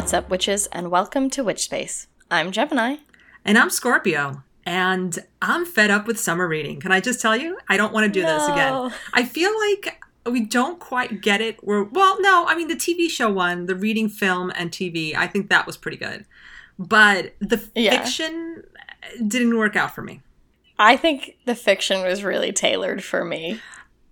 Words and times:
What's 0.00 0.14
up, 0.14 0.30
witches, 0.30 0.66
and 0.68 0.90
welcome 0.90 1.28
to 1.28 1.44
Witch 1.44 1.64
Space. 1.64 2.06
I'm 2.30 2.52
Gemini. 2.52 2.96
And 3.44 3.58
I'm 3.58 3.68
Scorpio. 3.68 4.42
And 4.64 5.18
I'm 5.42 5.66
fed 5.66 5.90
up 5.90 6.06
with 6.06 6.18
summer 6.18 6.48
reading. 6.48 6.80
Can 6.80 6.90
I 6.90 7.00
just 7.00 7.20
tell 7.20 7.36
you? 7.36 7.58
I 7.68 7.76
don't 7.76 7.92
want 7.92 8.06
to 8.06 8.10
do 8.10 8.24
this 8.24 8.48
again. 8.48 8.90
I 9.12 9.24
feel 9.24 9.52
like 9.68 10.02
we 10.24 10.40
don't 10.40 10.80
quite 10.80 11.20
get 11.20 11.42
it. 11.42 11.62
We're 11.62 11.82
well, 11.84 12.16
no, 12.22 12.46
I 12.48 12.56
mean 12.56 12.68
the 12.68 12.76
TV 12.76 13.10
show 13.10 13.30
one, 13.30 13.66
the 13.66 13.74
reading 13.74 14.08
film 14.08 14.50
and 14.54 14.70
TV, 14.70 15.14
I 15.14 15.26
think 15.26 15.50
that 15.50 15.66
was 15.66 15.76
pretty 15.76 15.98
good. 15.98 16.24
But 16.78 17.34
the 17.40 17.62
Yeah. 17.74 18.00
fiction 18.02 18.64
didn't 19.28 19.58
work 19.58 19.76
out 19.76 19.94
for 19.94 20.00
me. 20.00 20.22
I 20.78 20.96
think 20.96 21.36
the 21.44 21.54
fiction 21.54 22.02
was 22.02 22.24
really 22.24 22.52
tailored 22.52 23.04
for 23.04 23.22
me. 23.22 23.60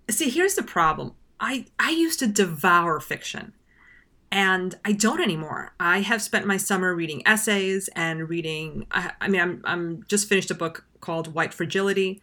See, 0.07 0.29
here's 0.29 0.53
the 0.53 0.61
problem. 0.63 1.13
I 1.39 1.65
I 1.79 1.89
used 1.89 2.19
to 2.19 2.27
devour 2.27 2.99
fiction. 2.99 3.53
And 4.31 4.75
I 4.85 4.91
don't 4.91 5.21
anymore. 5.21 5.73
I 5.79 6.01
have 6.01 6.21
spent 6.21 6.45
my 6.45 6.57
summer 6.57 6.93
reading 6.93 7.27
essays 7.27 7.89
and 7.95 8.29
reading 8.29 8.85
I, 8.91 9.11
I 9.21 9.27
mean 9.27 9.41
I'm 9.41 9.61
I'm 9.65 10.05
just 10.07 10.29
finished 10.29 10.51
a 10.51 10.55
book 10.55 10.85
called 11.01 11.33
White 11.33 11.53
Fragility. 11.53 12.21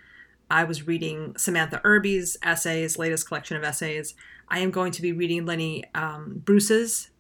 I 0.51 0.65
was 0.65 0.87
reading 0.87 1.37
Samantha 1.37 1.81
Irby's 1.83 2.37
essays, 2.43 2.99
latest 2.99 3.27
collection 3.27 3.57
of 3.57 3.65
essays. 3.65 4.15
I 4.49 4.61
am 4.61 4.71
going 4.71 4.93
to 4.93 5.03
be 5.03 5.13
reading 5.13 5.45
Lenny 5.45 5.85
um, 5.95 6.43
Bruce's 6.45 7.11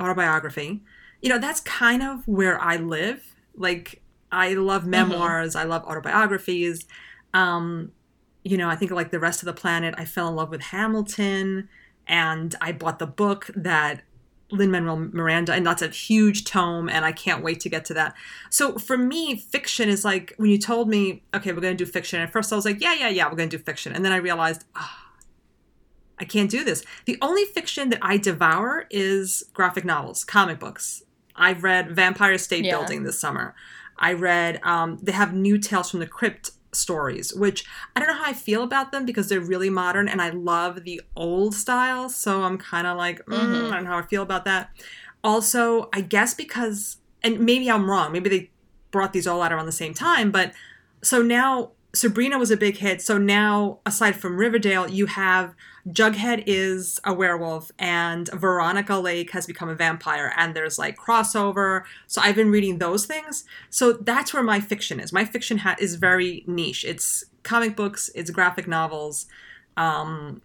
autobiography. 0.00 0.82
You 1.20 1.30
know, 1.30 1.38
that's 1.38 1.60
kind 1.60 2.02
of 2.02 2.26
where 2.28 2.60
I 2.60 2.76
live. 2.76 3.34
Like, 3.56 4.02
I 4.30 4.54
love 4.54 4.86
memoirs, 4.86 5.56
I 5.56 5.64
love 5.64 5.84
autobiographies. 5.84 6.86
Um, 7.34 7.92
you 8.44 8.56
know, 8.56 8.68
I 8.68 8.76
think 8.76 8.92
like 8.92 9.10
the 9.10 9.18
rest 9.18 9.42
of 9.42 9.46
the 9.46 9.52
planet, 9.52 9.94
I 9.98 10.04
fell 10.04 10.28
in 10.28 10.36
love 10.36 10.50
with 10.50 10.62
Hamilton, 10.62 11.68
and 12.06 12.54
I 12.60 12.70
bought 12.70 13.00
the 13.00 13.06
book 13.06 13.50
that 13.56 14.02
Lin 14.50 14.70
Manuel 14.70 14.96
Miranda, 15.12 15.52
and 15.52 15.66
that's 15.66 15.82
a 15.82 15.88
huge 15.88 16.44
tome, 16.44 16.88
and 16.88 17.04
I 17.04 17.12
can't 17.12 17.42
wait 17.42 17.60
to 17.60 17.68
get 17.68 17.84
to 17.86 17.94
that. 17.94 18.14
So 18.50 18.78
for 18.78 18.96
me, 18.96 19.36
fiction 19.36 19.88
is 19.88 20.04
like 20.04 20.34
when 20.36 20.50
you 20.50 20.58
told 20.58 20.88
me, 20.88 21.22
okay, 21.34 21.52
we're 21.52 21.60
going 21.60 21.76
to 21.76 21.84
do 21.84 21.90
fiction. 21.90 22.20
At 22.20 22.30
first, 22.30 22.52
I 22.52 22.56
was 22.56 22.64
like, 22.64 22.80
yeah, 22.80 22.94
yeah, 22.94 23.08
yeah, 23.08 23.28
we're 23.28 23.36
going 23.36 23.48
to 23.48 23.56
do 23.56 23.62
fiction, 23.62 23.92
and 23.92 24.04
then 24.04 24.12
I 24.12 24.16
realized, 24.16 24.64
ah, 24.76 25.06
I 26.18 26.24
can't 26.24 26.50
do 26.50 26.64
this. 26.64 26.84
The 27.04 27.18
only 27.20 27.44
fiction 27.44 27.90
that 27.90 27.98
I 28.02 28.16
devour 28.16 28.86
is 28.90 29.44
graphic 29.52 29.84
novels, 29.84 30.24
comic 30.24 30.58
books. 30.58 31.02
I've 31.34 31.62
read 31.62 31.94
Vampire 31.94 32.38
State 32.38 32.64
Yeah. 32.64 32.78
Building 32.78 33.02
this 33.02 33.18
summer. 33.18 33.54
I 33.98 34.12
read, 34.12 34.60
um, 34.62 34.98
they 35.02 35.12
have 35.12 35.34
new 35.34 35.58
Tales 35.58 35.90
from 35.90 36.00
the 36.00 36.06
Crypt 36.06 36.50
stories, 36.76 37.34
which 37.34 37.64
I 37.94 38.00
don't 38.00 38.08
know 38.08 38.14
how 38.22 38.30
I 38.30 38.32
feel 38.34 38.62
about 38.62 38.92
them 38.92 39.04
because 39.04 39.28
they're 39.28 39.40
really 39.40 39.70
modern 39.70 40.08
and 40.08 40.20
I 40.22 40.30
love 40.30 40.84
the 40.84 41.00
old 41.16 41.54
style. 41.54 42.08
So 42.08 42.42
I'm 42.42 42.58
kind 42.58 42.86
of 42.86 42.96
like, 42.96 43.24
mm, 43.26 43.32
Mhm. 43.36 43.72
I 43.72 43.76
don't 43.76 43.84
know 43.84 43.90
how 43.90 43.98
I 43.98 44.02
feel 44.06 44.22
about 44.22 44.44
that. 44.44 44.70
Also, 45.24 45.88
I 45.92 46.00
guess 46.02 46.34
because, 46.34 46.98
and 47.22 47.40
maybe 47.40 47.70
I'm 47.70 47.90
wrong, 47.90 48.12
maybe 48.12 48.28
they 48.30 48.50
brought 48.90 49.12
these 49.12 49.26
all 49.26 49.42
out 49.42 49.52
around 49.52 49.66
the 49.66 49.72
same 49.72 49.94
time, 49.94 50.30
but 50.30 50.52
so 51.02 51.22
now 51.22 51.72
Sabrina 51.96 52.38
was 52.38 52.50
a 52.50 52.56
big 52.56 52.76
hit. 52.76 53.00
So 53.00 53.16
now, 53.18 53.78
aside 53.86 54.16
from 54.16 54.36
Riverdale, 54.36 54.88
you 54.88 55.06
have 55.06 55.54
Jughead 55.88 56.42
is 56.46 57.00
a 57.04 57.14
werewolf 57.14 57.70
and 57.78 58.28
Veronica 58.32 58.96
Lake 58.96 59.30
has 59.30 59.46
become 59.46 59.68
a 59.68 59.74
vampire, 59.74 60.32
and 60.36 60.54
there's 60.54 60.78
like 60.78 60.96
crossover. 60.96 61.82
So 62.06 62.20
I've 62.20 62.34
been 62.34 62.50
reading 62.50 62.78
those 62.78 63.06
things. 63.06 63.44
So 63.70 63.92
that's 63.92 64.34
where 64.34 64.42
my 64.42 64.60
fiction 64.60 64.98
is. 65.00 65.12
My 65.12 65.24
fiction 65.24 65.58
ha- 65.58 65.76
is 65.78 65.94
very 65.94 66.44
niche. 66.46 66.84
It's 66.84 67.24
comic 67.44 67.76
books, 67.76 68.10
it's 68.14 68.30
graphic 68.30 68.66
novels, 68.66 69.26
um, 69.76 70.42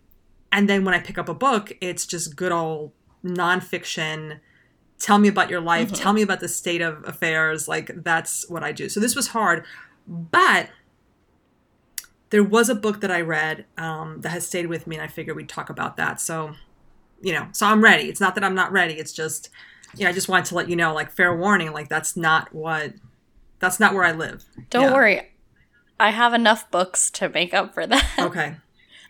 and 0.52 0.70
then 0.70 0.86
when 0.86 0.94
I 0.94 1.00
pick 1.00 1.18
up 1.18 1.28
a 1.30 1.34
book, 1.34 1.74
it's 1.82 2.06
just 2.06 2.36
good 2.36 2.52
old 2.52 2.92
nonfiction. 3.26 4.40
Tell 5.00 5.18
me 5.18 5.28
about 5.28 5.50
your 5.50 5.62
life. 5.62 5.90
Mhm. 5.92 6.00
Tell 6.00 6.14
me 6.14 6.22
about 6.22 6.40
the 6.42 6.48
state 6.48 6.82
of 6.82 7.04
affairs. 7.08 7.68
Like 7.68 8.04
that's 8.04 8.48
what 8.50 8.64
I 8.64 8.72
do. 8.72 8.88
So 8.90 9.00
this 9.00 9.16
was 9.16 9.30
hard, 9.30 9.66
but 10.08 10.70
there 12.32 12.44
was 12.44 12.68
a 12.70 12.76
book 12.76 13.02
that 13.02 13.12
I 13.12 13.22
read 13.22 13.66
um, 13.78 14.22
that 14.22 14.30
has 14.30 14.48
stayed 14.48 14.68
with 14.68 14.88
me, 14.88 14.96
and 14.96 15.04
I 15.04 15.08
figured 15.08 15.36
we'd 15.38 15.48
talk 15.50 15.70
about 15.70 15.98
that. 15.98 16.20
So, 16.20 16.56
you 17.22 17.34
know, 17.34 17.48
so 17.52 17.66
I'm 17.68 17.84
ready. 17.84 18.10
It's 18.10 18.20
not 18.20 18.36
that 18.36 18.44
I'm 18.44 18.56
not 18.56 18.72
ready. 18.72 18.96
It's 18.96 19.14
just, 19.14 19.50
you 19.96 20.04
know, 20.06 20.10
I 20.10 20.14
just 20.14 20.28
wanted 20.30 20.46
to 20.46 20.56
let 20.56 20.70
you 20.70 20.76
know, 20.76 20.94
like, 20.94 21.12
fair 21.12 21.36
warning, 21.36 21.72
like 21.72 21.88
that's 21.90 22.18
not 22.18 22.54
what, 22.54 22.94
that's 23.60 23.80
not 23.80 23.94
where 23.94 24.04
I 24.04 24.12
live. 24.12 24.44
Don't 24.70 24.84
Yeah. 24.88 24.94
worry, 24.94 25.32
I 26.00 26.10
have 26.10 26.34
enough 26.34 26.72
books 26.72 27.12
to 27.12 27.30
make 27.30 27.54
up 27.54 27.74
for 27.74 27.86
that. 27.86 28.10
Okay. 28.20 28.56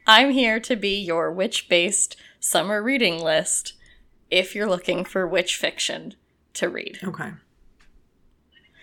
I'm 0.07 0.31
here 0.31 0.59
to 0.59 0.75
be 0.75 0.99
your 0.99 1.31
witch 1.31 1.69
based 1.69 2.17
summer 2.39 2.81
reading 2.81 3.19
list 3.19 3.73
if 4.31 4.55
you're 4.55 4.67
looking 4.67 5.05
for 5.05 5.27
witch 5.27 5.55
fiction 5.57 6.15
to 6.55 6.67
read. 6.69 6.97
Okay. 7.03 7.31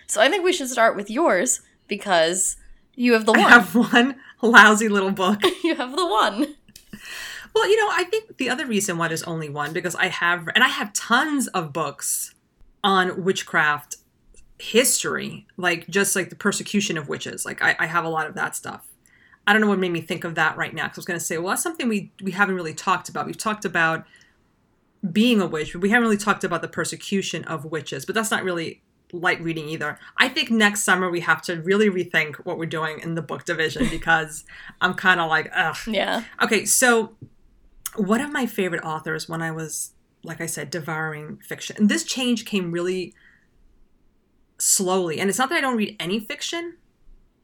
So 0.07 0.21
I 0.21 0.29
think 0.29 0.43
we 0.43 0.53
should 0.53 0.69
start 0.69 0.95
with 0.95 1.09
yours 1.11 1.61
because 1.89 2.55
you 2.99 3.13
have 3.13 3.25
the 3.25 3.31
one. 3.31 3.41
I 3.41 3.49
have 3.49 3.73
one 3.73 4.15
lousy 4.41 4.89
little 4.89 5.11
book. 5.11 5.41
you 5.63 5.73
have 5.75 5.95
the 5.95 6.05
one. 6.05 6.55
Well, 7.55 7.69
you 7.69 7.77
know, 7.77 7.89
I 7.93 8.03
think 8.03 8.35
the 8.35 8.49
other 8.49 8.65
reason 8.65 8.97
why 8.97 9.07
there's 9.07 9.23
only 9.23 9.47
one 9.49 9.71
because 9.71 9.95
I 9.95 10.07
have 10.07 10.49
and 10.53 10.65
I 10.65 10.67
have 10.67 10.91
tons 10.91 11.47
of 11.47 11.71
books 11.71 12.35
on 12.83 13.23
witchcraft 13.23 13.95
history, 14.59 15.47
like 15.55 15.87
just 15.87 16.13
like 16.13 16.29
the 16.29 16.35
persecution 16.35 16.97
of 16.97 17.07
witches. 17.07 17.45
Like 17.45 17.61
I, 17.61 17.73
I 17.79 17.85
have 17.85 18.03
a 18.03 18.09
lot 18.09 18.27
of 18.27 18.35
that 18.35 18.53
stuff. 18.53 18.85
I 19.47 19.53
don't 19.53 19.61
know 19.61 19.69
what 19.69 19.79
made 19.79 19.93
me 19.93 20.01
think 20.01 20.25
of 20.25 20.35
that 20.35 20.57
right 20.57 20.73
now 20.73 20.83
because 20.83 20.97
I 20.97 20.99
was 20.99 21.05
going 21.05 21.19
to 21.19 21.25
say, 21.25 21.37
well, 21.37 21.51
that's 21.51 21.63
something 21.63 21.87
we 21.87 22.11
we 22.21 22.31
haven't 22.31 22.55
really 22.55 22.73
talked 22.73 23.07
about. 23.07 23.25
We've 23.25 23.37
talked 23.37 23.63
about 23.63 24.03
being 25.09 25.39
a 25.39 25.47
witch, 25.47 25.71
but 25.71 25.81
we 25.81 25.89
haven't 25.89 26.03
really 26.03 26.17
talked 26.17 26.43
about 26.43 26.61
the 26.61 26.67
persecution 26.67 27.45
of 27.45 27.63
witches. 27.63 28.05
But 28.05 28.15
that's 28.15 28.29
not 28.29 28.43
really 28.43 28.81
light 29.11 29.41
reading 29.41 29.67
either. 29.69 29.97
I 30.17 30.29
think 30.29 30.51
next 30.51 30.83
summer 30.83 31.09
we 31.09 31.21
have 31.21 31.41
to 31.43 31.61
really 31.61 31.89
rethink 31.89 32.35
what 32.45 32.57
we're 32.57 32.65
doing 32.67 32.99
in 32.99 33.15
the 33.15 33.21
book 33.21 33.45
division 33.45 33.87
because 33.91 34.43
I'm 34.81 34.93
kind 34.93 35.19
of 35.19 35.29
like, 35.29 35.49
ugh. 35.55 35.77
Yeah. 35.87 36.23
Okay, 36.41 36.65
so 36.65 37.15
one 37.95 38.21
of 38.21 38.31
my 38.31 38.45
favorite 38.45 38.83
authors 38.83 39.27
when 39.27 39.41
I 39.41 39.51
was, 39.51 39.91
like 40.23 40.41
I 40.41 40.45
said, 40.45 40.69
devouring 40.69 41.37
fiction, 41.37 41.75
and 41.79 41.89
this 41.89 42.03
change 42.03 42.45
came 42.45 42.71
really 42.71 43.13
slowly. 44.57 45.19
And 45.19 45.29
it's 45.29 45.39
not 45.39 45.49
that 45.49 45.57
I 45.57 45.61
don't 45.61 45.77
read 45.77 45.95
any 45.99 46.19
fiction. 46.19 46.75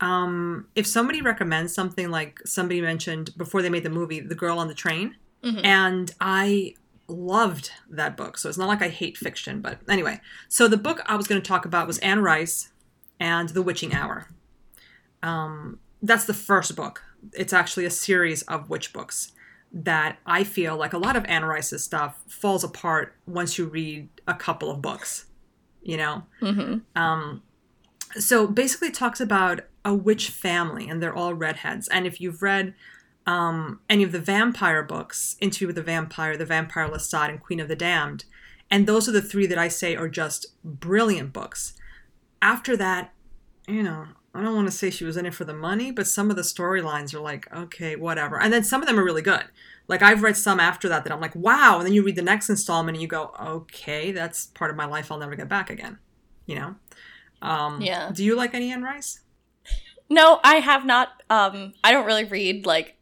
Um, 0.02 0.68
if 0.76 0.86
somebody 0.86 1.22
recommends 1.22 1.74
something 1.74 2.10
like 2.12 2.40
somebody 2.46 2.82
mentioned 2.82 3.36
before 3.38 3.62
they 3.62 3.70
made 3.70 3.84
the 3.84 3.90
movie, 3.90 4.20
The 4.20 4.36
Girl 4.36 4.60
on 4.60 4.68
the 4.68 4.74
Train, 4.74 5.16
Mhm. 5.44 5.64
and 5.64 6.12
I 6.20 6.74
loved 7.08 7.72
that 7.90 8.18
book. 8.18 8.38
So 8.38 8.50
it's 8.50 8.58
not 8.58 8.68
like 8.68 8.82
I 8.82 8.90
hate 8.90 9.18
fiction, 9.18 9.62
but 9.62 9.80
anyway. 9.90 10.20
So 10.50 10.68
the 10.68 10.78
book 10.78 11.02
I 11.06 11.16
was 11.16 11.28
going 11.28 11.42
to 11.42 11.48
talk 11.48 11.66
about 11.66 11.88
was 11.88 11.98
Anne 12.00 12.22
Rice 12.22 12.72
and 13.20 13.50
The 13.50 13.62
Witching 13.62 13.94
Hour. 13.94 14.28
Um, 15.24 15.80
that's 16.02 16.26
the 16.26 16.34
first 16.34 16.76
book. 16.76 17.04
It's 17.34 17.54
actually 17.54 17.86
a 17.86 17.92
series 17.92 18.42
of 18.44 18.70
witch 18.70 18.94
books 18.94 19.32
that 19.72 20.20
I 20.26 20.44
feel 20.44 20.78
like 20.78 20.94
a 20.94 20.98
lot 20.98 21.16
of 21.16 21.26
Anne 21.26 21.44
Rice's 21.46 21.84
stuff 21.84 22.20
falls 22.28 22.64
apart 22.64 23.16
once 23.26 23.58
you 23.58 23.66
read 23.66 24.10
a 24.28 24.34
couple 24.34 24.70
of 24.72 24.82
books. 24.82 25.26
You 25.84 25.98
know, 25.98 26.24
Mhm. 26.42 26.82
um, 26.96 27.44
so 28.18 28.48
basically, 28.48 28.88
it 28.88 28.94
talks 28.96 29.20
about 29.22 29.62
a 29.84 29.94
witch 29.94 30.30
family, 30.30 30.90
and 30.90 31.02
they're 31.02 31.14
all 31.14 31.36
redheads. 31.36 31.88
And 31.90 32.08
if 32.08 32.20
you've 32.20 32.42
read 32.42 32.74
um, 33.26 33.80
any 33.90 34.04
of 34.04 34.12
the 34.12 34.20
vampire 34.20 34.84
books, 34.84 35.36
Interview 35.40 35.68
with 35.68 35.76
the 35.76 35.82
Vampire, 35.82 36.38
The 36.38 36.46
Vampire 36.46 36.88
Lestat, 36.88 37.30
and 37.30 37.40
Queen 37.40 37.60
of 37.60 37.68
the 37.68 37.76
Damned, 37.76 38.26
and 38.70 38.88
those 38.88 39.08
are 39.08 39.12
the 39.12 39.22
three 39.22 39.48
that 39.48 39.58
I 39.58 39.68
say 39.68 39.96
are 39.96 40.10
just 40.10 40.48
brilliant 40.64 41.34
books. 41.34 41.74
After 42.42 42.76
that, 42.78 43.14
you 43.68 43.84
know, 43.84 44.06
I 44.34 44.42
don't 44.42 44.56
want 44.56 44.68
to 44.68 44.72
say 44.72 44.90
she 44.90 45.06
was 45.06 45.18
in 45.18 45.26
it 45.26 45.34
for 45.34 45.46
the 45.46 45.54
money, 45.54 45.92
but 45.92 46.08
some 46.08 46.30
of 46.30 46.36
the 46.36 46.42
storylines 46.42 47.14
are 47.14 47.20
like, 47.20 47.52
okay, 47.56 47.96
whatever. 47.96 48.40
And 48.40 48.52
then 48.52 48.64
some 48.64 48.82
of 48.82 48.88
them 48.88 49.00
are 49.00 49.04
really 49.04 49.22
good. 49.22 49.46
Like 49.88 50.02
I've 50.02 50.24
read 50.24 50.36
some 50.36 50.60
after 50.60 50.90
that 50.90 51.04
that 51.04 51.14
I'm 51.14 51.22
like, 51.22 51.36
wow. 51.36 51.78
And 51.78 51.86
then 51.86 51.94
you 51.94 52.04
read 52.04 52.16
the 52.18 52.22
next 52.22 52.50
installment 52.50 52.96
and 52.96 53.02
you 53.02 53.08
go, 53.08 53.34
okay, 53.40 54.12
that's 54.12 54.48
part 54.48 54.72
of 54.72 54.78
my 54.78 54.86
life 54.86 55.12
I'll 55.12 55.18
never 55.18 55.36
get 55.36 55.48
back 55.48 55.70
again. 55.70 56.00
You 56.48 56.56
know? 56.56 56.76
Um, 57.42 57.82
Yeah. 57.82 58.12
Do 58.14 58.24
you 58.24 58.36
like 58.36 58.54
any 58.54 58.72
Anne 58.72 58.84
Rice? 58.84 59.22
No, 60.10 60.40
I 60.44 60.56
have 60.56 60.86
not. 60.86 61.24
Um, 61.30 61.74
I 61.84 61.92
don't 61.92 62.06
really 62.06 62.26
read 62.26 62.66
like 62.66 62.98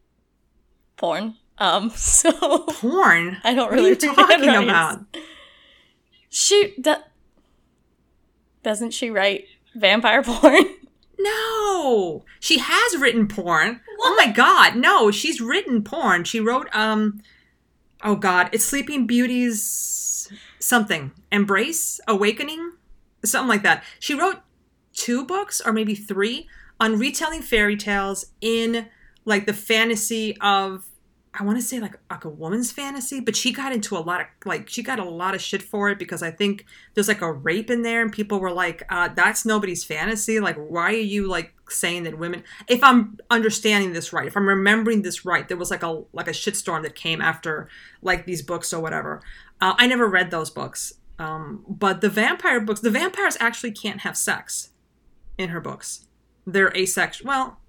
porn. 0.97 1.35
Um, 1.57 1.89
so 1.95 2.31
Porn? 2.59 3.37
I 3.43 3.53
don't 3.53 3.65
What 3.69 3.73
are 3.73 3.75
really 3.75 3.89
you 3.89 3.95
talking 3.95 4.41
Rice. 4.47 4.63
about? 4.63 4.99
She 6.29 6.73
do- 6.81 6.95
doesn't 8.63 8.91
she 8.91 9.09
write 9.09 9.45
vampire 9.75 10.23
porn? 10.25 10.63
No, 11.19 12.25
she 12.39 12.57
has 12.59 12.97
written 12.97 13.27
porn. 13.27 13.79
Oh 14.01 14.15
my 14.17 14.31
god, 14.31 14.75
no, 14.75 15.11
she's 15.11 15.39
written 15.39 15.83
porn. 15.83 16.23
She 16.23 16.39
wrote 16.39 16.67
um, 16.75 17.21
oh 18.03 18.15
god, 18.15 18.49
it's 18.51 18.65
Sleeping 18.65 19.05
Beauty's 19.07 20.27
something 20.59 21.11
Embrace 21.31 21.99
Awakening, 22.07 22.73
something 23.23 23.47
like 23.49 23.63
that. 23.63 23.83
She 23.99 24.13
wrote 24.15 24.39
two 24.93 25.23
books 25.25 25.61
or 25.63 25.71
maybe 25.71 25.95
three 25.95 26.47
on 26.79 26.97
retelling 26.99 27.41
fairy 27.41 27.77
tales 27.77 28.25
in 28.41 28.87
like 29.25 29.45
the 29.45 29.53
fantasy 29.53 30.37
of 30.39 30.85
I 31.35 31.43
want 31.43 31.57
to 31.57 31.63
say 31.63 31.79
like 31.79 31.97
like 32.11 32.25
a 32.25 32.29
woman's 32.29 32.71
fantasy, 32.71 33.19
but 33.19 33.35
she 33.35 33.51
got 33.51 33.71
into 33.71 33.97
a 33.97 33.99
lot 33.99 34.21
of 34.21 34.27
like 34.45 34.69
she 34.69 34.83
got 34.83 34.99
a 34.99 35.03
lot 35.03 35.33
of 35.33 35.41
shit 35.41 35.63
for 35.63 35.89
it 35.89 35.97
because 35.97 36.21
I 36.21 36.29
think 36.29 36.65
there's 36.93 37.07
like 37.07 37.21
a 37.21 37.31
rape 37.31 37.71
in 37.71 37.81
there, 37.81 38.03
and 38.03 38.11
people 38.11 38.39
were 38.39 38.51
like, 38.51 38.83
uh, 38.89 39.07
"That's 39.07 39.43
nobody's 39.43 39.83
fantasy." 39.83 40.39
Like, 40.39 40.57
why 40.57 40.89
are 40.89 40.91
you 40.91 41.27
like 41.27 41.53
saying 41.69 42.03
that 42.03 42.19
women? 42.19 42.43
If 42.67 42.83
I'm 42.83 43.17
understanding 43.31 43.93
this 43.93 44.13
right, 44.13 44.27
if 44.27 44.37
I'm 44.37 44.47
remembering 44.47 45.01
this 45.01 45.25
right, 45.25 45.47
there 45.47 45.57
was 45.57 45.71
like 45.71 45.81
a 45.81 46.03
like 46.13 46.27
a 46.27 46.31
shitstorm 46.31 46.83
that 46.83 46.93
came 46.93 47.19
after 47.19 47.67
like 48.03 48.27
these 48.27 48.43
books 48.43 48.71
or 48.71 48.79
whatever. 48.79 49.21
Uh, 49.59 49.73
I 49.77 49.87
never 49.87 50.07
read 50.07 50.29
those 50.29 50.51
books, 50.51 50.93
um, 51.17 51.65
but 51.67 52.01
the 52.01 52.09
vampire 52.09 52.59
books, 52.59 52.81
the 52.81 52.91
vampires 52.91 53.37
actually 53.39 53.71
can't 53.71 54.01
have 54.01 54.15
sex 54.15 54.69
in 55.39 55.49
her 55.49 55.59
books. 55.59 56.05
They're 56.45 56.75
asexual. 56.77 57.27
Well, 57.27 57.59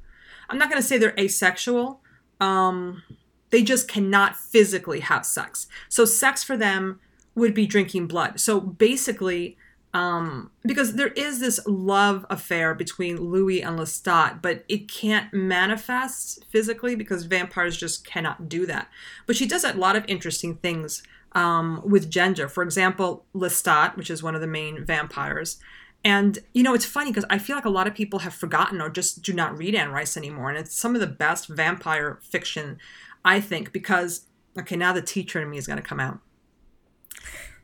I'm 0.48 0.58
not 0.58 0.70
going 0.70 0.80
to 0.80 0.86
say 0.86 0.98
they're 0.98 1.18
asexual. 1.18 2.00
Um, 2.40 3.02
they 3.50 3.62
just 3.62 3.88
cannot 3.88 4.36
physically 4.36 5.00
have 5.00 5.24
sex. 5.24 5.66
So 5.88 6.04
sex 6.04 6.42
for 6.42 6.56
them 6.56 7.00
would 7.34 7.54
be 7.54 7.66
drinking 7.66 8.06
blood. 8.06 8.40
So 8.40 8.60
basically, 8.60 9.56
um, 9.92 10.50
because 10.66 10.94
there 10.94 11.12
is 11.12 11.38
this 11.38 11.60
love 11.66 12.26
affair 12.28 12.74
between 12.74 13.30
Louis 13.30 13.62
and 13.62 13.78
Lestat, 13.78 14.42
but 14.42 14.64
it 14.68 14.90
can't 14.90 15.32
manifest 15.32 16.44
physically 16.50 16.96
because 16.96 17.26
vampires 17.26 17.76
just 17.76 18.04
cannot 18.04 18.48
do 18.48 18.66
that. 18.66 18.88
But 19.26 19.36
she 19.36 19.46
does 19.46 19.62
a 19.62 19.72
lot 19.74 19.94
of 19.94 20.04
interesting 20.08 20.56
things 20.56 21.04
um, 21.30 21.80
with 21.84 22.10
gender. 22.10 22.48
For 22.48 22.64
example, 22.64 23.24
Lestat, 23.34 23.96
which 23.96 24.10
is 24.10 24.22
one 24.22 24.34
of 24.34 24.40
the 24.40 24.48
main 24.48 24.84
vampires, 24.84 25.58
and 26.04 26.38
you 26.52 26.62
know, 26.62 26.74
it's 26.74 26.84
funny 26.84 27.10
because 27.10 27.24
I 27.30 27.38
feel 27.38 27.56
like 27.56 27.64
a 27.64 27.70
lot 27.70 27.86
of 27.86 27.94
people 27.94 28.20
have 28.20 28.34
forgotten 28.34 28.80
or 28.80 28.90
just 28.90 29.22
do 29.22 29.32
not 29.32 29.56
read 29.56 29.74
Anne 29.74 29.90
Rice 29.90 30.16
anymore. 30.16 30.50
And 30.50 30.58
it's 30.58 30.78
some 30.78 30.94
of 30.94 31.00
the 31.00 31.06
best 31.06 31.48
vampire 31.48 32.18
fiction 32.22 32.78
I 33.24 33.40
think, 33.40 33.72
because, 33.72 34.26
okay, 34.58 34.76
now 34.76 34.92
the 34.92 35.02
teacher 35.02 35.40
in 35.40 35.50
me 35.50 35.56
is 35.56 35.66
going 35.66 35.78
to 35.78 35.82
come 35.82 36.00
out. 36.00 36.18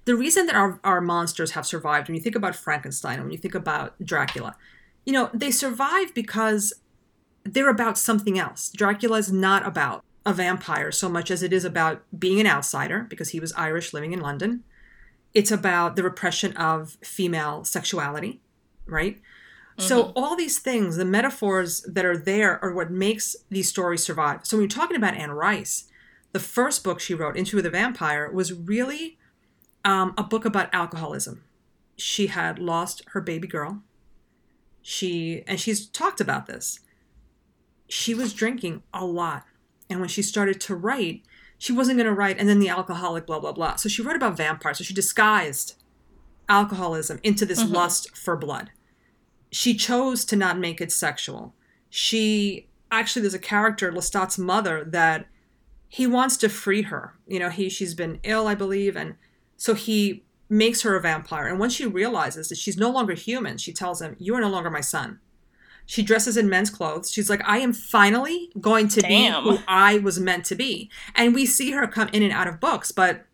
The 0.06 0.16
reason 0.16 0.46
that 0.46 0.56
our, 0.56 0.80
our 0.82 1.00
monsters 1.00 1.50
have 1.52 1.66
survived, 1.66 2.08
when 2.08 2.16
you 2.16 2.22
think 2.22 2.34
about 2.34 2.56
Frankenstein 2.56 3.20
when 3.20 3.30
you 3.30 3.38
think 3.38 3.54
about 3.54 3.94
Dracula, 4.02 4.56
you 5.04 5.12
know, 5.12 5.30
they 5.34 5.50
survive 5.50 6.14
because 6.14 6.72
they're 7.44 7.68
about 7.68 7.98
something 7.98 8.38
else. 8.38 8.70
Dracula 8.70 9.18
is 9.18 9.30
not 9.30 9.66
about 9.66 10.02
a 10.24 10.32
vampire 10.32 10.90
so 10.90 11.08
much 11.08 11.30
as 11.30 11.42
it 11.42 11.52
is 11.52 11.64
about 11.64 12.02
being 12.18 12.40
an 12.40 12.46
outsider 12.46 13.06
because 13.08 13.30
he 13.30 13.40
was 13.40 13.52
Irish 13.52 13.92
living 13.92 14.12
in 14.12 14.20
London. 14.20 14.64
It's 15.34 15.50
about 15.50 15.96
the 15.96 16.02
repression 16.02 16.56
of 16.56 16.96
female 17.02 17.64
sexuality, 17.64 18.40
right? 18.86 19.16
Mm-hmm. 19.16 19.82
So 19.82 20.12
all 20.16 20.36
these 20.36 20.58
things, 20.58 20.96
the 20.96 21.04
metaphors 21.04 21.82
that 21.82 22.04
are 22.04 22.16
there 22.16 22.62
are 22.64 22.72
what 22.72 22.90
makes 22.90 23.36
these 23.48 23.68
stories 23.68 24.02
survive. 24.02 24.40
So 24.44 24.56
when 24.56 24.62
you're 24.62 24.68
talking 24.68 24.96
about 24.96 25.14
Anne 25.14 25.30
Rice, 25.30 25.84
the 26.32 26.40
first 26.40 26.84
book 26.84 27.00
she 27.00 27.14
wrote, 27.14 27.36
Into 27.36 27.60
the 27.62 27.70
Vampire, 27.70 28.30
was 28.30 28.52
really 28.52 29.18
um, 29.84 30.14
a 30.16 30.22
book 30.22 30.44
about 30.44 30.72
alcoholism. 30.72 31.44
She 31.96 32.28
had 32.28 32.58
lost 32.58 33.02
her 33.08 33.20
baby 33.20 33.48
girl. 33.48 33.82
She 34.82 35.42
and 35.46 35.60
she's 35.60 35.86
talked 35.86 36.20
about 36.20 36.46
this. 36.46 36.80
She 37.88 38.14
was 38.14 38.32
drinking 38.32 38.82
a 38.94 39.04
lot. 39.04 39.44
And 39.88 40.00
when 40.00 40.08
she 40.08 40.22
started 40.22 40.60
to 40.62 40.74
write, 40.74 41.22
she 41.60 41.72
wasn't 41.72 41.96
going 41.96 42.08
to 42.08 42.12
write 42.12 42.38
and 42.40 42.48
then 42.48 42.58
the 42.58 42.68
alcoholic 42.68 43.24
blah 43.24 43.38
blah 43.38 43.52
blah. 43.52 43.76
So 43.76 43.88
she 43.88 44.02
wrote 44.02 44.16
about 44.16 44.36
vampires. 44.36 44.78
So 44.78 44.84
she 44.84 44.94
disguised 44.94 45.76
alcoholism 46.48 47.20
into 47.22 47.46
this 47.46 47.62
mm-hmm. 47.62 47.74
lust 47.74 48.16
for 48.16 48.36
blood 48.36 48.72
she 49.50 49.74
chose 49.74 50.24
to 50.26 50.36
not 50.36 50.58
make 50.58 50.80
it 50.80 50.92
sexual. 50.92 51.54
She 51.88 52.68
actually 52.90 53.22
there's 53.22 53.34
a 53.34 53.38
character, 53.38 53.92
Lestat's 53.92 54.38
mother, 54.38 54.84
that 54.84 55.26
he 55.88 56.06
wants 56.06 56.36
to 56.38 56.48
free 56.48 56.82
her. 56.82 57.14
You 57.26 57.40
know, 57.40 57.50
he 57.50 57.68
she's 57.68 57.94
been 57.94 58.20
ill, 58.22 58.46
I 58.46 58.54
believe, 58.54 58.96
and 58.96 59.16
so 59.56 59.74
he 59.74 60.24
makes 60.48 60.82
her 60.82 60.96
a 60.96 61.00
vampire. 61.00 61.46
And 61.46 61.58
when 61.58 61.70
she 61.70 61.86
realizes 61.86 62.48
that 62.48 62.58
she's 62.58 62.76
no 62.76 62.90
longer 62.90 63.14
human, 63.14 63.58
she 63.58 63.72
tells 63.72 64.00
him, 64.00 64.16
You 64.18 64.34
are 64.36 64.40
no 64.40 64.50
longer 64.50 64.70
my 64.70 64.80
son. 64.80 65.18
She 65.90 66.04
dresses 66.04 66.36
in 66.36 66.48
men's 66.48 66.70
clothes. 66.70 67.10
She's 67.10 67.28
like, 67.28 67.42
I 67.44 67.58
am 67.58 67.72
finally 67.72 68.52
going 68.60 68.86
to 68.90 69.00
Damn. 69.00 69.42
be 69.42 69.50
who 69.50 69.58
I 69.66 69.98
was 69.98 70.20
meant 70.20 70.44
to 70.44 70.54
be. 70.54 70.88
And 71.16 71.34
we 71.34 71.46
see 71.46 71.72
her 71.72 71.88
come 71.88 72.08
in 72.12 72.22
and 72.22 72.32
out 72.32 72.46
of 72.46 72.60
books, 72.60 72.92
but 72.92 73.26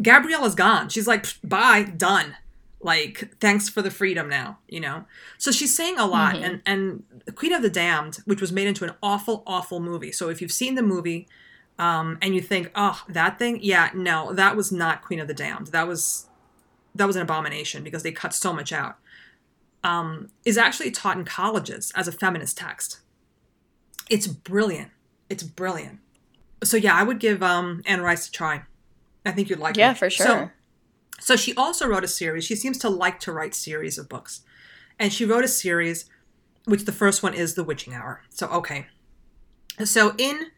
Gabrielle 0.00 0.44
is 0.44 0.54
gone. 0.54 0.88
She's 0.88 1.08
like, 1.08 1.26
bye, 1.42 1.82
done 1.82 2.36
like 2.80 3.34
thanks 3.40 3.68
for 3.68 3.80
the 3.80 3.90
freedom 3.90 4.28
now 4.28 4.58
you 4.68 4.78
know 4.78 5.06
so 5.38 5.50
she's 5.50 5.74
saying 5.74 5.98
a 5.98 6.04
lot 6.04 6.34
mm-hmm. 6.34 6.44
and 6.44 6.62
and 6.66 7.34
queen 7.34 7.54
of 7.54 7.62
the 7.62 7.70
damned 7.70 8.16
which 8.26 8.42
was 8.42 8.52
made 8.52 8.66
into 8.66 8.84
an 8.84 8.92
awful 9.02 9.42
awful 9.46 9.80
movie 9.80 10.12
so 10.12 10.28
if 10.28 10.42
you've 10.42 10.52
seen 10.52 10.74
the 10.74 10.82
movie 10.82 11.26
um 11.78 12.18
and 12.20 12.34
you 12.34 12.42
think 12.42 12.70
oh 12.74 13.02
that 13.08 13.38
thing 13.38 13.58
yeah 13.62 13.88
no 13.94 14.34
that 14.34 14.54
was 14.54 14.70
not 14.70 15.00
queen 15.00 15.18
of 15.18 15.28
the 15.28 15.32
damned 15.32 15.68
that 15.68 15.88
was 15.88 16.26
that 16.94 17.06
was 17.06 17.16
an 17.16 17.22
abomination 17.22 17.82
because 17.82 18.02
they 18.02 18.12
cut 18.12 18.34
so 18.34 18.52
much 18.52 18.70
out 18.70 18.98
um 19.84 20.28
is 20.44 20.58
actually 20.58 20.90
taught 20.90 21.16
in 21.16 21.24
colleges 21.24 21.92
as 21.94 22.08
a 22.08 22.12
feminist 22.12 22.58
text 22.58 23.00
it's 24.10 24.26
brilliant 24.26 24.90
it's 25.28 25.42
brilliant 25.42 26.00
so 26.62 26.76
yeah 26.76 26.94
i 26.94 27.02
would 27.02 27.20
give 27.20 27.42
um 27.42 27.82
anne 27.86 28.00
rice 28.00 28.28
a 28.28 28.32
try 28.32 28.62
i 29.24 29.30
think 29.30 29.48
you'd 29.48 29.58
like 29.58 29.76
yeah 29.76 29.88
it 29.88 29.90
Yeah, 29.90 29.94
for 29.94 30.10
sure 30.10 30.26
so, 30.26 30.50
so 31.20 31.36
she 31.36 31.54
also 31.54 31.86
wrote 31.86 32.04
a 32.04 32.08
series. 32.08 32.44
She 32.44 32.56
seems 32.56 32.78
to 32.78 32.90
like 32.90 33.20
to 33.20 33.32
write 33.32 33.54
series 33.54 33.98
of 33.98 34.08
books. 34.08 34.42
And 34.98 35.12
she 35.12 35.24
wrote 35.24 35.44
a 35.44 35.48
series, 35.48 36.04
which 36.64 36.84
the 36.84 36.92
first 36.92 37.22
one 37.22 37.34
is 37.34 37.54
The 37.54 37.64
Witching 37.64 37.94
Hour. 37.94 38.22
So, 38.30 38.46
okay. 38.48 38.86
So, 39.84 40.14
in 40.18 40.48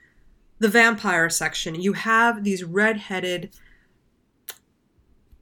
the 0.58 0.69
vampire 0.69 1.31
section, 1.31 1.75
you 1.75 1.93
have 1.93 2.44
these 2.44 2.64
red-headed 2.64 3.55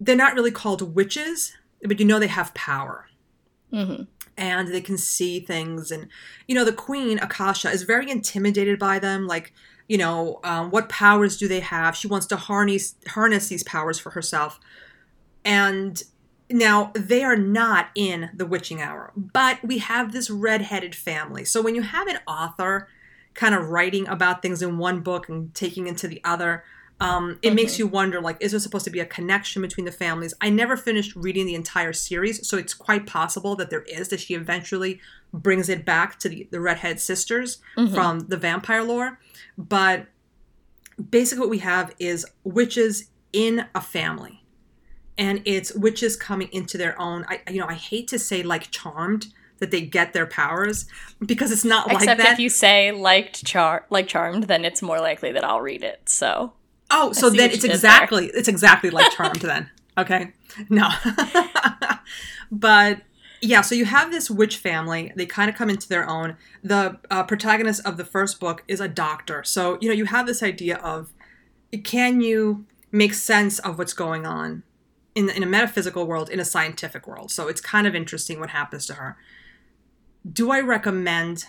they're 0.01 0.17
not 0.17 0.35
really 0.35 0.51
called 0.51 0.95
witches, 0.95 1.55
but 1.83 1.99
you 1.99 2.05
know 2.05 2.19
they 2.19 2.27
have 2.27 2.53
power. 2.53 3.09
Mm-hmm. 3.75 4.03
And 4.37 4.69
they 4.69 4.81
can 4.81 4.99
see 4.99 5.41
things. 5.41 5.91
And, 5.91 6.09
you 6.49 6.55
know, 6.55 6.65
the 6.65 6.73
queen, 6.73 7.19
Akasha, 7.19 7.71
is 7.71 7.83
very 7.83 8.11
intimidated 8.11 8.79
by 8.79 8.99
them. 8.99 9.27
Like, 9.27 9.53
you 9.89 9.99
know, 9.99 10.41
um, 10.45 10.71
what 10.71 10.89
powers 10.89 11.37
do 11.37 11.47
they 11.47 11.61
have? 11.61 11.95
She 11.97 12.09
wants 12.09 12.27
to 12.27 12.37
harness, 12.37 12.95
harness 13.09 13.49
these 13.49 13.63
powers 13.63 13.99
for 13.99 14.11
herself. 14.11 14.59
And 15.45 16.03
now 16.51 16.93
they 16.95 17.23
are 17.23 17.37
not 17.37 17.89
in 17.95 18.31
the 18.35 18.47
witching 18.47 18.81
hour, 18.81 19.13
but 19.17 19.63
we 19.63 19.79
have 19.79 20.13
this 20.13 20.31
red-headed 20.31 20.95
family. 20.95 21.45
So 21.45 21.63
when 21.63 21.75
you 21.75 21.83
have 21.83 22.07
an 22.07 22.19
author 22.27 22.89
kind 23.35 23.55
of 23.55 23.69
writing 23.71 24.07
about 24.09 24.43
things 24.43 24.63
in 24.63 24.79
one 24.79 25.01
book 25.01 25.29
and 25.29 25.55
taking 25.55 25.87
into 25.87 26.09
the 26.09 26.21
other, 26.25 26.65
um, 27.01 27.39
it 27.43 27.49
mm-hmm. 27.49 27.57
makes 27.57 27.79
you 27.79 27.87
wonder 27.87 28.21
like 28.21 28.37
is 28.41 28.53
there 28.53 28.61
supposed 28.61 28.85
to 28.85 28.91
be 28.91 29.01
a 29.01 29.07
connection 29.07 29.63
between 29.63 29.85
the 29.85 29.93
families 29.93 30.33
i 30.41 30.49
never 30.49 30.77
finished 30.77 31.15
reading 31.17 31.47
the 31.47 31.55
entire 31.55 31.93
series 31.93 32.47
so 32.47 32.57
it's 32.57 32.75
quite 32.75 33.07
possible 33.07 33.57
that 33.57 33.71
there 33.71 33.83
is 33.83 34.09
that 34.09 34.21
she 34.21 34.35
eventually 34.35 35.01
brings 35.33 35.69
it 35.69 35.85
back 35.85 36.19
to 36.19 36.29
the, 36.29 36.49
the 36.51 36.61
redhead 36.61 37.01
sisters 37.01 37.59
mm-hmm. 37.77 37.93
from 37.93 38.21
the 38.21 38.37
vampire 38.37 38.83
lore 38.83 39.19
but 39.59 40.07
basically 41.11 41.41
what 41.41 41.51
we 41.51 41.59
have 41.59 41.95
is 41.99 42.27
witches 42.45 43.11
in 43.33 43.67
a 43.75 43.81
family 43.81 44.45
and 45.17 45.43
it's 45.45 45.75
witches 45.75 46.17
coming 46.17 46.49
into 46.53 46.79
their 46.79 47.01
own. 47.01 47.25
I 47.29 47.41
you 47.51 47.61
know 47.61 47.67
I 47.67 47.75
hate 47.75 48.09
to 48.09 48.19
say 48.19 48.43
like 48.43 48.71
charmed 48.71 49.27
that 49.59 49.71
they 49.71 49.81
get 49.81 50.13
their 50.13 50.27
powers 50.27 50.87
because 51.25 51.53
it's 51.53 51.65
not 51.65 51.87
Except 51.87 52.07
like 52.07 52.19
that. 52.19 52.33
if 52.33 52.39
you 52.39 52.49
say 52.49 52.91
liked 52.93 53.45
char 53.45 53.87
like 53.91 54.09
charmed, 54.09 54.45
then 54.45 54.65
it's 54.65 54.83
more 54.83 54.99
likely 54.99 55.33
that 55.33 55.45
I'll 55.45 55.61
read 55.61 55.83
it. 55.83 56.09
So 56.09 56.53
oh, 56.95 57.13
so 57.13 57.31
then 57.31 57.51
it's 57.51 57.65
exactly 57.65 58.29
there. 58.29 58.39
it's 58.39 58.49
exactly 58.49 58.91
like 58.91 59.13
charmed 59.13 59.41
then. 59.41 59.71
Okay, 59.97 60.33
no, 60.69 60.89
but 62.51 63.03
yeah. 63.41 63.61
So 63.61 63.77
you 63.77 63.85
have 63.85 64.11
this 64.11 64.29
witch 64.29 64.57
family. 64.57 65.13
They 65.15 65.25
kind 65.25 65.49
of 65.49 65.55
come 65.55 65.71
into 65.71 65.89
their 65.89 66.05
own. 66.05 66.37
The 66.65 66.99
uh, 67.13 67.23
protagonist 67.23 67.87
of 67.87 67.97
the 67.97 68.05
first 68.05 68.41
book 68.41 68.65
is 68.67 68.81
a 68.81 68.89
doctor. 68.89 69.45
So 69.45 69.79
you 69.81 69.89
know 69.89 69.95
you 69.95 70.07
have 70.07 70.27
this 70.27 70.43
idea 70.43 70.79
of 70.79 71.13
can 71.85 72.21
you 72.21 72.67
make 72.91 73.15
sense 73.15 73.61
of 73.61 73.79
what's 73.79 73.93
going 73.93 74.27
on 74.27 74.65
in, 75.15 75.29
in 75.29 75.43
a 75.43 75.47
metaphysical 75.47 76.07
world 76.07 76.29
in 76.29 76.41
a 76.41 76.45
scientific 76.45 77.07
world. 77.07 77.31
So 77.31 77.49
it's 77.49 77.61
kind 77.61 77.87
of 77.87 77.95
interesting 77.95 78.41
what 78.41 78.51
happens 78.51 78.87
to 78.87 78.95
her. 78.95 79.17
Do 80.31 80.51
I 80.51 80.61
recommend 80.61 81.47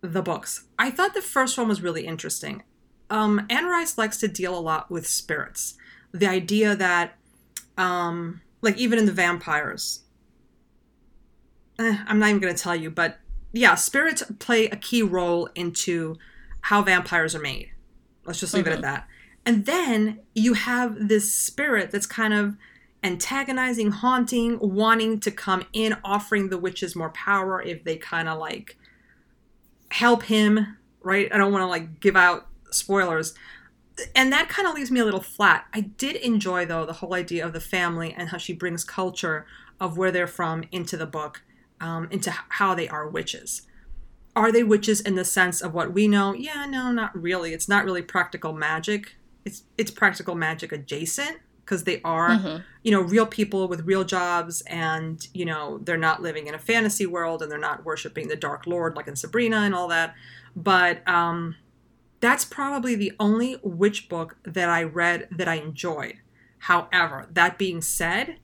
the 0.00 0.22
books? 0.22 0.64
I 0.78 0.90
thought 0.90 1.14
the 1.14 1.22
first 1.22 1.56
one 1.56 1.68
was 1.68 1.80
really 1.80 2.06
interesting. 2.06 2.62
Um, 3.12 3.44
Anne 3.50 3.66
Rice 3.66 3.98
likes 3.98 4.16
to 4.20 4.26
deal 4.26 4.58
a 4.58 4.58
lot 4.58 4.90
with 4.90 5.06
spirits. 5.06 5.74
The 6.12 6.26
idea 6.26 6.74
that, 6.74 7.18
um, 7.76 8.40
like, 8.62 8.78
even 8.78 8.98
in 8.98 9.04
the 9.04 9.12
vampires, 9.12 10.04
eh, 11.78 11.98
I'm 12.06 12.18
not 12.18 12.30
even 12.30 12.40
going 12.40 12.54
to 12.54 12.60
tell 12.60 12.74
you, 12.74 12.90
but 12.90 13.18
yeah, 13.52 13.74
spirits 13.74 14.22
play 14.38 14.64
a 14.64 14.76
key 14.76 15.02
role 15.02 15.50
into 15.54 16.16
how 16.62 16.80
vampires 16.80 17.34
are 17.34 17.40
made. 17.40 17.70
Let's 18.24 18.40
just 18.40 18.54
leave 18.54 18.64
mm-hmm. 18.64 18.72
it 18.72 18.76
at 18.76 18.82
that. 18.82 19.08
And 19.44 19.66
then 19.66 20.20
you 20.34 20.54
have 20.54 21.08
this 21.08 21.34
spirit 21.34 21.90
that's 21.90 22.06
kind 22.06 22.32
of 22.32 22.56
antagonizing, 23.04 23.90
haunting, 23.90 24.58
wanting 24.58 25.20
to 25.20 25.30
come 25.30 25.66
in, 25.74 25.96
offering 26.02 26.48
the 26.48 26.56
witches 26.56 26.96
more 26.96 27.10
power 27.10 27.60
if 27.60 27.84
they 27.84 27.96
kind 27.96 28.26
of 28.26 28.38
like 28.38 28.78
help 29.90 30.22
him, 30.22 30.78
right? 31.02 31.28
I 31.30 31.36
don't 31.36 31.52
want 31.52 31.60
to 31.60 31.66
like 31.66 32.00
give 32.00 32.16
out 32.16 32.46
spoilers. 32.74 33.34
And 34.14 34.32
that 34.32 34.48
kind 34.48 34.66
of 34.66 34.74
leaves 34.74 34.90
me 34.90 35.00
a 35.00 35.04
little 35.04 35.20
flat. 35.20 35.66
I 35.74 35.80
did 35.80 36.16
enjoy, 36.16 36.64
though, 36.64 36.86
the 36.86 36.94
whole 36.94 37.14
idea 37.14 37.44
of 37.44 37.52
the 37.52 37.60
family 37.60 38.14
and 38.16 38.30
how 38.30 38.38
she 38.38 38.52
brings 38.52 38.84
culture 38.84 39.46
of 39.78 39.98
where 39.98 40.10
they're 40.10 40.26
from 40.26 40.64
into 40.72 40.96
the 40.96 41.06
book, 41.06 41.42
um, 41.80 42.08
into 42.10 42.30
how 42.30 42.74
they 42.74 42.88
are 42.88 43.08
witches. 43.08 43.62
Are 44.34 44.50
they 44.50 44.62
witches 44.62 45.00
in 45.00 45.14
the 45.14 45.24
sense 45.24 45.60
of 45.60 45.74
what 45.74 45.92
we 45.92 46.08
know? 46.08 46.32
Yeah, 46.32 46.64
no, 46.66 46.90
not 46.90 47.14
really. 47.20 47.52
It's 47.52 47.68
not 47.68 47.84
really 47.84 48.00
practical 48.00 48.52
magic. 48.54 49.16
It's 49.44 49.64
it's 49.76 49.90
practical 49.90 50.34
magic 50.34 50.72
adjacent 50.72 51.38
because 51.64 51.84
they 51.84 52.00
are, 52.02 52.30
mm-hmm. 52.30 52.62
you 52.82 52.90
know, 52.92 53.00
real 53.00 53.26
people 53.26 53.68
with 53.68 53.86
real 53.86 54.04
jobs, 54.04 54.62
and 54.62 55.26
you 55.34 55.44
know 55.44 55.78
they're 55.78 55.96
not 55.96 56.22
living 56.22 56.46
in 56.46 56.54
a 56.54 56.58
fantasy 56.58 57.06
world, 57.06 57.42
and 57.42 57.50
they're 57.50 57.58
not 57.58 57.84
worshiping 57.84 58.28
the 58.28 58.36
Dark 58.36 58.66
Lord 58.66 58.96
like 58.96 59.08
in 59.08 59.16
Sabrina 59.16 59.58
and 59.58 59.74
all 59.74 59.88
that. 59.88 60.14
But 60.56 61.06
um, 61.08 61.56
that's 62.22 62.44
probably 62.44 62.94
the 62.94 63.12
only 63.18 63.56
witch 63.64 64.08
book 64.08 64.36
that 64.44 64.68
I 64.68 64.84
read 64.84 65.28
that 65.32 65.48
I 65.48 65.56
enjoyed. 65.56 66.20
However, 66.60 67.28
that 67.32 67.58
being 67.58 67.82
said, 67.82 68.36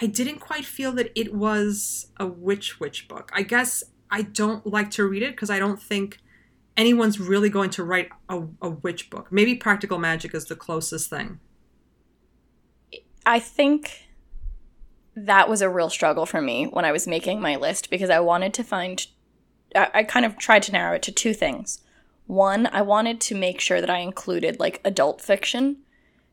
I 0.00 0.06
didn't 0.06 0.38
quite 0.38 0.64
feel 0.64 0.92
that 0.92 1.10
it 1.16 1.34
was 1.34 2.06
a 2.18 2.26
witch 2.26 2.78
witch 2.78 3.08
book. 3.08 3.32
I 3.34 3.42
guess 3.42 3.82
I 4.12 4.22
don't 4.22 4.64
like 4.64 4.92
to 4.92 5.04
read 5.04 5.24
it 5.24 5.32
because 5.32 5.50
I 5.50 5.58
don't 5.58 5.82
think 5.82 6.18
anyone's 6.76 7.18
really 7.18 7.50
going 7.50 7.70
to 7.70 7.82
write 7.82 8.10
a, 8.28 8.42
a 8.62 8.70
witch 8.70 9.10
book. 9.10 9.32
Maybe 9.32 9.56
Practical 9.56 9.98
Magic 9.98 10.32
is 10.32 10.44
the 10.44 10.54
closest 10.54 11.10
thing. 11.10 11.40
I 13.26 13.40
think 13.40 14.08
that 15.16 15.48
was 15.48 15.62
a 15.62 15.68
real 15.68 15.90
struggle 15.90 16.26
for 16.26 16.40
me 16.40 16.66
when 16.66 16.84
I 16.84 16.92
was 16.92 17.08
making 17.08 17.40
my 17.40 17.56
list 17.56 17.90
because 17.90 18.08
I 18.08 18.20
wanted 18.20 18.54
to 18.54 18.62
find. 18.62 19.04
I, 19.74 19.88
I 19.94 20.02
kind 20.04 20.24
of 20.24 20.38
tried 20.38 20.62
to 20.64 20.72
narrow 20.72 20.94
it 20.94 21.02
to 21.02 21.12
two 21.12 21.34
things. 21.34 21.80
One, 22.30 22.68
I 22.68 22.82
wanted 22.82 23.20
to 23.22 23.34
make 23.34 23.60
sure 23.60 23.80
that 23.80 23.90
I 23.90 23.98
included 23.98 24.60
like 24.60 24.80
adult 24.84 25.20
fiction 25.20 25.78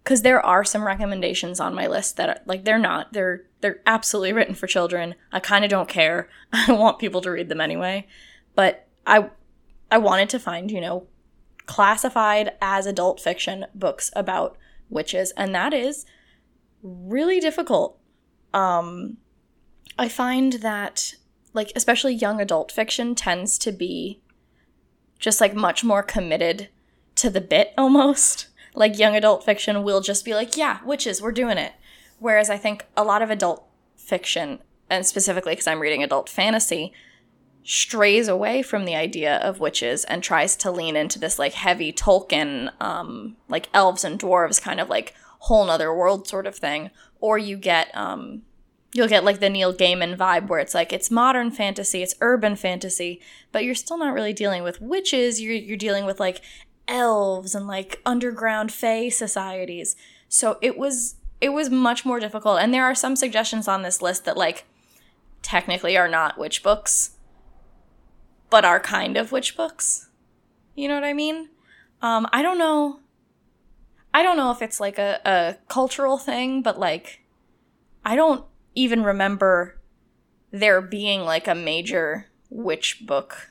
because 0.04 0.22
there 0.22 0.46
are 0.46 0.64
some 0.64 0.86
recommendations 0.86 1.60
on 1.60 1.74
my 1.74 1.88
list 1.88 2.18
that 2.18 2.30
are, 2.30 2.40
like 2.46 2.66
they're 2.66 2.78
not 2.78 3.14
they're 3.14 3.46
they're 3.62 3.82
absolutely 3.88 4.32
written 4.32 4.54
for 4.54 4.68
children. 4.68 5.16
I 5.32 5.40
kind 5.40 5.66
of 5.66 5.72
don't 5.72 5.90
care. 5.90 6.30
I 6.54 6.72
want 6.74 7.00
people 7.00 7.20
to 7.22 7.32
read 7.32 7.50
them 7.50 7.60
anyway. 7.60 8.06
But 8.54 8.88
I 9.08 9.32
I 9.90 9.98
wanted 9.98 10.30
to 10.30 10.40
find, 10.40 10.70
you 10.70 10.82
know, 10.82 11.08
classified 11.66 12.52
as 12.62 12.86
adult 12.86 13.20
fiction 13.20 13.66
books 13.74 14.12
about 14.16 14.56
witches 14.92 15.32
and 15.32 15.56
that 15.56 15.74
is 15.74 16.06
really 16.84 17.40
difficult. 17.40 17.98
Um 18.54 19.18
I 19.98 20.10
find 20.10 20.54
that 20.62 21.16
like 21.54 21.72
especially 21.76 22.14
young 22.14 22.40
adult 22.40 22.72
fiction 22.72 23.16
tends 23.16 23.58
to 23.58 23.72
be 23.72 24.22
just 25.20 25.42
like 25.42 25.56
much 25.56 25.84
more 25.84 26.04
committed 26.04 26.70
to 27.16 27.30
the 27.30 27.42
bit 27.42 27.74
almost. 27.78 28.48
Like 28.74 29.00
young 29.00 29.16
adult 29.16 29.44
fiction 29.44 29.84
will 29.84 30.02
just 30.02 30.24
be 30.24 30.34
like, 30.34 30.56
yeah, 30.56 30.80
witches, 30.86 31.22
we're 31.22 31.32
doing 31.32 31.58
it. 31.58 31.74
Whereas 32.20 32.50
I 32.50 32.58
think 32.58 32.86
a 32.96 33.04
lot 33.04 33.22
of 33.22 33.30
adult 33.30 33.66
fiction, 33.96 34.60
and 34.90 35.06
specifically 35.06 35.54
because 35.54 35.68
I'm 35.68 35.80
reading 35.80 36.04
adult 36.04 36.30
fantasy, 36.30 36.94
strays 37.64 38.28
away 38.28 38.62
from 38.62 38.86
the 38.86 38.96
idea 38.96 39.38
of 39.38 39.60
witches 39.60 40.06
and 40.06 40.24
tries 40.24 40.56
to 40.56 40.72
lean 40.72 40.96
into 40.96 41.20
this 41.20 41.38
like 41.38 41.54
heavy 41.54 41.92
Tolkien, 41.92 42.72
um, 42.82 43.36
like 43.50 43.68
elves 43.74 44.04
and 44.04 44.20
dwarves 44.20 44.62
kind 44.62 44.80
of 44.80 44.90
like 44.90 45.14
whole 45.40 45.66
nother 45.66 45.94
world 45.94 46.28
sort 46.28 46.48
of 46.48 46.56
thing. 46.56 46.92
Or 47.20 47.38
you 47.38 47.58
get 47.58 47.96
um, 47.96 48.44
you'll 48.98 49.08
get 49.08 49.24
like 49.24 49.40
the 49.40 49.50
Neil 49.50 49.72
Gaiman 49.72 50.18
vibe 50.18 50.48
where 50.48 50.60
it's 50.60 50.74
like 50.74 50.92
it's 50.92 51.12
modern 51.12 51.52
fantasy, 51.52 52.02
it's 52.02 52.16
urban 52.20 52.56
fantasy, 52.56 53.22
but 53.52 53.64
you're 53.64 53.76
still 53.76 54.00
not 54.00 54.14
really 54.14 54.34
dealing 54.34 54.64
with 54.64 54.82
witches. 54.82 55.40
You're 55.40 55.54
you're 55.54 55.78
dealing 55.78 56.06
with 56.06 56.20
like 56.20 56.42
elves 56.88 57.54
and 57.54 57.68
like 57.68 58.02
underground 58.08 58.72
fae 58.72 59.10
societies. 59.10 59.96
So 60.30 60.58
it 60.64 60.80
was 60.80 61.16
it 61.40 61.50
was 61.50 61.70
much 61.70 62.06
more 62.06 62.20
difficult. 62.20 62.60
And 62.60 62.74
there 62.74 62.86
are 62.86 62.96
some 62.96 63.16
suggestions 63.16 63.68
on 63.68 63.84
this 63.84 64.02
list 64.02 64.26
that 64.26 64.36
like 64.36 64.66
technically 65.44 65.96
are 65.96 66.08
not 66.08 66.40
witch 66.40 66.64
books, 66.64 67.12
but 68.50 68.66
are 68.66 68.80
kind 68.80 69.16
of 69.16 69.32
witch 69.32 69.56
books. 69.56 70.10
You 70.74 70.88
know 70.88 70.96
what 70.96 71.04
I 71.04 71.14
mean? 71.14 71.50
Um, 72.02 72.28
I 72.34 72.42
don't 72.42 72.58
know. 72.58 73.02
I 74.12 74.24
don't 74.24 74.38
know 74.38 74.50
if 74.50 74.64
it's 74.64 74.80
like 74.80 74.98
a, 74.98 75.22
a 75.24 75.58
cultural 75.68 76.18
thing, 76.18 76.64
but 76.64 76.80
like 76.80 77.20
I 78.04 78.16
don't 78.16 78.44
even 78.78 79.04
remember 79.04 79.76
there 80.52 80.82
being 80.82 81.22
like 81.22 81.48
a 81.48 81.56
major 81.56 82.28
witch 82.50 83.06
book 83.06 83.50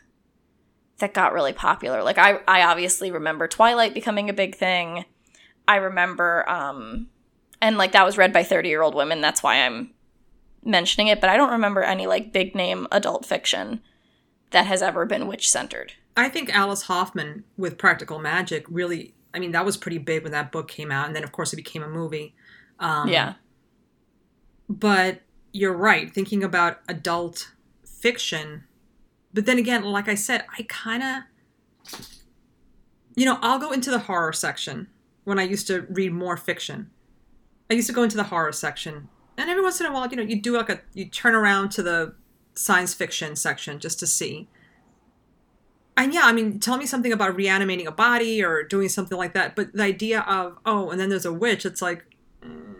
that 0.98 1.12
got 1.12 1.32
really 1.32 1.52
popular. 1.52 2.02
Like 2.02 2.16
I 2.16 2.38
I 2.46 2.62
obviously 2.62 3.10
remember 3.10 3.48
Twilight 3.48 3.92
becoming 3.92 4.30
a 4.30 4.32
big 4.32 4.54
thing. 4.54 5.04
I 5.68 5.76
remember 5.76 6.48
um 6.48 7.08
and 7.60 7.76
like 7.76 7.92
that 7.92 8.06
was 8.06 8.16
read 8.16 8.32
by 8.32 8.44
30-year-old 8.44 8.94
women. 8.94 9.20
That's 9.20 9.42
why 9.42 9.56
I'm 9.66 9.90
mentioning 10.64 11.08
it, 11.08 11.20
but 11.20 11.28
I 11.28 11.36
don't 11.36 11.50
remember 11.50 11.82
any 11.82 12.06
like 12.06 12.32
big 12.32 12.54
name 12.54 12.86
adult 12.92 13.26
fiction 13.26 13.80
that 14.50 14.66
has 14.66 14.80
ever 14.80 15.06
been 15.06 15.26
witch 15.26 15.50
centered. 15.50 15.94
I 16.16 16.28
think 16.28 16.54
Alice 16.54 16.82
Hoffman 16.82 17.44
with 17.56 17.78
Practical 17.78 18.20
Magic 18.20 18.64
really 18.68 19.12
I 19.34 19.40
mean 19.40 19.50
that 19.50 19.66
was 19.66 19.76
pretty 19.76 19.98
big 19.98 20.22
when 20.22 20.32
that 20.32 20.52
book 20.52 20.68
came 20.68 20.92
out 20.92 21.08
and 21.08 21.16
then 21.16 21.24
of 21.24 21.32
course 21.32 21.52
it 21.52 21.56
became 21.56 21.82
a 21.82 21.88
movie. 21.88 22.36
Um 22.78 23.08
Yeah 23.08 23.34
but 24.68 25.20
you're 25.52 25.76
right, 25.76 26.12
thinking 26.12 26.44
about 26.44 26.80
adult 26.88 27.52
fiction. 27.84 28.64
But 29.32 29.46
then 29.46 29.58
again, 29.58 29.84
like 29.84 30.08
I 30.08 30.14
said, 30.14 30.44
I 30.58 30.64
kind 30.68 31.02
of, 31.02 32.00
you 33.14 33.24
know, 33.24 33.38
I'll 33.42 33.58
go 33.58 33.72
into 33.72 33.90
the 33.90 34.00
horror 34.00 34.32
section 34.32 34.88
when 35.24 35.38
I 35.38 35.42
used 35.42 35.66
to 35.68 35.82
read 35.88 36.12
more 36.12 36.36
fiction. 36.36 36.90
I 37.70 37.74
used 37.74 37.88
to 37.88 37.92
go 37.92 38.02
into 38.02 38.16
the 38.16 38.24
horror 38.24 38.52
section, 38.52 39.08
and 39.36 39.50
every 39.50 39.62
once 39.62 39.80
in 39.80 39.86
a 39.86 39.92
while, 39.92 40.06
you 40.08 40.16
know, 40.16 40.22
you 40.22 40.40
do 40.40 40.56
like 40.56 40.70
a, 40.70 40.80
you 40.94 41.06
turn 41.06 41.34
around 41.34 41.70
to 41.72 41.82
the 41.82 42.14
science 42.54 42.94
fiction 42.94 43.36
section 43.36 43.78
just 43.78 43.98
to 44.00 44.06
see. 44.06 44.48
And 45.96 46.12
yeah, 46.12 46.22
I 46.24 46.32
mean, 46.32 46.60
tell 46.60 46.76
me 46.76 46.86
something 46.86 47.12
about 47.12 47.34
reanimating 47.36 47.86
a 47.86 47.92
body 47.92 48.42
or 48.44 48.62
doing 48.62 48.88
something 48.88 49.16
like 49.16 49.32
that. 49.34 49.56
But 49.56 49.72
the 49.72 49.82
idea 49.82 50.20
of, 50.20 50.58
oh, 50.66 50.90
and 50.90 51.00
then 51.00 51.08
there's 51.08 51.24
a 51.24 51.32
witch, 51.32 51.64
it's 51.64 51.80
like, 51.80 52.04
mm, 52.42 52.75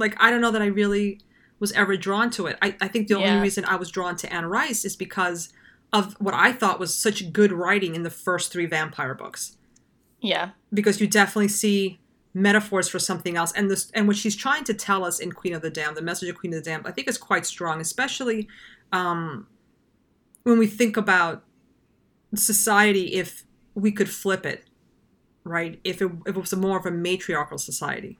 like 0.00 0.16
I 0.20 0.30
don't 0.30 0.40
know 0.40 0.50
that 0.50 0.62
I 0.62 0.66
really 0.66 1.20
was 1.60 1.70
ever 1.72 1.96
drawn 1.96 2.30
to 2.30 2.46
it. 2.46 2.58
I, 2.60 2.74
I 2.80 2.88
think 2.88 3.06
the 3.06 3.20
yeah. 3.20 3.28
only 3.28 3.42
reason 3.42 3.64
I 3.66 3.76
was 3.76 3.90
drawn 3.90 4.16
to 4.16 4.32
Anne 4.32 4.46
Rice 4.46 4.84
is 4.84 4.96
because 4.96 5.52
of 5.92 6.14
what 6.14 6.34
I 6.34 6.52
thought 6.52 6.80
was 6.80 6.96
such 6.96 7.32
good 7.32 7.52
writing 7.52 7.94
in 7.94 8.02
the 8.02 8.10
first 8.10 8.50
three 8.50 8.66
vampire 8.66 9.14
books. 9.14 9.56
Yeah. 10.20 10.50
Because 10.72 11.00
you 11.00 11.06
definitely 11.06 11.48
see 11.48 12.00
metaphors 12.32 12.88
for 12.88 12.98
something 12.98 13.36
else. 13.36 13.52
And 13.52 13.70
this 13.70 13.90
and 13.94 14.08
what 14.08 14.16
she's 14.16 14.36
trying 14.36 14.64
to 14.64 14.74
tell 14.74 15.04
us 15.04 15.18
in 15.18 15.32
Queen 15.32 15.52
of 15.52 15.62
the 15.62 15.70
Damned, 15.70 15.96
the 15.96 16.02
message 16.02 16.28
of 16.28 16.38
Queen 16.38 16.54
of 16.54 16.64
the 16.64 16.70
Damned, 16.70 16.86
I 16.86 16.92
think 16.92 17.08
is 17.08 17.18
quite 17.18 17.44
strong, 17.44 17.80
especially 17.80 18.48
um, 18.92 19.46
when 20.44 20.58
we 20.58 20.66
think 20.66 20.96
about 20.96 21.44
society 22.34 23.14
if 23.14 23.44
we 23.74 23.92
could 23.92 24.08
flip 24.08 24.46
it, 24.46 24.64
right? 25.44 25.78
If 25.84 26.00
it, 26.00 26.10
if 26.26 26.36
it 26.36 26.40
was 26.40 26.52
a 26.52 26.56
more 26.56 26.78
of 26.78 26.86
a 26.86 26.90
matriarchal 26.90 27.58
society 27.58 28.18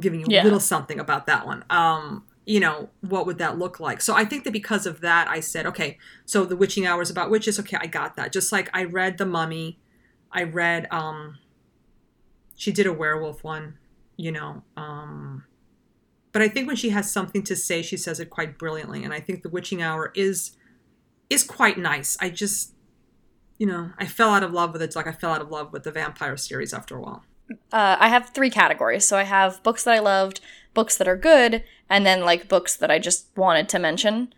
giving 0.00 0.20
you 0.20 0.26
yeah. 0.28 0.42
a 0.42 0.44
little 0.44 0.60
something 0.60 0.98
about 0.98 1.26
that 1.26 1.46
one. 1.46 1.64
Um, 1.70 2.24
you 2.46 2.58
know, 2.58 2.88
what 3.00 3.26
would 3.26 3.38
that 3.38 3.58
look 3.58 3.78
like? 3.78 4.00
So 4.00 4.14
I 4.14 4.24
think 4.24 4.44
that 4.44 4.52
because 4.52 4.86
of 4.86 5.02
that, 5.02 5.28
I 5.28 5.40
said, 5.40 5.66
okay, 5.66 5.98
so 6.24 6.44
the 6.44 6.56
witching 6.56 6.86
hours 6.86 7.10
about 7.10 7.30
witches, 7.30 7.60
okay, 7.60 7.76
I 7.80 7.86
got 7.86 8.16
that. 8.16 8.32
Just 8.32 8.50
like 8.50 8.68
I 8.74 8.84
read 8.84 9.18
The 9.18 9.26
Mummy, 9.26 9.78
I 10.32 10.42
read, 10.44 10.88
um, 10.90 11.38
she 12.56 12.72
did 12.72 12.86
a 12.86 12.92
werewolf 12.92 13.44
one, 13.44 13.78
you 14.16 14.32
know, 14.32 14.64
um, 14.76 15.44
but 16.32 16.42
I 16.42 16.48
think 16.48 16.66
when 16.66 16.76
she 16.76 16.90
has 16.90 17.12
something 17.12 17.42
to 17.44 17.56
say, 17.56 17.82
she 17.82 17.96
says 17.96 18.20
it 18.20 18.30
quite 18.30 18.58
brilliantly. 18.58 19.04
And 19.04 19.12
I 19.12 19.20
think 19.20 19.42
the 19.42 19.48
witching 19.48 19.82
hour 19.82 20.12
is, 20.14 20.56
is 21.28 21.42
quite 21.42 21.78
nice. 21.78 22.16
I 22.20 22.30
just, 22.30 22.74
you 23.58 23.66
know, 23.66 23.90
I 23.98 24.06
fell 24.06 24.30
out 24.30 24.42
of 24.42 24.52
love 24.52 24.72
with 24.72 24.82
it. 24.82 24.86
It's 24.86 24.96
like 24.96 25.06
I 25.06 25.12
fell 25.12 25.32
out 25.32 25.40
of 25.40 25.50
love 25.50 25.72
with 25.72 25.82
the 25.82 25.92
vampire 25.92 26.36
series 26.36 26.72
after 26.72 26.96
a 26.96 27.00
while 27.00 27.24
uh, 27.72 27.96
I 27.98 28.08
have 28.08 28.30
three 28.30 28.50
categories. 28.50 29.06
So 29.06 29.16
I 29.16 29.24
have 29.24 29.62
books 29.62 29.84
that 29.84 29.94
I 29.94 30.00
loved, 30.00 30.40
books 30.74 30.96
that 30.96 31.08
are 31.08 31.16
good, 31.16 31.64
and 31.88 32.06
then 32.06 32.24
like 32.24 32.48
books 32.48 32.76
that 32.76 32.90
I 32.90 32.98
just 32.98 33.28
wanted 33.36 33.68
to 33.70 33.78
mention. 33.78 34.32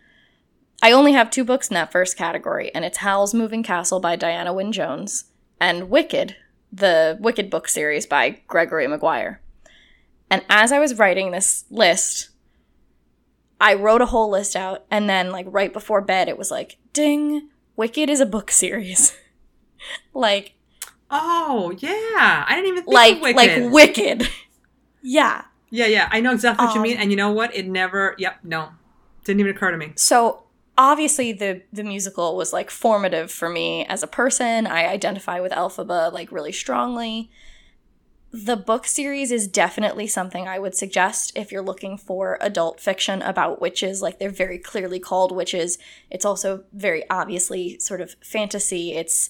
I 0.83 0.93
only 0.93 1.13
have 1.13 1.31
two 1.31 1.45
books 1.45 1.69
in 1.69 1.75
that 1.75 1.93
first 1.93 2.17
category, 2.17 2.75
and 2.75 2.85
it's 2.85 2.99
Howl's 2.99 3.35
Moving 3.35 3.63
Castle 3.63 4.01
by 4.01 4.17
Diana 4.17 4.53
Wynne 4.53 4.73
Jones 4.73 5.25
and 5.61 5.89
Wicked, 5.89 6.37
the 6.73 7.17
Wicked 7.21 7.51
book 7.51 7.69
series 7.69 8.05
by 8.05 8.41
Gregory 8.49 8.89
Maguire. 8.89 9.41
And 10.29 10.45
as 10.49 10.73
I 10.73 10.81
was 10.81 10.99
writing 10.99 11.31
this 11.31 11.67
list, 11.71 12.31
I 13.61 13.75
wrote 13.75 14.01
a 14.01 14.07
whole 14.07 14.29
list 14.29 14.57
out, 14.57 14.85
and 14.91 15.09
then 15.09 15.31
like 15.31 15.47
right 15.49 15.73
before 15.73 16.01
bed, 16.01 16.29
it 16.29 16.39
was 16.39 16.51
like, 16.51 16.79
ding, 16.93 17.49
Wicked 17.77 18.11
is 18.11 18.21
a 18.21 18.27
book 18.27 18.51
series. 18.51 19.17
like 20.15 20.55
Oh 21.13 21.75
yeah, 21.79 22.45
I 22.49 22.55
didn't 22.57 22.69
even 22.69 22.85
think 22.85 22.95
like 22.95 23.17
of 23.17 23.23
Wicked. 23.23 23.37
like 23.37 23.73
Wicked. 23.73 24.29
yeah. 25.03 25.45
Yeah, 25.71 25.87
yeah, 25.87 26.09
I 26.11 26.21
know 26.21 26.33
exactly 26.33 26.67
what 26.67 26.77
um, 26.77 26.77
you 26.77 26.83
mean, 26.83 26.99
and 26.99 27.11
you 27.11 27.17
know 27.17 27.31
what? 27.31 27.55
It 27.55 27.67
never. 27.67 28.15
Yep, 28.19 28.41
no, 28.45 28.71
didn't 29.25 29.41
even 29.41 29.55
occur 29.55 29.71
to 29.71 29.77
me. 29.77 29.93
So 29.97 30.43
obviously 30.79 31.33
the 31.33 31.63
the 31.73 31.85
musical 31.85 32.37
was 32.37 32.53
like 32.53 32.71
formative 32.71 33.31
for 33.31 33.49
me 33.49 33.85
as 33.87 34.03
a 34.03 34.07
person. 34.07 34.67
I 34.67 34.87
identify 34.87 35.41
with 35.41 35.53
Elphaba 35.53 36.13
like 36.13 36.33
really 36.33 36.53
strongly. 36.53 37.31
The 38.35 38.57
book 38.57 38.87
series 38.87 39.31
is 39.31 39.47
definitely 39.47 40.07
something 40.07 40.49
I 40.49 40.59
would 40.59 40.75
suggest 40.75 41.33
if 41.37 41.53
you're 41.53 41.61
looking 41.61 41.99
for 41.99 42.39
adult 42.41 42.81
fiction 42.81 43.21
about 43.21 43.61
witches. 43.61 44.01
Like 44.01 44.19
they're 44.19 44.31
very 44.31 44.57
clearly 44.59 44.99
called 44.99 45.33
witches. 45.33 45.77
It's 46.11 46.25
also 46.25 46.65
very 46.73 47.05
obviously 47.11 47.79
sort 47.79 48.01
of 48.01 48.17
fantasy. 48.23 48.95
It's 48.95 49.29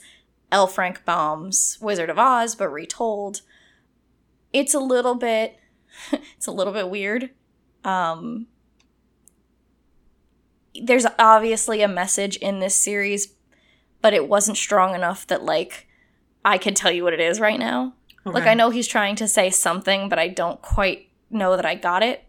L. 0.52 0.66
Frank 0.66 1.04
Baum's 1.04 1.78
Wizard 1.80 2.11
of 2.11 2.18
Oz, 2.18 2.54
but 2.54 2.68
retold. 2.68 3.40
It's 4.52 4.75
a 4.75 4.80
little 4.80 5.14
bit 5.14 5.59
it's 6.37 6.47
a 6.47 6.52
little 6.52 6.73
bit 6.73 6.88
weird. 6.88 7.30
Um 7.85 8.47
there's 10.80 11.06
obviously 11.18 11.82
a 11.82 11.88
message 11.88 12.37
in 12.37 12.61
this 12.61 12.75
series, 12.75 13.35
but 14.00 14.14
it 14.14 14.28
wasn't 14.28 14.56
strong 14.56 14.94
enough 14.94 15.26
that 15.26 15.42
like 15.42 15.88
I 16.44 16.59
could 16.59 16.76
tell 16.76 16.92
you 16.92 17.02
what 17.02 17.12
it 17.12 17.21
is 17.21 17.40
right 17.40 17.59
now. 17.59 17.94
Okay. 18.26 18.35
Like 18.35 18.47
I 18.47 18.54
know 18.54 18.71
he's 18.71 18.87
trying 18.88 19.16
to 19.16 19.28
say 19.28 19.50
something, 19.50 20.09
but 20.09 20.18
I 20.18 20.28
don't 20.28 20.61
quite 20.61 21.09
know 21.30 21.56
that 21.56 21.66
I 21.66 21.75
got 21.75 22.02
it 22.02 22.25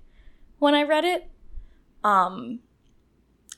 when 0.60 0.74
I 0.74 0.84
read 0.84 1.04
it. 1.04 1.30
Um 2.04 2.60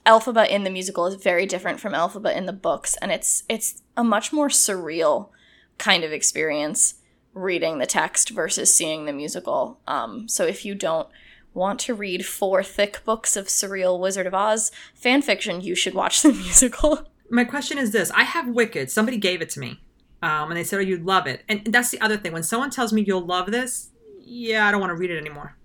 Elphaba 0.06 0.48
in 0.48 0.64
the 0.64 0.70
musical 0.70 1.08
is 1.08 1.16
very 1.16 1.46
different 1.46 1.80
from 1.80 1.94
Elphaba 1.94 2.36
in 2.36 2.46
the 2.46 2.54
books, 2.54 2.96
and 3.02 3.12
it's 3.12 3.44
it's 3.50 3.82
a 3.98 4.04
much 4.04 4.32
more 4.32 4.50
surreal 4.50 5.30
kind 5.78 6.04
of 6.04 6.12
experience 6.12 6.96
reading 7.34 7.80
the 7.80 7.86
text 7.86 8.30
versus 8.30 8.74
seeing 8.74 9.06
the 9.06 9.14
musical. 9.14 9.80
Um, 9.88 10.28
so 10.30 10.46
if 10.46 10.64
you 10.64 10.76
don't 10.76 11.08
want 11.54 11.80
to 11.82 11.94
read 11.94 12.26
four 12.26 12.64
thick 12.64 13.02
books 13.04 13.36
of 13.36 13.48
surreal 13.48 14.00
Wizard 14.00 14.28
of 14.28 14.34
Oz 14.34 14.72
fan 14.94 15.22
fiction, 15.22 15.62
you 15.62 15.76
should 15.76 15.94
watch 15.94 16.22
the 16.22 16.34
musical. 16.34 17.08
My 17.30 17.44
question 17.44 17.78
is 17.78 17.92
this: 17.92 18.12
I 18.12 18.24
have 18.24 18.48
Wicked. 18.48 18.92
Somebody 18.92 19.18
gave 19.18 19.42
it 19.42 19.50
to 19.52 19.60
me, 19.60 19.82
um, 20.22 20.52
and 20.52 20.58
they 20.58 20.64
said, 20.64 20.78
"Oh, 20.78 20.84
you'd 20.84 21.06
love 21.06 21.26
it." 21.26 21.44
And 21.50 21.66
that's 21.66 21.90
the 21.90 22.02
other 22.02 22.18
thing. 22.18 22.32
When 22.32 22.44
someone 22.44 22.70
tells 22.70 22.94
me 22.94 23.02
you'll 23.02 23.26
love 23.26 23.52
this, 23.52 23.90
yeah, 24.22 24.68
I 24.68 24.72
don't 24.72 24.82
want 24.82 24.92
to 24.92 24.96
read 24.96 25.12
it 25.12 25.18
anymore. 25.18 25.58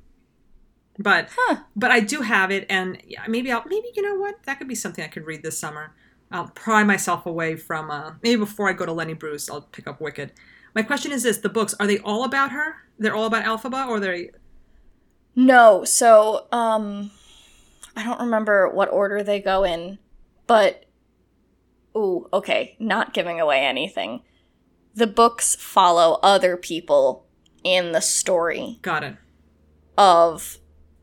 But 0.99 1.29
huh. 1.35 1.63
but 1.75 1.91
I 1.91 2.01
do 2.01 2.21
have 2.21 2.51
it, 2.51 2.67
and 2.69 3.03
maybe 3.29 3.51
I'll 3.51 3.65
maybe 3.67 3.89
you 3.95 4.03
know 4.03 4.17
what 4.17 4.43
that 4.45 4.59
could 4.59 4.69
be 4.69 4.75
something 4.75 5.05
I 5.05 5.09
could 5.09 5.27
read 5.27 5.43
this 5.43 5.59
summer. 5.59 5.95
I'll 6.31 6.49
pry 6.49 6.85
myself 6.85 7.27
away 7.27 7.57
from 7.57 7.91
uh, 7.91 8.13
maybe 8.23 8.39
before 8.39 8.69
I 8.69 8.73
go 8.73 8.87
to 8.87 8.93
Lenny 8.93 9.15
Bruce, 9.15 9.51
I'll 9.51 9.63
pick 9.63 9.87
up 9.87 10.01
Wicked. 10.01 10.33
My 10.75 10.83
question 10.83 11.11
is 11.11 11.23
this: 11.23 11.39
the 11.39 11.49
books 11.49 11.75
are 11.81 11.87
they 11.87 11.99
all 11.99 12.25
about 12.25 12.53
her? 12.53 12.77
They're 12.99 13.15
all 13.15 13.27
about 13.27 13.45
Elphaba, 13.45 13.89
or 13.89 13.99
they 13.99 14.31
no, 15.35 15.85
so 15.85 16.47
um 16.53 17.11
I 17.97 18.05
don't 18.05 18.21
remember 18.21 18.69
what 18.69 18.93
order 18.93 19.23
they 19.23 19.41
go 19.41 19.65
in, 19.65 19.99
but 20.47 20.85
ooh, 21.97 22.29
okay, 22.33 22.77
not 22.79 23.15
giving 23.15 23.41
away 23.41 23.61
anything. 23.61 24.23
The 24.95 25.07
books 25.07 25.57
follow 25.57 26.19
other 26.23 26.57
people 26.57 27.27
in 27.63 27.93
the 27.93 28.01
story. 28.01 28.79
Got 28.83 29.05
it. 29.05 29.17
Of 29.97 30.59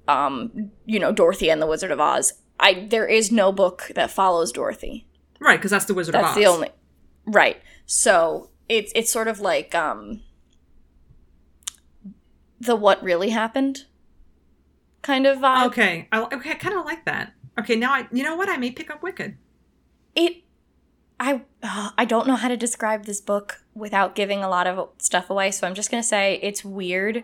um, 0.08 0.72
you 0.86 1.00
know, 1.00 1.12
Dorothy 1.12 1.50
and 1.50 1.62
the 1.62 1.68
Wizard 1.68 1.92
of 1.92 2.00
Oz. 2.00 2.34
I 2.60 2.88
there 2.90 3.08
is 3.08 3.32
no 3.32 3.52
book 3.52 3.91
that 3.96 4.12
follows 4.12 4.52
Dorothy. 4.52 5.06
Right, 5.39 5.58
because 5.58 5.72
that's 5.72 5.86
the 5.86 5.93
Wizard 5.93 6.15
that's 6.15 6.24
of 6.24 6.30
Oz. 6.30 6.36
That's 6.36 6.46
the 6.46 6.52
only 6.52 6.70
Right. 7.26 7.62
So 7.86 8.50
it's 8.70 8.91
it's 8.96 9.12
sort 9.12 9.28
of 9.28 9.39
like 9.39 9.76
um 9.76 10.22
the 12.60 12.76
what 12.76 13.02
really 13.04 13.30
happened 13.30 13.86
kind 15.02 15.26
of 15.26 15.38
vibe. 15.38 15.67
Okay, 15.67 16.08
I, 16.12 16.22
okay, 16.22 16.52
I 16.52 16.56
kind 16.56 16.78
of 16.78 16.86
like 16.86 17.06
that. 17.06 17.34
Okay, 17.60 17.76
now 17.76 17.93
I, 17.93 18.08
you 18.12 18.24
know 18.24 18.36
what? 18.36 18.50
I 18.50 18.58
may 18.58 18.72
pick 18.72 18.91
up 18.91 19.02
Wicked. 19.02 19.38
It, 20.15 20.43
I, 21.20 21.41
uh, 21.63 21.91
I 21.98 22.06
don't 22.06 22.28
know 22.28 22.36
how 22.36 22.48
to 22.48 22.58
describe 22.58 23.06
this 23.06 23.22
book 23.22 23.63
without 23.74 24.15
giving 24.15 24.43
a 24.43 24.50
lot 24.50 24.67
of 24.67 24.89
stuff 24.98 25.30
away. 25.30 25.52
So 25.52 25.65
I'm 25.65 25.74
just 25.74 25.89
gonna 25.89 26.04
say 26.04 26.39
it's 26.43 26.65
weird, 26.65 27.24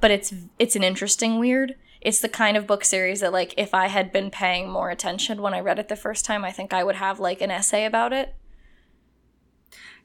but 0.00 0.10
it's 0.10 0.32
it's 0.58 0.76
an 0.76 0.84
interesting 0.84 1.38
weird. 1.38 1.74
It's 2.00 2.20
the 2.20 2.28
kind 2.28 2.56
of 2.56 2.66
book 2.66 2.84
series 2.84 3.20
that, 3.20 3.32
like, 3.32 3.54
if 3.56 3.74
I 3.74 3.88
had 3.88 4.10
been 4.10 4.30
paying 4.30 4.70
more 4.70 4.90
attention 4.90 5.42
when 5.42 5.52
I 5.52 5.60
read 5.60 5.78
it 5.78 5.88
the 5.88 5.96
first 5.96 6.24
time, 6.24 6.44
I 6.44 6.50
think 6.50 6.72
I 6.72 6.82
would 6.82 6.96
have 6.96 7.20
like 7.20 7.40
an 7.40 7.50
essay 7.50 7.84
about 7.84 8.12
it. 8.12 8.34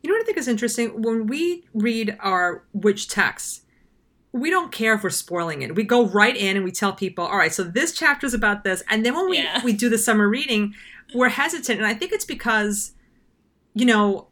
You 0.01 0.09
know 0.09 0.15
what 0.15 0.23
I 0.23 0.25
think 0.25 0.37
is 0.37 0.47
interesting? 0.47 1.01
When 1.01 1.25
we 1.25 1.65
read 1.73 2.17
our 2.19 2.63
witch 2.73 3.07
texts, 3.07 3.61
we 4.33 4.49
don't 4.49 4.71
care 4.71 4.93
if 4.95 5.03
we're 5.03 5.09
spoiling 5.09 5.61
it. 5.61 5.75
We 5.75 5.83
go 5.83 6.05
right 6.07 6.35
in 6.35 6.57
and 6.57 6.65
we 6.65 6.71
tell 6.71 6.91
people, 6.91 7.25
all 7.25 7.37
right, 7.37 7.53
so 7.53 7.63
this 7.63 7.93
chapter 7.93 8.27
is 8.27 8.33
about 8.33 8.65
this. 8.65 8.83
And 8.89 9.05
then 9.05 9.15
when 9.15 9.29
we, 9.29 9.37
yeah. 9.37 9.63
we 9.63 9.71
do 9.71 9.87
the 9.89 9.97
summer 9.97 10.27
reading, 10.27 10.73
we're 11.13 11.29
hesitant. 11.29 11.79
And 11.79 11.87
I 11.87 11.93
think 11.93 12.11
it's 12.11 12.25
because, 12.25 12.91
you 13.73 13.85
know, 13.85 14.27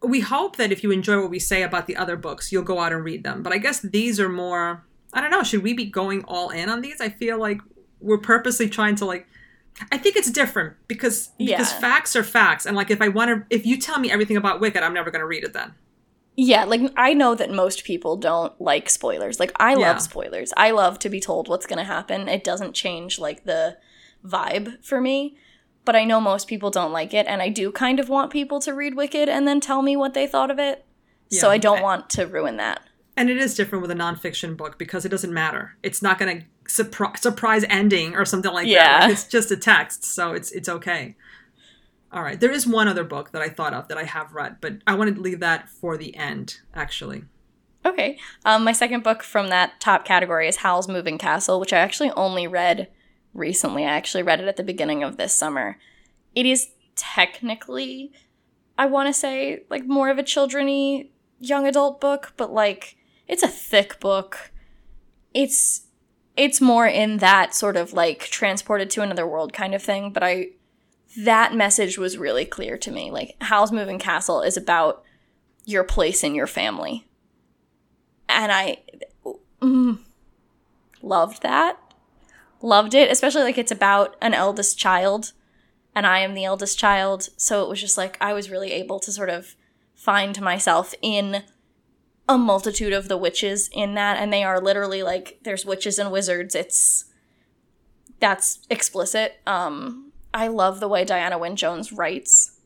we 0.00 0.20
hope 0.20 0.56
that 0.56 0.70
if 0.70 0.84
you 0.84 0.92
enjoy 0.92 1.20
what 1.20 1.30
we 1.30 1.40
say 1.40 1.62
about 1.62 1.86
the 1.86 1.96
other 1.96 2.16
books, 2.16 2.52
you'll 2.52 2.62
go 2.62 2.78
out 2.78 2.92
and 2.92 3.04
read 3.04 3.24
them. 3.24 3.42
But 3.42 3.52
I 3.52 3.58
guess 3.58 3.80
these 3.80 4.20
are 4.20 4.28
more, 4.28 4.86
I 5.14 5.20
don't 5.20 5.30
know, 5.30 5.42
should 5.42 5.62
we 5.62 5.72
be 5.72 5.86
going 5.86 6.24
all 6.24 6.50
in 6.50 6.68
on 6.68 6.82
these? 6.82 7.00
I 7.00 7.08
feel 7.08 7.38
like 7.38 7.60
we're 8.00 8.18
purposely 8.18 8.68
trying 8.68 8.96
to 8.96 9.06
like, 9.06 9.26
I 9.90 9.98
think 9.98 10.16
it's 10.16 10.30
different 10.30 10.74
because 10.88 11.30
because 11.38 11.72
yeah. 11.72 11.80
facts 11.80 12.14
are 12.14 12.22
facts. 12.22 12.66
And 12.66 12.76
like 12.76 12.90
if 12.90 13.00
I 13.00 13.08
want 13.08 13.30
to, 13.30 13.56
if 13.56 13.64
you 13.64 13.78
tell 13.78 13.98
me 13.98 14.10
everything 14.10 14.36
about 14.36 14.60
Wicked, 14.60 14.82
I'm 14.82 14.94
never 14.94 15.10
going 15.10 15.20
to 15.20 15.26
read 15.26 15.44
it 15.44 15.52
then. 15.52 15.74
Yeah, 16.36 16.64
like 16.64 16.92
I 16.96 17.14
know 17.14 17.34
that 17.36 17.50
most 17.50 17.84
people 17.84 18.16
don't 18.16 18.60
like 18.60 18.90
spoilers. 18.90 19.38
Like 19.38 19.52
I 19.56 19.72
yeah. 19.72 19.78
love 19.78 20.02
spoilers. 20.02 20.52
I 20.56 20.72
love 20.72 20.98
to 21.00 21.08
be 21.08 21.20
told 21.20 21.48
what's 21.48 21.66
going 21.66 21.78
to 21.78 21.84
happen. 21.84 22.28
It 22.28 22.44
doesn't 22.44 22.74
change 22.74 23.18
like 23.18 23.44
the 23.44 23.78
vibe 24.24 24.84
for 24.84 25.00
me. 25.00 25.36
But 25.84 25.96
I 25.96 26.04
know 26.04 26.20
most 26.20 26.48
people 26.48 26.70
don't 26.70 26.92
like 26.92 27.12
it 27.12 27.26
and 27.26 27.42
I 27.42 27.50
do 27.50 27.70
kind 27.70 28.00
of 28.00 28.08
want 28.08 28.32
people 28.32 28.58
to 28.60 28.72
read 28.72 28.94
Wicked 28.94 29.28
and 29.28 29.46
then 29.46 29.60
tell 29.60 29.82
me 29.82 29.96
what 29.96 30.14
they 30.14 30.26
thought 30.26 30.50
of 30.50 30.58
it. 30.58 30.84
Yeah. 31.30 31.40
So 31.40 31.50
I 31.50 31.58
don't 31.58 31.82
want 31.82 32.08
to 32.10 32.26
ruin 32.26 32.56
that. 32.56 32.80
And 33.16 33.30
it 33.30 33.36
is 33.36 33.54
different 33.54 33.82
with 33.82 33.90
a 33.90 33.94
nonfiction 33.94 34.56
book 34.56 34.76
because 34.78 35.04
it 35.04 35.10
doesn't 35.10 35.32
matter. 35.32 35.76
It's 35.82 36.02
not 36.02 36.18
going 36.18 36.40
to 36.40 36.46
surprise 36.66 37.20
surprise 37.20 37.64
ending 37.68 38.14
or 38.14 38.24
something 38.24 38.52
like 38.52 38.66
yeah. 38.66 39.00
that. 39.00 39.10
It's 39.10 39.28
just 39.28 39.50
a 39.50 39.56
text, 39.56 40.04
so 40.04 40.32
it's 40.32 40.50
it's 40.50 40.68
okay. 40.68 41.16
All 42.12 42.22
right. 42.22 42.38
There 42.38 42.52
is 42.52 42.66
one 42.66 42.88
other 42.88 43.04
book 43.04 43.32
that 43.32 43.42
I 43.42 43.48
thought 43.48 43.74
of 43.74 43.88
that 43.88 43.98
I 43.98 44.04
have 44.04 44.32
read, 44.32 44.58
but 44.60 44.74
I 44.86 44.94
wanted 44.94 45.16
to 45.16 45.20
leave 45.20 45.40
that 45.40 45.68
for 45.68 45.96
the 45.96 46.14
end, 46.16 46.60
actually. 46.72 47.24
Okay. 47.84 48.18
Um, 48.44 48.64
my 48.64 48.72
second 48.72 49.02
book 49.02 49.22
from 49.22 49.48
that 49.48 49.80
top 49.80 50.04
category 50.04 50.48
is 50.48 50.56
Howl's 50.56 50.88
Moving 50.88 51.18
Castle, 51.18 51.60
which 51.60 51.72
I 51.72 51.78
actually 51.78 52.12
only 52.12 52.46
read 52.46 52.88
recently. 53.34 53.84
I 53.84 53.90
actually 53.90 54.22
read 54.22 54.40
it 54.40 54.48
at 54.48 54.56
the 54.56 54.62
beginning 54.62 55.02
of 55.02 55.16
this 55.16 55.34
summer. 55.34 55.78
It 56.34 56.46
is 56.46 56.68
technically, 56.94 58.12
I 58.78 58.86
want 58.86 59.08
to 59.08 59.12
say, 59.12 59.64
like 59.68 59.84
more 59.84 60.08
of 60.08 60.18
a 60.18 60.22
childrenny 60.22 61.08
young 61.40 61.66
adult 61.66 62.00
book, 62.00 62.32
but 62.36 62.52
like 62.52 62.96
it's 63.28 63.42
a 63.42 63.48
thick 63.48 64.00
book. 64.00 64.52
It's 65.32 65.86
it's 66.36 66.60
more 66.60 66.86
in 66.86 67.18
that 67.18 67.54
sort 67.54 67.76
of 67.76 67.92
like 67.92 68.20
transported 68.24 68.90
to 68.90 69.02
another 69.02 69.26
world 69.26 69.52
kind 69.52 69.74
of 69.74 69.82
thing, 69.82 70.10
but 70.12 70.22
I 70.22 70.48
that 71.16 71.54
message 71.54 71.96
was 71.96 72.18
really 72.18 72.44
clear 72.44 72.76
to 72.78 72.90
me. 72.90 73.10
Like, 73.10 73.36
Howl's 73.40 73.72
Moving 73.72 73.98
Castle 73.98 74.42
is 74.42 74.56
about 74.56 75.02
your 75.64 75.84
place 75.84 76.24
in 76.24 76.34
your 76.34 76.46
family. 76.46 77.06
And 78.28 78.50
I 78.50 78.78
mm, 79.62 79.98
loved 81.02 81.42
that. 81.42 81.78
Loved 82.60 82.94
it, 82.94 83.10
especially 83.10 83.42
like 83.42 83.58
it's 83.58 83.70
about 83.70 84.16
an 84.22 84.32
eldest 84.32 84.78
child, 84.78 85.32
and 85.94 86.06
I 86.06 86.20
am 86.20 86.34
the 86.34 86.46
eldest 86.46 86.78
child. 86.78 87.28
So 87.36 87.62
it 87.62 87.68
was 87.68 87.80
just 87.80 87.98
like 87.98 88.16
I 88.20 88.32
was 88.32 88.50
really 88.50 88.72
able 88.72 88.98
to 89.00 89.12
sort 89.12 89.28
of 89.28 89.54
find 89.94 90.40
myself 90.40 90.94
in 91.02 91.42
a 92.28 92.38
multitude 92.38 92.92
of 92.92 93.08
the 93.08 93.18
witches 93.18 93.68
in 93.72 93.94
that. 93.94 94.16
And 94.18 94.32
they 94.32 94.44
are 94.44 94.60
literally 94.60 95.02
like, 95.02 95.38
there's 95.42 95.66
witches 95.66 95.98
and 95.98 96.10
wizards. 96.10 96.54
It's, 96.54 97.06
that's 98.20 98.60
explicit. 98.70 99.40
Um, 99.46 100.12
I 100.32 100.48
love 100.48 100.80
the 100.80 100.88
way 100.88 101.04
Diana 101.04 101.38
Wynne 101.38 101.56
Jones 101.56 101.92
writes. 101.92 102.58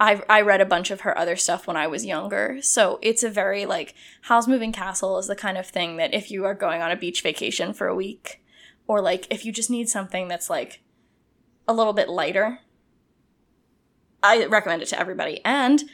I 0.00 0.22
I 0.30 0.40
read 0.40 0.62
a 0.62 0.66
bunch 0.66 0.90
of 0.90 1.02
her 1.02 1.16
other 1.16 1.36
stuff 1.36 1.66
when 1.66 1.76
I 1.76 1.86
was 1.86 2.06
younger, 2.06 2.62
so 2.62 2.98
it's 3.02 3.22
a 3.22 3.28
very 3.28 3.66
like 3.66 3.94
Howl's 4.22 4.48
Moving 4.48 4.72
Castle 4.72 5.18
is 5.18 5.26
the 5.26 5.36
kind 5.36 5.58
of 5.58 5.66
thing 5.66 5.98
that 5.98 6.14
if 6.14 6.30
you 6.30 6.46
are 6.46 6.54
going 6.54 6.80
on 6.80 6.90
a 6.90 6.96
beach 6.96 7.22
vacation 7.22 7.74
for 7.74 7.86
a 7.86 7.94
week, 7.94 8.42
or 8.86 9.02
like 9.02 9.26
if 9.30 9.44
you 9.44 9.52
just 9.52 9.68
need 9.68 9.90
something 9.90 10.26
that's 10.26 10.48
like 10.48 10.80
a 11.68 11.74
little 11.74 11.92
bit 11.92 12.08
lighter, 12.08 12.60
I 14.22 14.46
recommend 14.46 14.80
it 14.80 14.88
to 14.88 14.98
everybody. 14.98 15.42
And 15.44 15.84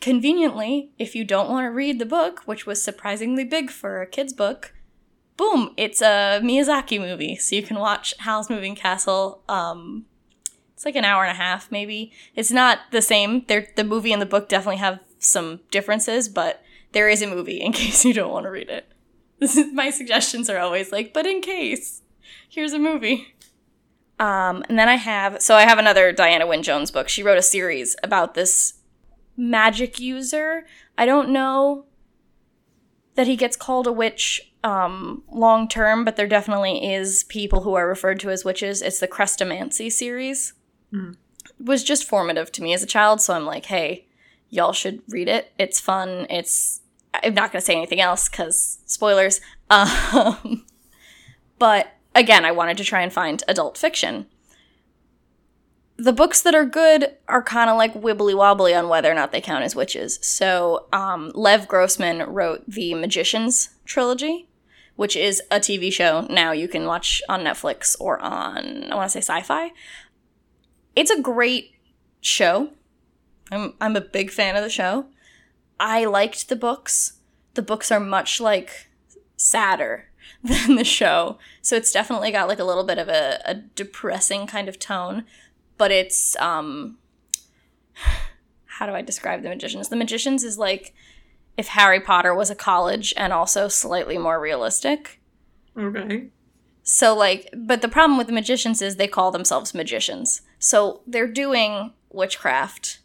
conveniently, 0.00 0.90
if 0.98 1.14
you 1.14 1.24
don't 1.24 1.50
want 1.50 1.64
to 1.64 1.70
read 1.70 1.98
the 1.98 2.06
book, 2.06 2.42
which 2.46 2.66
was 2.66 2.82
surprisingly 2.82 3.44
big 3.44 3.70
for 3.70 4.00
a 4.00 4.06
kid's 4.06 4.32
book, 4.32 4.74
boom, 5.36 5.72
it's 5.76 6.02
a 6.02 6.40
Miyazaki 6.42 7.00
movie, 7.00 7.36
so 7.36 7.56
you 7.56 7.62
can 7.62 7.78
watch 7.78 8.14
Howl's 8.18 8.50
Moving 8.50 8.74
Castle 8.74 9.42
um, 9.48 10.06
it's 10.80 10.86
like 10.86 10.96
an 10.96 11.04
hour 11.04 11.24
and 11.24 11.30
a 11.30 11.34
half, 11.34 11.70
maybe. 11.70 12.10
It's 12.34 12.50
not 12.50 12.78
the 12.90 13.02
same. 13.02 13.44
They're, 13.48 13.66
the 13.76 13.84
movie 13.84 14.14
and 14.14 14.22
the 14.22 14.24
book 14.24 14.48
definitely 14.48 14.78
have 14.78 14.98
some 15.18 15.60
differences, 15.70 16.26
but 16.26 16.62
there 16.92 17.06
is 17.06 17.20
a 17.20 17.26
movie 17.26 17.60
in 17.60 17.72
case 17.74 18.02
you 18.02 18.14
don't 18.14 18.32
want 18.32 18.46
to 18.46 18.50
read 18.50 18.70
it. 18.70 18.90
This 19.40 19.58
is, 19.58 19.74
my 19.74 19.90
suggestions 19.90 20.48
are 20.48 20.56
always 20.56 20.90
like, 20.90 21.12
but 21.12 21.26
in 21.26 21.42
case, 21.42 22.00
here's 22.48 22.72
a 22.72 22.78
movie. 22.78 23.34
Um, 24.18 24.64
and 24.70 24.78
then 24.78 24.88
I 24.88 24.94
have, 24.94 25.42
so 25.42 25.54
I 25.54 25.66
have 25.66 25.78
another 25.78 26.12
Diana 26.12 26.46
Wynne 26.46 26.62
Jones 26.62 26.90
book. 26.90 27.10
She 27.10 27.22
wrote 27.22 27.36
a 27.36 27.42
series 27.42 27.94
about 28.02 28.32
this 28.32 28.72
magic 29.40 29.98
user. 29.98 30.66
I 30.98 31.06
don't 31.06 31.30
know 31.30 31.86
that 33.14 33.26
he 33.26 33.36
gets 33.36 33.56
called 33.56 33.86
a 33.86 33.92
witch 33.92 34.52
um, 34.62 35.24
long 35.30 35.66
term, 35.66 36.04
but 36.04 36.16
there 36.16 36.26
definitely 36.26 36.92
is 36.92 37.24
people 37.24 37.62
who 37.62 37.74
are 37.74 37.88
referred 37.88 38.20
to 38.20 38.30
as 38.30 38.44
witches. 38.44 38.82
It's 38.82 39.00
the 39.00 39.08
Chrestomanci 39.08 39.90
series. 39.90 40.52
Mm. 40.92 41.16
It 41.44 41.66
was 41.66 41.82
just 41.82 42.04
formative 42.04 42.52
to 42.52 42.62
me 42.62 42.74
as 42.74 42.82
a 42.82 42.86
child, 42.86 43.20
so 43.22 43.34
I'm 43.34 43.46
like, 43.46 43.66
hey, 43.66 44.06
y'all 44.50 44.74
should 44.74 45.02
read 45.08 45.28
it. 45.28 45.52
It's 45.58 45.80
fun. 45.80 46.26
It's 46.28 46.82
I'm 47.14 47.34
not 47.34 47.50
going 47.50 47.60
to 47.60 47.66
say 47.66 47.74
anything 47.74 48.00
else 48.00 48.28
because 48.28 48.78
spoilers. 48.86 49.40
Um, 49.72 50.64
but 51.60 51.92
again, 52.12 52.44
I 52.44 52.50
wanted 52.50 52.76
to 52.78 52.84
try 52.84 53.02
and 53.02 53.12
find 53.12 53.40
adult 53.46 53.78
fiction. 53.78 54.26
The 56.00 56.14
books 56.14 56.40
that 56.40 56.54
are 56.54 56.64
good 56.64 57.14
are 57.28 57.42
kind 57.42 57.68
of 57.68 57.76
like 57.76 57.92
wibbly 57.92 58.34
wobbly 58.34 58.74
on 58.74 58.88
whether 58.88 59.10
or 59.10 59.14
not 59.14 59.32
they 59.32 59.40
count 59.42 59.64
as 59.64 59.76
witches. 59.76 60.18
So, 60.22 60.86
um, 60.94 61.30
Lev 61.34 61.68
Grossman 61.68 62.22
wrote 62.22 62.64
the 62.66 62.94
Magicians 62.94 63.68
trilogy, 63.84 64.48
which 64.96 65.14
is 65.14 65.42
a 65.50 65.60
TV 65.60 65.92
show 65.92 66.22
now 66.30 66.52
you 66.52 66.68
can 66.68 66.86
watch 66.86 67.20
on 67.28 67.40
Netflix 67.40 67.96
or 68.00 68.18
on, 68.18 68.90
I 68.90 68.94
want 68.94 69.10
to 69.10 69.20
say 69.20 69.20
sci 69.20 69.42
fi. 69.42 69.72
It's 70.96 71.10
a 71.10 71.20
great 71.20 71.74
show. 72.22 72.70
I'm, 73.52 73.74
I'm 73.78 73.94
a 73.94 74.00
big 74.00 74.30
fan 74.30 74.56
of 74.56 74.64
the 74.64 74.70
show. 74.70 75.04
I 75.78 76.06
liked 76.06 76.48
the 76.48 76.56
books. 76.56 77.18
The 77.52 77.62
books 77.62 77.92
are 77.92 78.00
much 78.00 78.40
like 78.40 78.88
sadder 79.36 80.08
than 80.42 80.76
the 80.76 80.84
show. 80.84 81.36
So 81.60 81.76
it's 81.76 81.92
definitely 81.92 82.30
got 82.30 82.48
like 82.48 82.58
a 82.58 82.64
little 82.64 82.84
bit 82.84 82.96
of 82.96 83.10
a, 83.10 83.42
a 83.44 83.54
depressing 83.54 84.46
kind 84.46 84.66
of 84.66 84.78
tone. 84.78 85.26
But 85.80 85.90
it's 85.92 86.36
um 86.36 86.98
how 88.66 88.84
do 88.84 88.92
I 88.92 89.00
describe 89.00 89.42
the 89.42 89.48
magicians? 89.48 89.88
The 89.88 89.96
magicians 89.96 90.44
is 90.44 90.58
like 90.58 90.92
if 91.56 91.68
Harry 91.68 92.00
Potter 92.00 92.34
was 92.34 92.50
a 92.50 92.54
college 92.54 93.14
and 93.16 93.32
also 93.32 93.66
slightly 93.66 94.18
more 94.18 94.38
realistic. 94.38 95.22
Okay. 95.74 96.26
So 96.82 97.16
like 97.16 97.48
but 97.56 97.80
the 97.80 97.88
problem 97.88 98.18
with 98.18 98.26
the 98.26 98.34
magicians 98.34 98.82
is 98.82 98.96
they 98.96 99.08
call 99.08 99.30
themselves 99.30 99.72
magicians. 99.72 100.42
So 100.58 101.00
they're 101.06 101.26
doing 101.26 101.94
witchcraft 102.10 102.98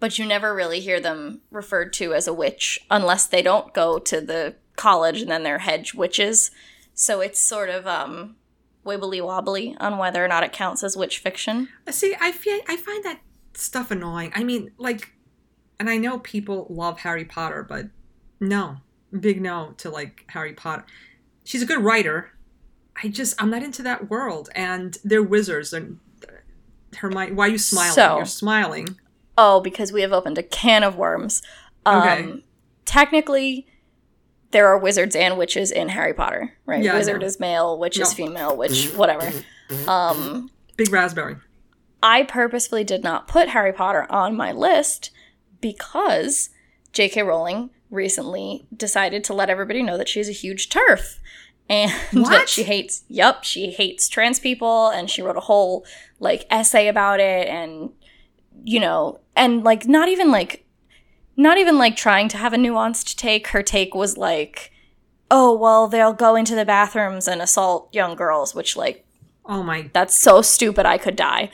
but 0.00 0.18
you 0.18 0.26
never 0.26 0.52
really 0.52 0.80
hear 0.80 0.98
them 0.98 1.42
referred 1.52 1.92
to 1.92 2.12
as 2.12 2.26
a 2.26 2.32
witch 2.32 2.80
unless 2.90 3.26
they 3.26 3.42
don't 3.42 3.72
go 3.72 4.00
to 4.00 4.20
the 4.20 4.56
college 4.74 5.20
and 5.20 5.30
then 5.30 5.44
they're 5.44 5.58
hedge 5.58 5.94
witches. 5.94 6.50
So 6.94 7.20
it's 7.20 7.38
sort 7.38 7.68
of 7.68 7.86
um, 7.86 8.36
wibbly 8.84 9.24
wobbly 9.24 9.76
on 9.80 9.98
whether 9.98 10.24
or 10.24 10.28
not 10.28 10.42
it 10.42 10.52
counts 10.52 10.82
as 10.82 10.96
witch 10.96 11.18
fiction. 11.18 11.68
See, 11.90 12.14
I 12.20 12.32
feel 12.32 12.58
I 12.68 12.76
find 12.76 13.04
that 13.04 13.20
stuff 13.54 13.90
annoying. 13.90 14.32
I 14.34 14.42
mean, 14.44 14.70
like, 14.78 15.12
and 15.78 15.88
I 15.90 15.96
know 15.98 16.18
people 16.18 16.66
love 16.70 17.00
Harry 17.00 17.24
Potter, 17.24 17.62
but 17.68 17.86
no, 18.40 18.78
big 19.18 19.40
no 19.40 19.74
to 19.78 19.90
like 19.90 20.24
Harry 20.28 20.52
Potter. 20.54 20.84
She's 21.44 21.62
a 21.62 21.66
good 21.66 21.82
writer. 21.82 22.30
I 23.02 23.08
just 23.08 23.40
I'm 23.42 23.50
not 23.50 23.62
into 23.62 23.82
that 23.82 24.10
world, 24.10 24.50
and 24.54 24.96
they're 25.04 25.22
wizards. 25.22 25.72
And 25.72 25.98
Hermione, 26.96 27.32
why 27.32 27.46
are 27.46 27.50
you 27.50 27.58
smiling? 27.58 27.92
So- 27.92 28.16
You're 28.16 28.26
smiling. 28.26 28.98
Oh, 29.38 29.60
because 29.60 29.90
we 29.92 30.02
have 30.02 30.12
opened 30.12 30.36
a 30.38 30.42
can 30.42 30.82
of 30.82 30.96
worms. 30.96 31.40
Um, 31.86 32.02
Okay. 32.02 32.44
Technically, 32.84 33.66
there 34.50 34.66
are 34.66 34.78
wizards 34.78 35.14
and 35.14 35.38
witches 35.38 35.70
in 35.70 35.88
Harry 35.90 36.14
Potter, 36.14 36.54
right? 36.66 36.82
Yeah, 36.82 36.94
Wizard 36.94 37.22
is 37.22 37.38
male, 37.38 37.78
witch 37.78 37.98
is 37.98 38.12
female, 38.12 38.56
witch, 38.56 38.72
mm-hmm. 38.72 38.98
whatever. 38.98 39.26
Mm-hmm. 39.26 39.74
Mm-hmm. 39.74 39.88
Um, 39.88 40.50
Big 40.76 40.92
raspberry. 40.92 41.36
I 42.02 42.22
purposefully 42.22 42.84
did 42.84 43.04
not 43.04 43.28
put 43.28 43.50
Harry 43.50 43.72
Potter 43.72 44.06
on 44.10 44.36
my 44.36 44.52
list 44.52 45.10
because 45.60 46.50
J.K. 46.92 47.22
Rowling 47.22 47.70
recently 47.90 48.66
decided 48.74 49.22
to 49.24 49.34
let 49.34 49.50
everybody 49.50 49.82
know 49.82 49.98
that 49.98 50.08
she's 50.08 50.28
a 50.28 50.32
huge 50.32 50.68
TERF 50.68 51.18
and 51.68 51.90
that 52.26 52.48
she 52.48 52.64
hates 52.64 53.04
yep 53.08 53.44
she 53.44 53.70
hates 53.70 54.08
trans 54.08 54.38
people 54.38 54.88
and 54.88 55.08
she 55.08 55.22
wrote 55.22 55.36
a 55.36 55.40
whole 55.40 55.84
like 56.18 56.46
essay 56.50 56.88
about 56.88 57.20
it 57.20 57.48
and 57.48 57.90
you 58.64 58.80
know 58.80 59.20
and 59.36 59.64
like 59.64 59.86
not 59.86 60.08
even 60.08 60.30
like 60.30 60.64
not 61.36 61.58
even 61.58 61.78
like 61.78 61.96
trying 61.96 62.28
to 62.28 62.36
have 62.36 62.52
a 62.52 62.56
nuanced 62.56 63.16
take 63.16 63.48
her 63.48 63.62
take 63.62 63.94
was 63.94 64.16
like 64.16 64.70
oh 65.30 65.54
well 65.56 65.86
they'll 65.88 66.12
go 66.12 66.34
into 66.36 66.54
the 66.54 66.64
bathrooms 66.64 67.26
and 67.28 67.40
assault 67.40 67.88
young 67.92 68.14
girls 68.14 68.54
which 68.54 68.76
like 68.76 69.04
Oh 69.46 69.62
my 69.62 69.90
that's 69.92 70.16
so 70.16 70.42
stupid 70.42 70.86
i 70.86 70.98
could 70.98 71.16
die 71.16 71.50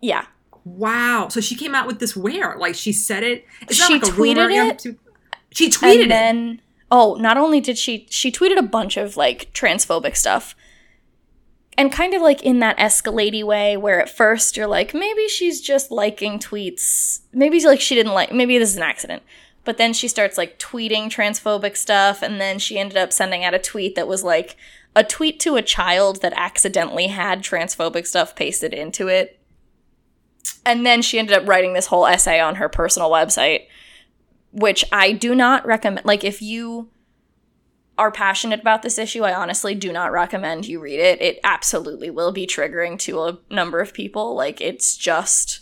yeah 0.00 0.26
wow! 0.64 1.28
So 1.30 1.40
she 1.40 1.54
came 1.54 1.74
out 1.74 1.86
with 1.86 1.98
this 1.98 2.14
where? 2.14 2.54
Like 2.58 2.74
she 2.74 2.92
said 2.92 3.22
it. 3.22 3.46
She 3.70 3.94
like 3.94 4.02
tweeted 4.02 4.50
it, 4.70 4.78
to- 4.80 4.96
She 5.50 5.70
tweeted 5.70 5.92
and 5.92 6.00
it. 6.02 6.08
then 6.08 6.62
oh 6.90 7.14
not 7.14 7.36
only 7.38 7.60
did 7.60 7.78
she 7.78 8.06
she 8.10 8.30
tweeted 8.30 8.58
a 8.58 8.62
bunch 8.62 8.96
of 8.98 9.16
like 9.16 9.52
transphobic 9.54 10.14
stuff 10.16 10.54
and 11.78 11.92
kind 11.92 12.12
of 12.12 12.20
like 12.20 12.42
in 12.42 12.58
that 12.58 12.76
escalady 12.76 13.42
way 13.42 13.76
where 13.76 14.02
at 14.02 14.10
first 14.10 14.56
you're 14.56 14.66
like 14.66 14.92
maybe 14.92 15.28
she's 15.28 15.60
just 15.60 15.90
liking 15.90 16.38
tweets 16.38 17.20
maybe 17.32 17.64
like 17.64 17.80
she 17.80 17.94
didn't 17.94 18.12
like 18.12 18.32
maybe 18.32 18.58
this 18.58 18.70
is 18.70 18.76
an 18.76 18.82
accident 18.82 19.22
but 19.64 19.78
then 19.78 19.92
she 19.92 20.08
starts 20.08 20.36
like 20.36 20.58
tweeting 20.58 21.04
transphobic 21.04 21.76
stuff 21.76 22.20
and 22.20 22.40
then 22.40 22.58
she 22.58 22.78
ended 22.78 22.98
up 22.98 23.12
sending 23.12 23.44
out 23.44 23.54
a 23.54 23.58
tweet 23.58 23.94
that 23.94 24.08
was 24.08 24.22
like 24.22 24.56
a 24.96 25.04
tweet 25.04 25.38
to 25.38 25.56
a 25.56 25.62
child 25.62 26.20
that 26.20 26.32
accidentally 26.36 27.06
had 27.06 27.42
transphobic 27.42 28.06
stuff 28.06 28.34
pasted 28.34 28.74
into 28.74 29.08
it 29.08 29.38
and 30.66 30.84
then 30.84 31.00
she 31.00 31.18
ended 31.18 31.36
up 31.36 31.48
writing 31.48 31.72
this 31.72 31.86
whole 31.86 32.06
essay 32.06 32.40
on 32.40 32.56
her 32.56 32.68
personal 32.68 33.10
website 33.10 33.62
which 34.52 34.84
I 34.92 35.12
do 35.12 35.34
not 35.34 35.66
recommend. 35.66 36.06
Like, 36.06 36.24
if 36.24 36.40
you 36.42 36.88
are 37.98 38.12
passionate 38.12 38.60
about 38.60 38.82
this 38.82 38.96
issue, 38.96 39.24
I 39.24 39.34
honestly 39.34 39.74
do 39.74 39.92
not 39.92 40.12
recommend 40.12 40.66
you 40.66 40.80
read 40.80 41.00
it. 41.00 41.20
It 41.20 41.40
absolutely 41.44 42.10
will 42.10 42.32
be 42.32 42.46
triggering 42.46 42.98
to 43.00 43.24
a 43.24 43.38
number 43.50 43.80
of 43.80 43.92
people. 43.92 44.34
Like, 44.34 44.60
it's 44.60 44.96
just 44.96 45.60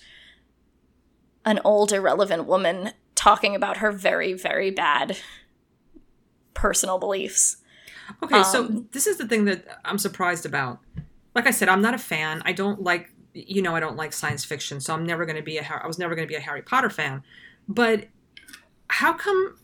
an 1.44 1.61
old, 1.64 1.92
irrelevant 1.92 2.44
woman 2.46 2.92
talking 3.14 3.57
about 3.57 3.79
her 3.79 3.90
very, 3.90 4.35
very 4.35 4.70
bad 4.70 5.16
personal 6.55 6.99
beliefs. 6.99 7.57
Okay, 8.22 8.42
so 8.42 8.66
Um, 8.66 8.88
this 8.92 9.07
is 9.07 9.16
the 9.16 9.27
thing 9.27 9.46
that 9.46 9.81
I'm 9.85 9.99
surprised 9.99 10.46
about. 10.46 10.79
Like 11.35 11.46
I 11.46 11.51
said, 11.51 11.68
I'm 11.68 11.83
not 11.83 11.94
a 11.94 11.99
fan. 11.99 12.42
I 12.44 12.53
don't 12.53 12.83
like, 12.83 13.11
you 13.33 13.62
know, 13.62 13.75
I 13.75 13.81
don't 13.81 13.96
like 13.96 14.12
science 14.12 14.44
fiction, 14.44 14.81
so 14.81 14.94
I'm 14.94 15.05
never 15.05 15.27
going 15.27 15.37
to 15.37 15.42
be 15.42 15.59
a. 15.59 15.81
I 15.83 15.87
was 15.87 15.99
never 15.99 16.14
going 16.14 16.27
to 16.27 16.31
be 16.31 16.37
a 16.37 16.40
Harry 16.40 16.62
Potter 16.62 16.90
fan. 16.90 17.22
But 17.68 18.07
how 18.88 19.12
come? 19.12 19.59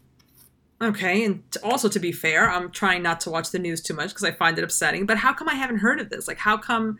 Okay, 0.82 1.24
and 1.24 1.48
t- 1.52 1.60
also 1.62 1.88
to 1.88 2.00
be 2.00 2.10
fair, 2.10 2.50
I'm 2.50 2.70
trying 2.70 3.02
not 3.02 3.20
to 3.20 3.30
watch 3.30 3.50
the 3.50 3.58
news 3.58 3.80
too 3.80 3.94
much 3.94 4.08
because 4.08 4.24
I 4.24 4.32
find 4.32 4.58
it 4.58 4.64
upsetting. 4.64 5.06
But 5.06 5.18
how 5.18 5.32
come 5.32 5.48
I 5.48 5.54
haven't 5.54 5.78
heard 5.78 6.00
of 6.00 6.10
this? 6.10 6.26
Like, 6.26 6.38
how 6.38 6.56
come? 6.56 6.98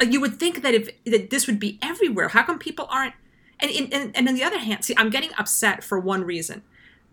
Like, 0.00 0.10
you 0.10 0.20
would 0.20 0.38
think 0.38 0.62
that 0.62 0.72
if 0.72 0.88
that 1.04 1.28
this 1.28 1.46
would 1.46 1.60
be 1.60 1.78
everywhere. 1.82 2.28
How 2.28 2.42
come 2.42 2.58
people 2.58 2.86
aren't? 2.90 3.14
And 3.60 3.70
and 3.70 3.92
and, 3.92 4.16
and 4.16 4.28
on 4.28 4.34
the 4.34 4.42
other 4.42 4.58
hand, 4.58 4.84
see, 4.84 4.94
I'm 4.96 5.10
getting 5.10 5.30
upset 5.38 5.84
for 5.84 6.00
one 6.00 6.24
reason. 6.24 6.62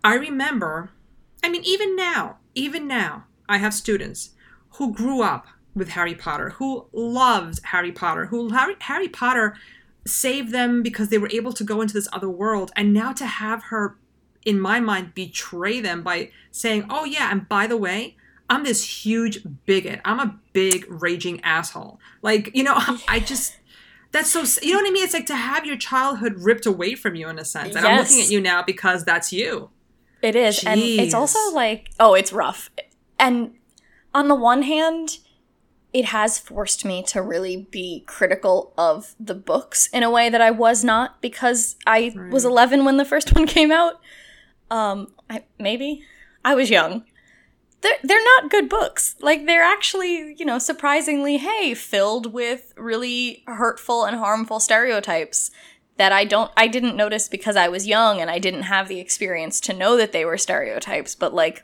I 0.04 0.16
remember, 0.16 0.92
I 1.44 1.50
mean, 1.50 1.64
even 1.66 1.96
now, 1.96 2.38
even 2.56 2.88
now, 2.88 3.26
I 3.50 3.58
have 3.58 3.74
students 3.74 4.30
who 4.76 4.94
grew 4.94 5.22
up 5.22 5.48
with 5.76 5.90
Harry 5.90 6.16
Potter, 6.16 6.52
who 6.52 6.88
loved 6.94 7.60
Harry 7.66 7.92
Potter, 7.92 8.28
who 8.28 8.50
Harry, 8.50 8.76
Harry 8.80 9.10
Potter 9.10 9.56
saved 10.06 10.52
them 10.52 10.82
because 10.82 11.10
they 11.10 11.18
were 11.18 11.30
able 11.32 11.54
to 11.54 11.64
go 11.64 11.82
into 11.82 11.94
this 11.94 12.08
other 12.14 12.30
world. 12.30 12.72
And 12.76 12.94
now 12.94 13.12
to 13.14 13.26
have 13.26 13.64
her, 13.64 13.98
in 14.48 14.62
my 14.62 14.80
mind, 14.80 15.14
betray 15.14 15.82
them 15.82 16.02
by 16.02 16.32
saying, 16.52 16.86
oh, 16.90 17.04
yeah, 17.04 17.30
and 17.30 17.50
by 17.50 17.68
the 17.68 17.76
way, 17.76 18.16
I'm 18.50 18.64
this 18.64 19.04
huge 19.04 19.40
bigot. 19.66 20.00
I'm 20.06 20.22
a 20.22 20.40
big 20.54 20.86
raging 20.88 21.42
asshole. 21.44 22.00
Like, 22.22 22.56
you 22.56 22.64
know, 22.64 22.76
I 23.08 23.20
just. 23.20 23.58
That's 24.14 24.32
so, 24.32 24.46
you 24.66 24.72
know 24.72 24.80
what 24.80 24.88
I 24.88 24.92
mean? 24.92 25.04
It's 25.04 25.14
like 25.14 25.26
to 25.26 25.36
have 25.36 25.66
your 25.66 25.76
childhood 25.76 26.36
ripped 26.38 26.66
away 26.66 26.96
from 26.96 27.14
you 27.14 27.28
in 27.28 27.38
a 27.38 27.44
sense. 27.44 27.76
And 27.76 27.86
I'm 27.86 28.00
looking 28.00 28.22
at 28.22 28.32
you 28.32 28.40
now 28.40 28.64
because 28.64 29.04
that's 29.04 29.34
you. 29.34 29.70
It 30.22 30.34
is. 30.34 30.64
And 30.64 30.80
it's 30.80 31.14
also 31.14 31.54
like, 31.54 31.92
oh, 32.00 32.14
it's 32.14 32.32
rough. 32.32 32.70
And 33.20 33.56
on 34.14 34.30
the 34.30 34.34
one 34.34 34.62
hand, 34.62 35.18
it 35.94 36.06
has 36.06 36.38
forced 36.38 36.86
me 36.86 37.04
to 37.08 37.22
really 37.22 37.68
be 37.70 38.04
critical 38.06 38.74
of 38.78 39.16
the 39.20 39.36
books 39.36 39.88
in 39.88 40.04
a 40.04 40.12
way 40.12 40.30
that 40.30 40.42
I 40.42 40.52
was 40.52 40.84
not 40.84 41.22
because 41.22 41.76
I 41.86 42.14
was 42.32 42.46
11 42.46 42.86
when 42.86 42.98
the 42.98 43.06
first 43.06 43.34
one 43.36 43.48
came 43.48 43.72
out. 43.72 44.00
Um, 44.70 45.14
I, 45.30 45.44
maybe 45.60 46.04
I 46.44 46.56
was 46.56 46.70
young. 46.70 47.04
They're, 47.82 47.98
they're 48.04 48.24
not 48.24 48.50
good 48.50 48.70
books. 48.70 49.16
Like 49.20 49.46
they're 49.46 49.64
actually, 49.64 50.36
you 50.38 50.46
know, 50.46 50.60
surprisingly, 50.60 51.38
hey, 51.38 51.74
filled 51.74 52.34
with 52.34 52.74
really 52.76 53.44
hurtful 53.46 54.04
and 54.04 54.18
harmful 54.18 54.60
stereotypes 54.60 55.52
that 55.98 56.12
I 56.12 56.26
don't 56.26 56.52
I 56.56 56.68
didn't 56.68 56.96
notice 56.96 57.28
because 57.28 57.56
I 57.56 57.68
was 57.68 57.88
young 57.88 58.22
and 58.22 58.30
I 58.30 58.40
didn't 58.40 58.64
have 58.64 58.88
the 58.88 59.00
experience 59.00 59.60
to 59.62 59.74
know 59.74 59.98
that 59.98 60.12
they 60.12 60.26
were 60.26 60.38
stereotypes, 60.38 61.16
but 61.16 61.34
like 61.34 61.64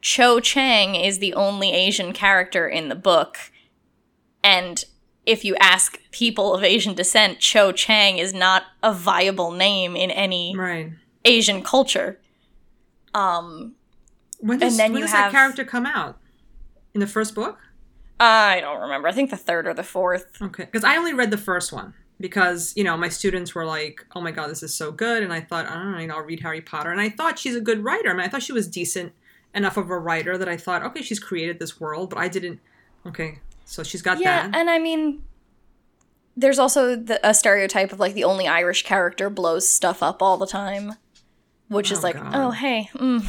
Cho 0.00 0.40
Chang 0.40 0.94
is 0.94 1.18
the 1.18 1.34
only 1.34 1.72
Asian 1.72 2.12
character 2.12 2.68
in 2.68 2.88
the 2.88 2.94
book 2.94 3.38
and 4.44 4.84
if 5.24 5.44
you 5.44 5.56
ask 5.56 5.98
people 6.12 6.54
of 6.54 6.62
Asian 6.62 6.94
descent, 6.94 7.40
Cho 7.40 7.72
Chang 7.72 8.18
is 8.18 8.32
not 8.32 8.62
a 8.82 8.92
viable 8.92 9.50
name 9.50 9.96
in 9.96 10.10
any 10.12 10.54
Right. 10.56 10.92
Asian 11.26 11.62
culture. 11.62 12.18
Um, 13.14 13.74
When 14.38 14.58
does, 14.58 14.72
And 14.74 14.80
then 14.80 14.92
when 14.92 15.00
you 15.00 15.06
does 15.06 15.12
have- 15.14 15.32
that 15.32 15.38
character 15.38 15.64
come 15.64 15.86
out? 15.86 16.18
In 16.94 17.00
the 17.00 17.06
first 17.06 17.34
book? 17.34 17.58
I 18.18 18.60
don't 18.60 18.80
remember. 18.80 19.08
I 19.08 19.12
think 19.12 19.28
the 19.30 19.36
third 19.36 19.66
or 19.66 19.74
the 19.74 19.82
fourth. 19.82 20.26
Okay. 20.40 20.64
Because 20.64 20.84
I 20.84 20.96
only 20.96 21.12
read 21.12 21.30
the 21.30 21.36
first 21.38 21.72
one 21.72 21.92
because, 22.18 22.72
you 22.76 22.82
know, 22.84 22.96
my 22.96 23.10
students 23.10 23.54
were 23.54 23.66
like, 23.66 24.06
oh 24.14 24.20
my 24.22 24.30
God, 24.30 24.48
this 24.48 24.62
is 24.62 24.74
so 24.74 24.90
good. 24.92 25.22
And 25.22 25.32
I 25.32 25.40
thought, 25.42 25.66
I 25.66 25.74
don't 25.74 25.92
know, 25.92 25.98
you 25.98 26.06
know, 26.06 26.16
I'll 26.16 26.22
read 26.22 26.40
Harry 26.40 26.62
Potter. 26.62 26.90
And 26.90 27.00
I 27.00 27.10
thought 27.10 27.38
she's 27.38 27.54
a 27.56 27.60
good 27.60 27.84
writer. 27.84 28.08
I 28.10 28.12
mean, 28.14 28.22
I 28.22 28.28
thought 28.28 28.42
she 28.42 28.52
was 28.54 28.66
decent 28.68 29.12
enough 29.54 29.76
of 29.76 29.90
a 29.90 29.98
writer 29.98 30.38
that 30.38 30.48
I 30.48 30.56
thought, 30.56 30.82
okay, 30.84 31.02
she's 31.02 31.18
created 31.20 31.58
this 31.58 31.78
world, 31.80 32.08
but 32.10 32.18
I 32.18 32.28
didn't. 32.28 32.60
Okay. 33.06 33.40
So 33.66 33.82
she's 33.82 34.00
got 34.02 34.18
Yeah, 34.20 34.48
that. 34.48 34.56
and 34.58 34.70
I 34.70 34.78
mean, 34.78 35.22
there's 36.36 36.58
also 36.58 36.96
the, 36.96 37.20
a 37.26 37.34
stereotype 37.34 37.92
of 37.92 38.00
like 38.00 38.14
the 38.14 38.24
only 38.24 38.46
Irish 38.48 38.82
character 38.84 39.28
blows 39.28 39.68
stuff 39.68 40.02
up 40.02 40.22
all 40.22 40.36
the 40.38 40.46
time, 40.46 40.94
which 41.68 41.90
is 41.90 41.98
Oh, 41.98 42.02
like, 42.02 42.16
God. 42.16 42.32
oh 42.34 42.50
hey, 42.50 42.90
mm, 42.94 43.24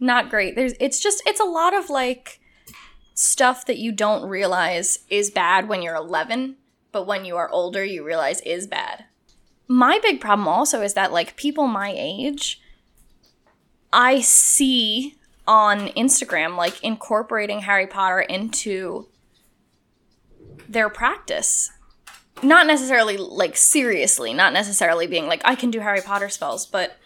not 0.00 0.30
great. 0.30 0.54
There's, 0.54 0.74
it's 0.80 1.00
just, 1.00 1.22
it's 1.26 1.40
a 1.40 1.44
lot 1.44 1.74
of 1.74 1.90
like 1.90 2.40
stuff 3.14 3.64
that 3.66 3.78
you 3.78 3.92
don't 3.92 4.28
realize 4.28 5.00
is 5.08 5.30
bad 5.30 5.68
when 5.68 5.82
you're 5.82 5.94
11, 5.94 6.56
but 6.92 7.06
when 7.06 7.24
you 7.24 7.36
are 7.36 7.50
older, 7.50 7.84
you 7.84 8.04
realize 8.04 8.40
is 8.42 8.66
bad. 8.66 9.04
My 9.68 9.98
big 10.02 10.20
problem 10.20 10.46
also 10.46 10.82
is 10.82 10.94
that 10.94 11.12
like 11.12 11.36
people 11.36 11.66
my 11.66 11.92
age, 11.96 12.60
I 13.92 14.20
see 14.20 15.16
on 15.46 15.88
Instagram 15.88 16.56
like 16.56 16.82
incorporating 16.82 17.60
Harry 17.60 17.86
Potter 17.86 18.20
into 18.20 19.08
their 20.68 20.88
practice. 20.88 21.70
Not 22.42 22.66
necessarily 22.66 23.16
like 23.16 23.56
seriously, 23.56 24.34
not 24.34 24.52
necessarily 24.52 25.06
being 25.06 25.26
like 25.26 25.40
I 25.44 25.54
can 25.54 25.70
do 25.70 25.80
Harry 25.80 26.02
Potter 26.02 26.28
spells, 26.28 26.66
but 26.66 26.98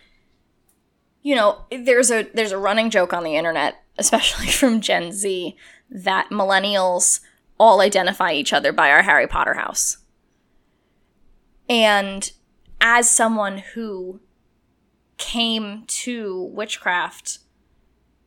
you 1.22 1.34
know, 1.34 1.64
there's 1.70 2.10
a 2.10 2.24
there's 2.34 2.52
a 2.52 2.58
running 2.58 2.90
joke 2.90 3.12
on 3.12 3.24
the 3.24 3.36
internet, 3.36 3.82
especially 3.98 4.46
from 4.50 4.80
Gen 4.80 5.12
Z, 5.12 5.56
that 5.90 6.30
millennials 6.30 7.20
all 7.58 7.80
identify 7.80 8.32
each 8.32 8.52
other 8.52 8.72
by 8.72 8.90
our 8.90 9.02
Harry 9.02 9.26
Potter 9.26 9.54
house. 9.54 9.98
And 11.68 12.30
as 12.80 13.08
someone 13.08 13.58
who 13.74 14.20
came 15.18 15.84
to 15.86 16.50
witchcraft 16.54 17.40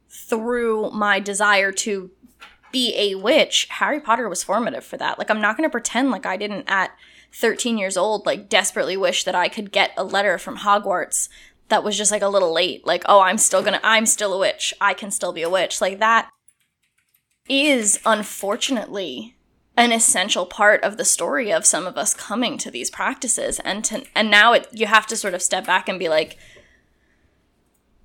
through 0.08 0.92
my 0.92 1.20
desire 1.20 1.72
to 1.72 2.12
be 2.72 2.94
a 2.96 3.16
witch, 3.16 3.68
Harry 3.72 4.00
Potter 4.00 4.30
was 4.30 4.44
formative 4.44 4.86
for 4.86 4.98
that. 4.98 5.18
Like, 5.18 5.30
I'm 5.30 5.42
not 5.42 5.58
going 5.58 5.68
to 5.68 5.72
pretend 5.72 6.12
like 6.12 6.26
I 6.26 6.38
didn't, 6.38 6.70
at 6.70 6.92
13 7.34 7.78
years 7.78 7.98
old, 7.98 8.26
like, 8.26 8.48
desperately 8.48 8.96
wish 8.96 9.24
that 9.24 9.36
I 9.36 9.50
could 9.50 9.72
get 9.72 9.92
a 9.98 10.04
letter 10.04 10.38
from 10.38 10.60
Hogwarts 10.60 11.30
that 11.70 11.84
was 11.84 11.98
just 11.98 12.12
like 12.12 12.22
a 12.22 12.28
little 12.28 12.54
late. 12.54 12.86
Like, 12.86 13.04
oh, 13.08 13.22
I'm 13.22 13.38
still 13.38 13.64
gonna, 13.64 13.80
I'm 13.84 14.06
still 14.06 14.34
a 14.34 14.40
witch. 14.40 14.74
I 14.80 14.94
can 14.94 15.12
still 15.12 15.34
be 15.34 15.44
a 15.44 15.50
witch. 15.50 15.82
Like, 15.82 16.00
that 16.00 16.30
is 17.48 18.00
unfortunately 18.06 19.36
an 19.76 19.92
essential 19.92 20.46
part 20.46 20.84
of 20.84 20.98
the 20.98 21.06
story 21.06 21.52
of 21.52 21.66
some 21.66 21.88
of 21.88 21.98
us 21.98 22.14
coming 22.14 22.58
to 22.60 22.70
these 22.70 22.90
practices 22.90 23.60
and 23.60 23.84
to 23.84 24.04
and 24.16 24.30
now 24.30 24.54
it 24.54 24.68
you 24.72 24.86
have 24.86 25.08
to 25.08 25.18
sort 25.18 25.34
of 25.34 25.42
step 25.42 25.66
back 25.66 25.90
and 25.90 25.98
be 25.98 26.08
like 26.08 26.38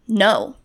no 0.07 0.57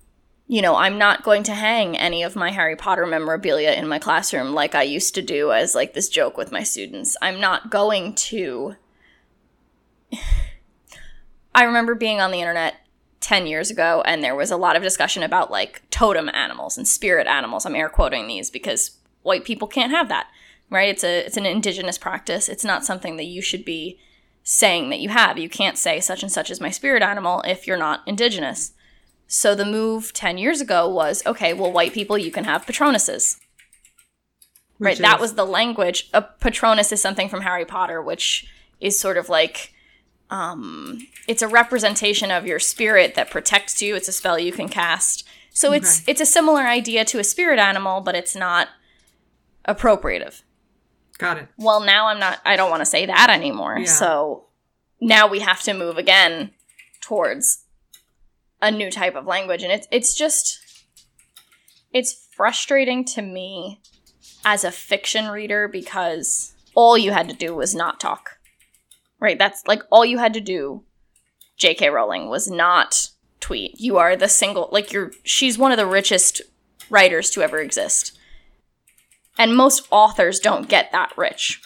you 0.48 0.62
know 0.62 0.76
i'm 0.76 0.98
not 0.98 1.24
going 1.24 1.44
to 1.44 1.54
hang 1.54 1.98
any 1.98 2.24
of 2.24 2.36
my 2.36 2.52
harry 2.52 2.76
potter 2.76 3.06
memorabilia 3.06 3.72
in 3.72 3.88
my 3.88 4.00
classroom 4.00 4.54
like 4.54 4.74
i 4.76 4.82
used 4.82 5.14
to 5.14 5.22
do 5.22 5.52
as 5.52 5.76
like 5.76 5.94
this 5.94 6.08
joke 6.08 6.38
with 6.38 6.52
my 6.52 6.64
students 6.64 7.18
i'm 7.22 7.40
not 7.40 7.70
going 7.70 8.14
to 8.16 8.76
i 11.54 11.64
remember 11.64 11.96
being 11.96 12.22
on 12.22 12.32
the 12.32 12.40
internet 12.40 12.76
10 13.24 13.48
years 13.48 13.72
ago 13.72 14.04
and 14.06 14.24
there 14.24 14.36
was 14.36 14.52
a 14.52 14.58
lot 14.58 14.76
of 14.76 14.84
discussion 14.84 15.24
about 15.24 15.50
like 15.50 15.82
totem 15.90 16.30
animals 16.30 16.78
and 16.78 16.88
spirit 16.88 17.26
animals 17.26 17.66
i'm 17.66 17.76
air 17.76 17.90
quoting 17.90 18.28
these 18.28 18.52
because 18.52 18.98
white 19.24 19.46
people 19.46 19.68
can't 19.68 19.92
have 19.92 20.10
that 20.10 20.28
right? 20.70 20.90
It's 20.90 21.04
a 21.04 21.26
it's 21.26 21.38
an 21.38 21.46
indigenous 21.46 21.98
practice. 22.00 22.50
It's 22.50 22.66
not 22.66 22.84
something 22.84 23.18
that 23.18 23.26
you 23.26 23.42
should 23.42 23.64
be 23.64 24.00
saying 24.42 24.90
that 24.90 25.00
you 25.00 25.10
have. 25.10 25.38
You 25.38 25.48
can't 25.48 25.78
say 25.78 26.00
such 26.00 26.24
and 26.24 26.32
such 26.32 26.50
is 26.50 26.60
my 26.60 26.72
spirit 26.72 27.04
animal 27.04 27.42
if 27.46 27.68
you're 27.68 27.78
not 27.78 28.02
indigenous. 28.08 28.74
So 29.28 29.54
the 29.56 29.66
move 29.66 30.14
10 30.14 30.38
years 30.38 30.62
ago 30.62 30.90
was 30.90 31.26
okay 31.26 31.54
well 31.54 31.72
white 31.72 31.94
people 31.94 32.18
you 32.18 32.32
can 32.32 32.46
have 32.46 32.66
patronuses. 32.66 33.40
Right 34.80 34.92
Which 34.94 35.00
that 35.00 35.16
is- 35.18 35.22
was 35.22 35.34
the 35.36 35.46
language. 35.46 36.10
A 36.14 36.24
patronus 36.24 36.92
is 36.92 37.02
something 37.02 37.30
from 37.30 37.42
harry 37.42 37.66
potter 37.66 38.02
which 38.02 38.48
is 38.82 39.00
sort 39.00 39.18
of 39.18 39.30
like 39.30 39.74
um 40.30 41.00
it's 41.28 41.42
a 41.42 41.48
representation 41.48 42.32
of 42.32 42.46
your 42.46 42.60
spirit 42.60 43.16
that 43.16 43.30
protects 43.30 43.82
you. 43.82 43.96
It's 43.96 44.08
a 44.08 44.14
spell 44.14 44.40
you 44.40 44.52
can 44.52 44.70
cast. 44.70 45.28
So 45.52 45.72
it's 45.72 46.08
it's 46.08 46.22
a 46.22 46.26
similar 46.26 46.64
idea 46.64 47.06
to 47.06 47.20
a 47.20 47.24
spirit 47.24 47.60
animal 47.60 48.02
but 48.02 48.16
it's 48.16 48.36
not 48.36 48.70
appropriative. 49.68 50.42
Got 51.20 51.38
it. 51.38 51.48
well 51.58 51.80
now 51.80 52.08
i'm 52.08 52.20
not 52.20 52.40
i 52.44 52.56
don't 52.56 52.72
want 52.72 52.82
to 52.82 52.86
say 52.86 53.06
that 53.06 53.30
anymore. 53.30 53.78
Yeah. 53.80 53.86
so 53.86 54.46
now 55.00 55.28
we 55.28 55.40
have 55.40 55.62
to 55.62 55.74
move 55.74 55.98
again 55.98 56.52
towards 57.02 57.66
a 58.62 58.72
new 58.72 58.90
type 58.90 59.16
of 59.16 59.28
language. 59.28 59.62
And 59.62 59.72
it's 59.72 59.88
it's 59.92 60.16
just 60.16 60.60
it's 61.92 62.28
frustrating 62.36 63.06
to 63.06 63.22
me 63.22 63.82
as 64.46 64.64
a 64.64 64.72
fiction 64.72 65.28
reader 65.28 65.68
because 65.68 66.54
all 66.74 66.98
you 66.98 67.12
had 67.12 67.30
to 67.30 67.36
do 67.36 67.54
was 67.54 67.76
not 67.76 68.00
talk 68.00 68.38
right 69.24 69.40
that's 69.40 69.66
like 69.66 69.82
all 69.90 70.06
you 70.06 70.20
had 70.20 70.34
to 70.34 70.42
do 70.42 70.84
jk 71.60 71.92
rowling 71.92 72.30
was 72.30 72.48
not 72.48 73.10
tweet 73.40 73.80
you 73.80 73.98
are 73.98 74.16
the 74.16 74.30
single 74.30 74.70
like 74.72 74.94
you're 74.94 75.12
she's 75.24 75.58
one 75.58 75.72
of 75.72 75.78
the 75.78 75.86
richest 75.86 76.42
writers 76.90 77.32
to 77.32 77.42
ever 77.42 77.60
exist 77.60 78.18
and 79.38 79.56
most 79.56 79.88
authors 79.92 80.40
don't 80.40 80.70
get 80.70 80.92
that 80.92 81.14
rich. 81.18 81.62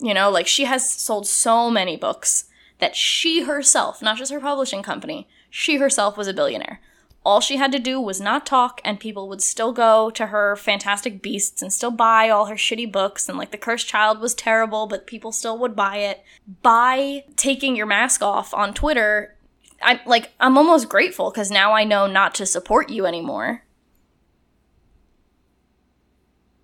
You 0.00 0.14
know, 0.14 0.30
like 0.30 0.46
she 0.46 0.64
has 0.64 0.88
sold 0.88 1.26
so 1.26 1.70
many 1.70 1.96
books 1.96 2.44
that 2.78 2.96
she 2.96 3.42
herself, 3.42 4.00
not 4.00 4.16
just 4.16 4.32
her 4.32 4.40
publishing 4.40 4.82
company, 4.82 5.28
she 5.50 5.76
herself 5.76 6.16
was 6.16 6.28
a 6.28 6.34
billionaire. 6.34 6.80
All 7.28 7.42
she 7.42 7.58
had 7.58 7.72
to 7.72 7.78
do 7.78 8.00
was 8.00 8.22
not 8.22 8.46
talk, 8.46 8.80
and 8.86 8.98
people 8.98 9.28
would 9.28 9.42
still 9.42 9.74
go 9.74 10.08
to 10.08 10.28
her 10.28 10.56
Fantastic 10.56 11.20
Beasts 11.20 11.60
and 11.60 11.70
still 11.70 11.90
buy 11.90 12.30
all 12.30 12.46
her 12.46 12.54
shitty 12.54 12.90
books. 12.90 13.28
And 13.28 13.36
like 13.36 13.50
The 13.50 13.58
Cursed 13.58 13.86
Child 13.86 14.18
was 14.18 14.32
terrible, 14.32 14.86
but 14.86 15.06
people 15.06 15.30
still 15.30 15.58
would 15.58 15.76
buy 15.76 15.98
it. 15.98 16.24
By 16.62 17.24
taking 17.36 17.76
your 17.76 17.84
mask 17.84 18.22
off 18.22 18.54
on 18.54 18.72
Twitter, 18.72 19.36
I'm 19.82 20.00
like, 20.06 20.32
I'm 20.40 20.56
almost 20.56 20.88
grateful 20.88 21.30
because 21.30 21.50
now 21.50 21.74
I 21.74 21.84
know 21.84 22.06
not 22.06 22.34
to 22.36 22.46
support 22.46 22.88
you 22.88 23.04
anymore. 23.04 23.62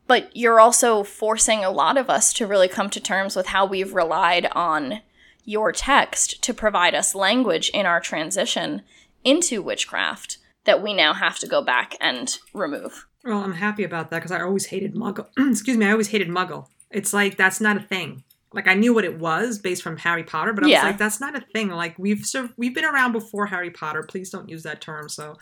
but 0.07 0.35
you're 0.35 0.61
also 0.61 1.03
forcing 1.03 1.65
a 1.65 1.71
lot 1.71 1.97
of 1.97 2.09
us 2.09 2.33
to 2.33 2.47
really 2.47 2.69
come 2.69 2.89
to 2.91 3.01
terms 3.01 3.37
with 3.37 3.49
how 3.49 3.67
we've 3.67 3.95
relied 3.95 4.47
on 4.53 5.01
your 5.45 5.73
text 5.73 6.43
to 6.43 6.55
provide 6.55 6.95
us 6.95 7.15
language 7.15 7.71
in 7.71 7.85
our 7.87 8.01
transition 8.01 8.83
into 9.25 9.63
witchcraft 9.63 10.39
that 10.65 10.83
we 10.83 10.95
now 10.95 11.13
have 11.13 11.39
to 11.41 11.47
go 11.47 11.63
back 11.63 11.97
and 12.01 12.39
remove. 12.53 13.07
Well, 13.25 13.41
I'm 13.41 13.55
happy 13.55 13.85
about 13.85 14.11
that 14.11 14.19
because 14.19 14.33
I 14.33 14.41
always 14.43 14.67
hated 14.67 14.95
Muggle. 14.95 15.27
Excuse 15.51 15.77
me, 15.77 15.87
I 15.87 15.93
always 15.93 16.09
hated 16.09 16.29
Muggle. 16.29 16.67
It's 16.91 17.13
like 17.13 17.37
that's 17.37 17.61
not 17.61 17.77
a 17.77 17.81
thing. 17.81 18.25
Like 18.53 18.69
I 18.69 18.75
knew 18.75 18.95
what 18.95 19.05
it 19.05 19.19
was 19.19 19.59
based 19.59 19.83
from 19.83 19.97
Harry 19.99 20.23
Potter, 20.23 20.53
but 20.53 20.65
I 20.65 20.69
Yeah. 20.69 20.83
was 20.85 20.91
like, 20.93 20.99
that's 20.99 21.21
not 21.21 21.37
a 21.37 21.41
thing. 21.41 21.69
Like 21.71 21.99
we've 21.99 22.25
sur- 22.25 22.51
we've 22.57 22.75
been 22.75 22.85
around 22.85 23.13
before 23.13 23.47
Harry 23.47 23.71
Potter. 23.71 24.03
Please 24.03 24.31
don't 24.31 24.49
use 24.49 24.63
that 24.63 24.81
term. 24.81 25.09
So, 25.09 25.37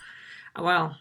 uh, 0.57 0.63
well, 0.63 0.97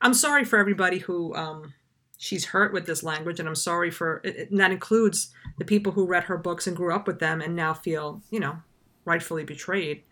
I'm 0.00 0.14
sorry 0.14 0.44
for 0.44 0.58
everybody 0.58 0.98
who 0.98 1.34
um, 1.34 1.74
she's 2.18 2.46
hurt 2.46 2.72
with 2.72 2.86
this 2.86 3.02
language, 3.02 3.38
and 3.38 3.48
I'm 3.48 3.54
sorry 3.54 3.90
for 3.90 4.20
it- 4.24 4.50
and 4.50 4.58
that 4.60 4.70
includes 4.70 5.32
the 5.58 5.64
people 5.66 5.92
who 5.92 6.06
read 6.06 6.24
her 6.24 6.38
books 6.38 6.66
and 6.66 6.74
grew 6.76 6.94
up 6.94 7.06
with 7.06 7.18
them 7.18 7.40
and 7.42 7.54
now 7.54 7.74
feel, 7.74 8.22
you 8.30 8.40
know, 8.40 8.56
rightfully 9.04 9.44
betrayed. 9.44 10.04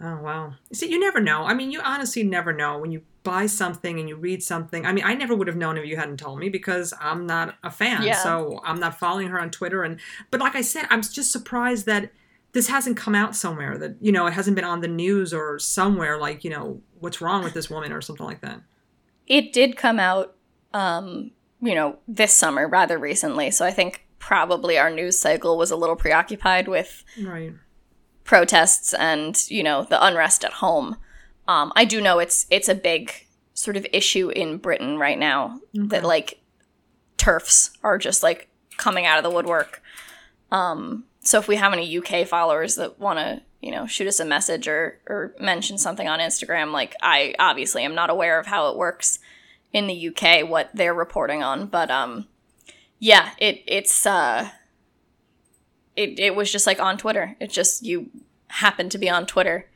Oh 0.00 0.20
wow! 0.20 0.54
See, 0.72 0.90
you 0.90 1.00
never 1.00 1.20
know. 1.20 1.44
I 1.44 1.54
mean, 1.54 1.72
you 1.72 1.80
honestly 1.80 2.22
never 2.22 2.52
know 2.52 2.78
when 2.78 2.92
you 2.92 3.02
buy 3.22 3.46
something 3.46 3.98
and 3.98 4.08
you 4.08 4.16
read 4.16 4.42
something. 4.42 4.84
I 4.84 4.92
mean, 4.92 5.04
I 5.04 5.14
never 5.14 5.34
would 5.34 5.48
have 5.48 5.56
known 5.56 5.78
if 5.78 5.86
you 5.86 5.96
hadn't 5.96 6.18
told 6.18 6.38
me 6.38 6.48
because 6.48 6.92
I'm 7.00 7.26
not 7.26 7.56
a 7.64 7.70
fan. 7.70 8.02
Yeah. 8.02 8.22
So 8.22 8.60
I'm 8.62 8.78
not 8.78 8.98
following 8.98 9.28
her 9.28 9.40
on 9.40 9.50
Twitter. 9.50 9.82
And 9.82 9.98
but 10.30 10.38
like 10.40 10.54
I 10.54 10.60
said, 10.60 10.86
I'm 10.90 11.02
just 11.02 11.32
surprised 11.32 11.86
that 11.86 12.12
this 12.52 12.68
hasn't 12.68 12.96
come 12.96 13.14
out 13.14 13.34
somewhere. 13.34 13.78
That 13.78 13.96
you 14.00 14.12
know, 14.12 14.26
it 14.26 14.34
hasn't 14.34 14.54
been 14.54 14.64
on 14.64 14.80
the 14.80 14.88
news 14.88 15.32
or 15.32 15.58
somewhere. 15.58 16.18
Like 16.18 16.44
you 16.44 16.50
know, 16.50 16.80
what's 17.00 17.20
wrong 17.20 17.42
with 17.42 17.54
this 17.54 17.70
woman 17.70 17.90
or 17.90 18.00
something 18.00 18.26
like 18.26 18.42
that. 18.42 18.60
It 19.26 19.52
did 19.52 19.76
come 19.76 19.98
out, 19.98 20.36
um, 20.72 21.32
you 21.60 21.74
know, 21.74 21.98
this 22.06 22.32
summer 22.32 22.68
rather 22.68 22.98
recently. 22.98 23.50
So 23.50 23.64
I 23.64 23.70
think 23.70 24.06
probably 24.18 24.78
our 24.78 24.90
news 24.90 25.18
cycle 25.18 25.56
was 25.56 25.70
a 25.70 25.76
little 25.76 25.96
preoccupied 25.96 26.68
with 26.68 27.04
Right. 27.20 27.54
Protests 28.26 28.92
and 28.92 29.48
you 29.48 29.62
know 29.62 29.84
the 29.84 30.04
unrest 30.04 30.44
at 30.44 30.54
home. 30.54 30.96
Um, 31.48 31.72
I 31.76 31.84
do 31.84 32.00
know 32.00 32.18
it's 32.18 32.46
it's 32.50 32.68
a 32.68 32.74
big 32.74 33.12
sort 33.54 33.76
of 33.76 33.86
issue 33.92 34.28
in 34.30 34.58
Britain 34.58 34.98
right 34.98 35.18
now 35.18 35.60
that 35.72 36.04
like 36.04 36.40
TERFs 37.16 37.70
are 37.82 37.98
just 37.98 38.22
like 38.22 38.48
coming 38.76 39.06
out 39.06 39.16
of 39.16 39.24
the 39.24 39.30
woodwork. 39.30 39.80
Um, 40.50 41.04
so 41.20 41.38
if 41.38 41.48
we 41.48 41.56
have 41.56 41.72
any 41.72 41.98
UK 41.98 42.26
followers 42.26 42.74
that 42.76 42.98
want 43.00 43.18
to, 43.18 43.42
you 43.60 43.70
know, 43.70 43.86
shoot 43.86 44.06
us 44.06 44.20
a 44.20 44.24
message 44.24 44.68
or 44.68 44.98
or 45.06 45.34
mention 45.40 45.78
something 45.78 46.08
on 46.08 46.18
Instagram, 46.18 46.72
like 46.72 46.94
I 47.00 47.34
obviously 47.38 47.82
am 47.84 47.94
not 47.94 48.10
aware 48.10 48.38
of 48.38 48.46
how 48.46 48.70
it 48.70 48.76
works 48.76 49.18
in 49.72 49.86
the 49.86 50.08
UK, 50.08 50.48
what 50.48 50.70
they're 50.74 50.94
reporting 50.94 51.42
on, 51.42 51.66
but 51.66 51.90
um, 51.90 52.26
yeah, 52.98 53.30
it 53.38 53.62
it's 53.66 54.06
uh, 54.06 54.50
it 55.96 56.18
it 56.18 56.34
was 56.34 56.50
just 56.52 56.66
like 56.66 56.80
on 56.80 56.98
Twitter. 56.98 57.36
It 57.40 57.50
just 57.50 57.84
you 57.84 58.10
happen 58.48 58.88
to 58.90 58.98
be 58.98 59.08
on 59.10 59.26
Twitter. 59.26 59.68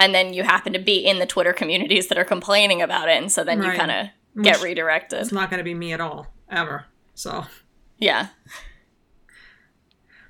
And 0.00 0.14
then 0.14 0.32
you 0.32 0.44
happen 0.44 0.72
to 0.74 0.78
be 0.78 0.98
in 1.04 1.18
the 1.18 1.26
Twitter 1.26 1.52
communities 1.52 2.06
that 2.06 2.16
are 2.16 2.24
complaining 2.24 2.80
about 2.80 3.08
it, 3.08 3.16
and 3.20 3.32
so 3.32 3.42
then 3.42 3.60
you 3.60 3.72
kind 3.72 3.90
of 3.90 4.44
get 4.44 4.62
redirected. 4.62 5.18
It's 5.20 5.32
not 5.32 5.50
going 5.50 5.58
to 5.58 5.64
be 5.64 5.74
me 5.74 5.92
at 5.92 6.00
all, 6.00 6.28
ever. 6.48 6.84
So, 7.16 7.46
Yeah. 7.98 8.28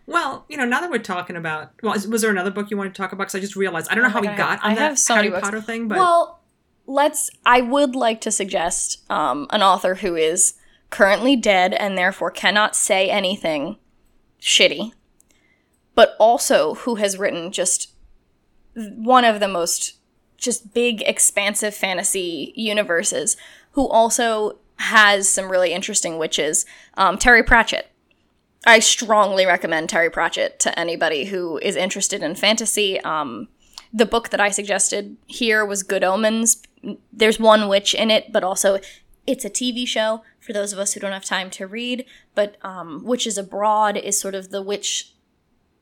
well, 0.07 0.46
you 0.48 0.57
know, 0.57 0.64
now 0.64 0.81
that 0.81 0.90
we're 0.90 0.98
talking 1.01 1.37
about, 1.37 1.72
well, 1.83 1.92
is, 1.92 2.09
was 2.09 2.22
there 2.22 2.31
another 2.31 2.51
book 2.51 2.70
you 2.70 2.79
wanted 2.79 2.94
to 2.94 2.96
talk 3.03 3.12
about? 3.12 3.24
Because 3.24 3.35
I 3.35 3.40
just 3.40 3.57
realized 3.57 3.88
I 3.90 3.94
don't 3.94 4.05
know 4.05 4.09
Oh 4.09 4.12
how 4.12 4.20
my 4.22 4.29
we 4.29 4.35
I 4.35 4.37
got 4.38 4.64
on 4.64 4.70
I 4.72 4.74
that 4.74 4.98
so 4.98 5.14
Harry. 5.16 5.31
Potter 5.31 5.61
thing, 5.61 5.87
but 5.87 5.98
well, 5.98 6.40
let's. 6.87 7.31
I 7.44 7.61
would 7.61 7.94
like 7.94 8.22
to 8.22 8.31
suggest 8.31 9.03
um, 9.11 9.46
an 9.51 9.62
author 9.62 9.96
who 9.96 10.16
is 10.16 10.55
currently 10.88 11.37
dead 11.37 11.74
and 11.74 11.98
therefore 11.98 12.31
cannot 12.31 12.74
say 12.74 13.11
anything 13.11 13.77
shitty, 14.40 14.92
but 15.94 16.16
also 16.18 16.74
who 16.74 16.96
has 16.96 17.18
written 17.18 17.53
just 17.53 17.92
one 18.74 19.24
of 19.24 19.40
the 19.40 19.48
most 19.48 19.94
just 20.37 20.72
big, 20.72 21.03
expansive 21.03 21.74
fantasy 21.74 22.53
universes. 22.55 23.37
Who 23.72 23.88
also 23.88 24.59
has 24.79 25.29
some 25.29 25.51
really 25.51 25.72
interesting 25.72 26.18
witches. 26.18 26.64
Um, 26.94 27.18
Terry 27.18 27.42
Pratchett. 27.42 27.90
I 28.66 28.79
strongly 28.81 29.46
recommend 29.46 29.88
Terry 29.88 30.11
Pratchett 30.11 30.59
to 30.61 30.79
anybody 30.79 31.27
who 31.27 31.59
is 31.59 31.77
interested 31.77 32.22
in 32.22 32.35
fantasy. 32.35 33.01
Um, 33.01 33.48
the 33.92 34.07
book 34.07 34.29
that 34.31 34.40
I 34.40 34.51
suggested 34.51 35.16
here 35.27 35.64
was 35.64 35.83
Good 35.83 36.05
Omens. 36.05 36.62
There's 37.12 37.40
one 37.40 37.68
witch 37.68 37.94
in 37.94 38.11
it, 38.11 38.33
but 38.33 38.44
also 38.44 38.79
it's 39.27 39.44
a 39.44 39.51
TV 39.51 39.87
show 39.87 40.22
for 40.48 40.54
those 40.54 40.72
of 40.72 40.78
us 40.78 40.94
who 40.94 41.00
don't 41.00 41.12
have 41.12 41.26
time 41.26 41.50
to 41.50 41.66
read. 41.66 42.06
But 42.34 42.56
um, 42.62 43.04
Witches 43.04 43.37
Abroad 43.37 43.98
is 43.98 44.18
sort 44.18 44.34
of 44.34 44.48
the 44.48 44.62
witch 44.62 45.12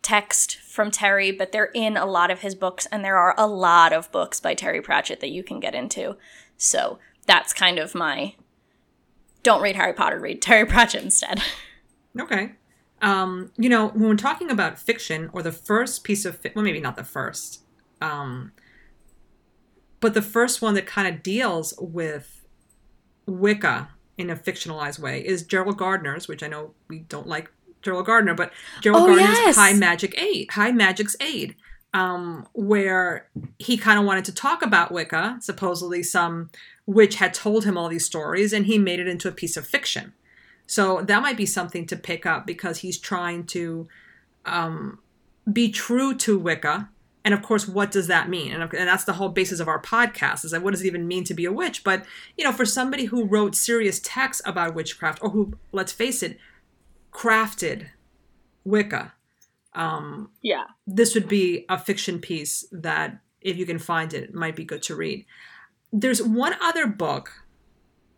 text 0.02 0.56
from 0.56 0.90
Terry, 0.90 1.30
but 1.30 1.52
they're 1.52 1.70
in 1.72 1.96
a 1.96 2.04
lot 2.04 2.32
of 2.32 2.40
his 2.40 2.56
books, 2.56 2.84
and 2.90 3.04
there 3.04 3.16
are 3.16 3.32
a 3.38 3.46
lot 3.46 3.92
of 3.92 4.10
books 4.10 4.40
by 4.40 4.54
Terry 4.54 4.82
Pratchett 4.82 5.20
that 5.20 5.30
you 5.30 5.44
can 5.44 5.60
get 5.60 5.72
into. 5.72 6.16
So 6.56 6.98
that's 7.26 7.52
kind 7.52 7.78
of 7.78 7.94
my 7.94 8.34
don't 9.44 9.62
read 9.62 9.76
Harry 9.76 9.92
Potter, 9.92 10.18
read 10.18 10.42
Terry 10.42 10.66
Pratchett 10.72 11.04
instead. 11.04 11.40
Okay. 12.18 12.54
Um, 13.00 13.52
you 13.56 13.68
know, 13.68 13.90
when 13.90 14.08
we're 14.08 14.16
talking 14.16 14.50
about 14.50 14.80
fiction 14.80 15.30
or 15.32 15.42
the 15.42 15.52
first 15.52 16.02
piece 16.02 16.24
of 16.24 16.38
fi- 16.38 16.50
well, 16.56 16.64
maybe 16.64 16.80
not 16.80 16.96
the 16.96 17.04
first, 17.04 17.60
um, 18.00 18.50
but 20.00 20.14
the 20.14 20.22
first 20.22 20.60
one 20.60 20.74
that 20.74 20.86
kind 20.86 21.06
of 21.06 21.22
deals 21.22 21.72
with 21.78 22.44
Wicca 23.26 23.90
in 24.18 24.30
a 24.30 24.36
fictionalized 24.36 24.98
way 24.98 25.20
is 25.24 25.42
Gerald 25.42 25.76
Gardner's, 25.76 26.28
which 26.28 26.42
I 26.42 26.48
know 26.48 26.72
we 26.88 27.00
don't 27.00 27.26
like 27.26 27.50
Gerald 27.82 28.06
Gardner, 28.06 28.34
but 28.34 28.52
Gerald 28.80 29.04
Oh, 29.04 29.06
Gardner's 29.06 29.38
yes. 29.38 29.56
High 29.56 29.74
Magic 29.74 30.20
Aid, 30.20 30.50
High 30.52 30.72
Magic's 30.72 31.16
Aid, 31.20 31.54
um, 31.94 32.46
where 32.52 33.28
he 33.58 33.76
kind 33.76 33.98
of 33.98 34.04
wanted 34.04 34.24
to 34.26 34.34
talk 34.34 34.62
about 34.62 34.92
Wicca. 34.92 35.38
Supposedly, 35.40 36.02
some 36.02 36.50
witch 36.86 37.16
had 37.16 37.34
told 37.34 37.64
him 37.64 37.76
all 37.76 37.88
these 37.88 38.04
stories, 38.04 38.52
and 38.52 38.66
he 38.66 38.78
made 38.78 39.00
it 39.00 39.08
into 39.08 39.28
a 39.28 39.32
piece 39.32 39.56
of 39.56 39.66
fiction. 39.66 40.12
So 40.66 41.02
that 41.02 41.22
might 41.22 41.36
be 41.36 41.46
something 41.46 41.86
to 41.86 41.96
pick 41.96 42.26
up 42.26 42.46
because 42.46 42.78
he's 42.78 42.98
trying 42.98 43.44
to 43.46 43.86
um, 44.44 44.98
be 45.50 45.70
true 45.70 46.14
to 46.16 46.38
Wicca. 46.38 46.88
And 47.26 47.34
of 47.34 47.42
course, 47.42 47.66
what 47.66 47.90
does 47.90 48.06
that 48.06 48.28
mean? 48.28 48.52
And, 48.52 48.62
and 48.72 48.88
that's 48.88 49.02
the 49.02 49.14
whole 49.14 49.30
basis 49.30 49.58
of 49.58 49.66
our 49.66 49.82
podcast 49.82 50.44
is 50.44 50.52
like, 50.52 50.62
what 50.62 50.70
does 50.70 50.82
it 50.82 50.86
even 50.86 51.08
mean 51.08 51.24
to 51.24 51.34
be 51.34 51.44
a 51.44 51.50
witch? 51.52 51.82
But, 51.82 52.04
you 52.36 52.44
know, 52.44 52.52
for 52.52 52.64
somebody 52.64 53.06
who 53.06 53.24
wrote 53.24 53.56
serious 53.56 53.98
texts 53.98 54.40
about 54.46 54.76
witchcraft 54.76 55.18
or 55.20 55.30
who, 55.30 55.54
let's 55.72 55.90
face 55.90 56.22
it, 56.22 56.38
crafted 57.12 57.88
Wicca, 58.62 59.12
um, 59.74 60.30
Yeah. 60.40 60.66
this 60.86 61.16
would 61.16 61.26
be 61.26 61.66
a 61.68 61.76
fiction 61.76 62.20
piece 62.20 62.64
that, 62.70 63.18
if 63.40 63.56
you 63.56 63.66
can 63.66 63.80
find 63.80 64.14
it, 64.14 64.32
might 64.32 64.54
be 64.54 64.64
good 64.64 64.82
to 64.82 64.94
read. 64.94 65.26
There's 65.92 66.22
one 66.22 66.54
other 66.62 66.86
book 66.86 67.32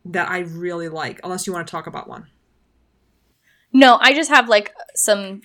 that 0.05 0.29
I 0.29 0.41
really 0.41 0.91
like, 0.91 1.19
unless 1.25 1.47
you 1.47 1.55
want 1.55 1.67
to 1.67 1.71
talk 1.71 1.87
about 1.87 2.09
one. 2.11 2.27
No, 3.73 3.97
I 4.03 4.13
just 4.13 4.29
have 4.29 4.51
like 4.51 4.75
some 4.95 5.41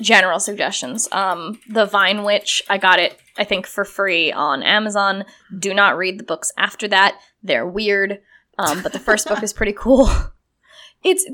general 0.00 0.40
suggestions. 0.40 1.08
Um, 1.12 1.60
The 1.68 1.86
Vine 1.86 2.24
Witch, 2.24 2.62
I 2.68 2.78
got 2.78 2.98
it, 2.98 3.18
I 3.36 3.44
think, 3.44 3.66
for 3.66 3.84
free 3.84 4.32
on 4.32 4.62
Amazon. 4.62 5.24
Do 5.56 5.74
not 5.74 5.96
read 5.96 6.18
the 6.18 6.24
books 6.24 6.52
after 6.56 6.88
that; 6.88 7.18
they're 7.42 7.66
weird. 7.66 8.20
Um, 8.58 8.82
but 8.82 8.92
the 8.92 8.98
first 8.98 9.28
book 9.28 9.42
is 9.42 9.52
pretty 9.52 9.72
cool. 9.76 10.10
It's 11.04 11.26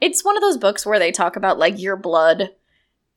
it's 0.00 0.24
one 0.24 0.36
of 0.36 0.42
those 0.42 0.58
books 0.58 0.84
where 0.84 0.98
they 0.98 1.12
talk 1.12 1.36
about 1.36 1.58
like 1.58 1.78
your 1.78 1.96
blood 1.96 2.50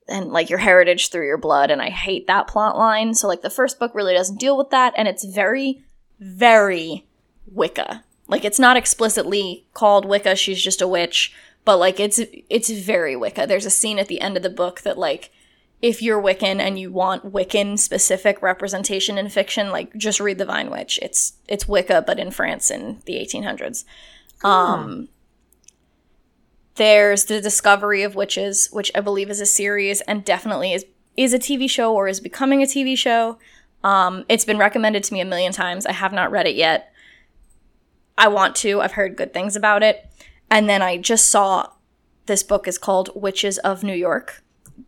and 0.07 0.31
like 0.31 0.49
your 0.49 0.59
heritage 0.59 1.09
through 1.09 1.25
your 1.25 1.37
blood, 1.37 1.71
and 1.71 1.81
I 1.81 1.89
hate 1.89 2.27
that 2.27 2.47
plot 2.47 2.77
line. 2.77 3.13
So 3.13 3.27
like 3.27 3.41
the 3.41 3.49
first 3.49 3.79
book 3.79 3.93
really 3.95 4.13
doesn't 4.13 4.39
deal 4.39 4.57
with 4.57 4.69
that, 4.69 4.93
and 4.95 5.07
it's 5.07 5.25
very, 5.25 5.83
very 6.19 7.07
Wicca. 7.47 8.03
Like 8.27 8.45
it's 8.45 8.59
not 8.59 8.77
explicitly 8.77 9.67
called 9.73 10.05
Wicca. 10.05 10.35
She's 10.35 10.61
just 10.61 10.81
a 10.81 10.87
witch 10.87 11.33
but 11.65 11.77
like 11.77 11.99
it's 11.99 12.19
it's 12.49 12.69
very 12.69 13.15
Wicca. 13.15 13.45
There's 13.47 13.65
a 13.65 13.71
scene 13.71 13.99
at 13.99 14.07
the 14.07 14.21
end 14.21 14.37
of 14.37 14.43
the 14.43 14.49
book 14.49 14.81
that 14.81 14.97
like 14.97 15.31
if 15.81 16.01
you're 16.01 16.21
Wiccan 16.21 16.59
and 16.59 16.79
you 16.79 16.91
want 16.91 17.33
Wiccan 17.33 17.77
specific 17.77 18.41
representation 18.41 19.17
in 19.17 19.29
fiction, 19.29 19.71
like 19.71 19.93
just 19.95 20.19
read 20.19 20.37
The 20.37 20.45
Vine 20.45 20.69
Witch. 20.69 20.99
It's 21.01 21.33
it's 21.47 21.67
Wicca 21.67 22.03
but 22.05 22.19
in 22.19 22.31
France 22.31 22.71
in 22.71 23.01
the 23.05 23.15
1800s. 23.15 23.83
Um 24.43 25.09
there's 26.75 27.25
The 27.25 27.41
Discovery 27.41 28.03
of 28.03 28.15
Witches, 28.15 28.69
which 28.71 28.91
I 28.93 29.01
believe 29.01 29.29
is 29.29 29.41
a 29.41 29.45
series 29.45 30.01
and 30.01 30.23
definitely 30.23 30.73
is 30.73 30.85
is 31.17 31.33
a 31.33 31.39
TV 31.39 31.69
show 31.69 31.93
or 31.93 32.07
is 32.07 32.19
becoming 32.19 32.61
a 32.61 32.65
TV 32.65 32.97
show. 32.97 33.39
Um, 33.83 34.25
it's 34.27 34.45
been 34.45 34.57
recommended 34.57 35.03
to 35.05 35.13
me 35.13 35.21
a 35.21 35.25
million 35.25 35.53
times. 35.53 35.85
I 35.85 35.93
have 35.93 36.11
not 36.11 36.31
read 36.31 36.47
it 36.47 36.55
yet. 36.55 36.91
I 38.17 38.27
want 38.27 38.55
to. 38.57 38.81
I've 38.81 38.93
heard 38.93 39.15
good 39.15 39.33
things 39.33 39.55
about 39.55 39.83
it. 39.83 40.09
And 40.49 40.69
then 40.69 40.81
I 40.81 40.97
just 40.97 41.29
saw 41.29 41.69
this 42.27 42.43
book 42.43 42.67
is 42.67 42.77
called 42.77 43.09
Witches 43.15 43.57
of 43.59 43.83
New 43.83 43.93
York. 43.95 44.41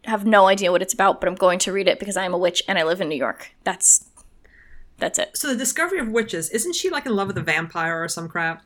have 0.05 0.25
no 0.25 0.47
idea 0.47 0.71
what 0.71 0.81
it's 0.81 0.93
about, 0.93 1.19
but 1.21 1.27
I'm 1.27 1.35
going 1.35 1.59
to 1.59 1.71
read 1.71 1.87
it 1.87 1.99
because 1.99 2.17
I 2.17 2.25
am 2.25 2.33
a 2.33 2.37
witch 2.37 2.61
and 2.67 2.77
I 2.77 2.83
live 2.83 2.99
in 3.01 3.09
New 3.09 3.15
York. 3.15 3.51
That's 3.63 4.09
that's 4.99 5.19
it. 5.19 5.37
So 5.37 5.47
the 5.49 5.55
discovery 5.55 5.99
of 5.99 6.07
witches, 6.09 6.49
isn't 6.49 6.73
she 6.75 6.89
like 6.89 7.05
in 7.05 7.15
love 7.15 7.27
with 7.27 7.37
a 7.37 7.41
vampire 7.43 8.03
or 8.03 8.07
some 8.07 8.27
crap? 8.27 8.63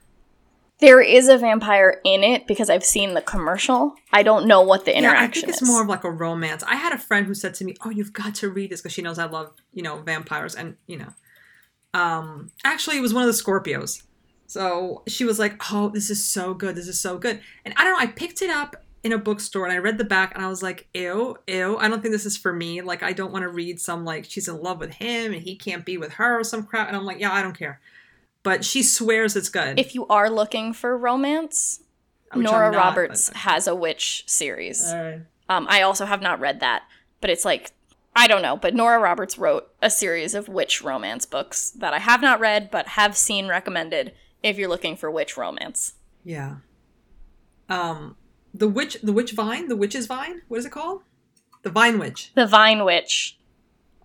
There 0.79 1.01
is 1.01 1.27
a 1.27 1.37
vampire 1.37 1.99
in 2.03 2.23
it 2.23 2.47
because 2.47 2.69
I've 2.69 2.83
seen 2.85 3.13
the 3.13 3.21
commercial. 3.21 3.93
I 4.11 4.23
don't 4.23 4.47
know 4.47 4.61
what 4.61 4.85
the 4.85 4.97
interaction 4.97 5.21
Yeah, 5.21 5.27
I 5.27 5.31
think 5.31 5.49
it's 5.49 5.61
is. 5.61 5.67
more 5.67 5.81
of 5.83 5.87
like 5.89 6.03
a 6.03 6.09
romance. 6.09 6.63
I 6.63 6.75
had 6.75 6.91
a 6.93 6.97
friend 6.97 7.27
who 7.27 7.35
said 7.35 7.53
to 7.55 7.65
me, 7.65 7.75
"Oh, 7.85 7.89
you've 7.91 8.13
got 8.13 8.33
to 8.35 8.49
read 8.49 8.71
this 8.71 8.81
because 8.81 8.93
she 8.93 9.01
knows 9.03 9.19
I 9.19 9.25
love, 9.25 9.51
you 9.73 9.83
know, 9.83 9.97
vampires." 9.99 10.55
And 10.55 10.77
you 10.87 10.97
know, 10.97 11.13
um, 11.93 12.49
actually, 12.63 12.97
it 12.97 13.01
was 13.01 13.13
one 13.13 13.23
of 13.23 13.27
the 13.27 13.39
Scorpios. 13.43 14.01
So 14.51 15.01
she 15.07 15.23
was 15.23 15.39
like, 15.39 15.55
"Oh, 15.71 15.87
this 15.87 16.09
is 16.09 16.21
so 16.21 16.53
good. 16.53 16.75
This 16.75 16.89
is 16.89 16.99
so 16.99 17.17
good." 17.17 17.39
And 17.63 17.73
I 17.77 17.85
don't 17.85 17.93
know. 17.93 17.99
I 17.99 18.07
picked 18.07 18.41
it 18.41 18.49
up 18.49 18.75
in 19.01 19.13
a 19.13 19.17
bookstore 19.17 19.63
and 19.63 19.71
I 19.71 19.77
read 19.77 19.97
the 19.97 20.03
back 20.03 20.35
and 20.35 20.43
I 20.43 20.49
was 20.49 20.61
like, 20.61 20.89
"Ew, 20.93 21.37
ew. 21.47 21.77
I 21.77 21.87
don't 21.87 22.01
think 22.01 22.11
this 22.11 22.25
is 22.25 22.35
for 22.35 22.51
me. 22.51 22.81
Like, 22.81 23.01
I 23.01 23.13
don't 23.13 23.31
want 23.31 23.43
to 23.43 23.47
read 23.49 23.79
some 23.79 24.03
like 24.03 24.25
she's 24.25 24.49
in 24.49 24.61
love 24.61 24.79
with 24.81 24.95
him 24.95 25.31
and 25.31 25.41
he 25.41 25.55
can't 25.55 25.85
be 25.85 25.97
with 25.97 26.11
her 26.15 26.41
or 26.41 26.43
some 26.43 26.63
crap." 26.63 26.89
And 26.89 26.97
I'm 26.97 27.05
like, 27.05 27.21
"Yeah, 27.21 27.31
I 27.31 27.41
don't 27.41 27.57
care." 27.57 27.79
But 28.43 28.65
she 28.65 28.83
swears 28.83 29.37
it's 29.37 29.47
good. 29.47 29.79
if 29.79 29.95
you 29.95 30.05
are 30.07 30.29
looking 30.29 30.73
for 30.73 30.97
romance, 30.97 31.81
Which 32.33 32.43
Nora 32.43 32.73
not, 32.73 32.77
Roberts 32.77 33.29
but- 33.29 33.37
has 33.37 33.67
a 33.67 33.75
witch 33.75 34.25
series. 34.27 34.83
Alright. 34.85 35.21
Um, 35.47 35.65
I 35.69 35.81
also 35.81 36.05
have 36.05 36.21
not 36.21 36.41
read 36.41 36.59
that, 36.59 36.83
but 37.21 37.29
it's 37.29 37.45
like 37.45 37.71
I 38.17 38.27
don't 38.27 38.41
know. 38.41 38.57
But 38.57 38.75
Nora 38.75 38.99
Roberts 38.99 39.37
wrote 39.37 39.69
a 39.81 39.89
series 39.89 40.35
of 40.35 40.49
witch 40.49 40.81
romance 40.81 41.25
books 41.25 41.69
that 41.69 41.93
I 41.93 41.99
have 41.99 42.21
not 42.21 42.41
read, 42.41 42.69
but 42.69 42.85
have 42.99 43.15
seen 43.15 43.47
recommended 43.47 44.11
if 44.43 44.57
you're 44.57 44.69
looking 44.69 44.95
for 44.95 45.09
witch 45.11 45.37
romance. 45.37 45.93
Yeah. 46.23 46.57
Um, 47.69 48.15
the 48.53 48.67
witch, 48.67 48.97
the 49.01 49.13
witch 49.13 49.31
vine, 49.31 49.67
the 49.67 49.75
witch's 49.75 50.07
vine. 50.07 50.41
What 50.47 50.57
is 50.59 50.65
it 50.65 50.71
called? 50.71 51.01
The 51.63 51.69
vine 51.69 51.99
witch. 51.99 52.31
The 52.35 52.47
Vine 52.47 52.83
Witch. 52.83 53.37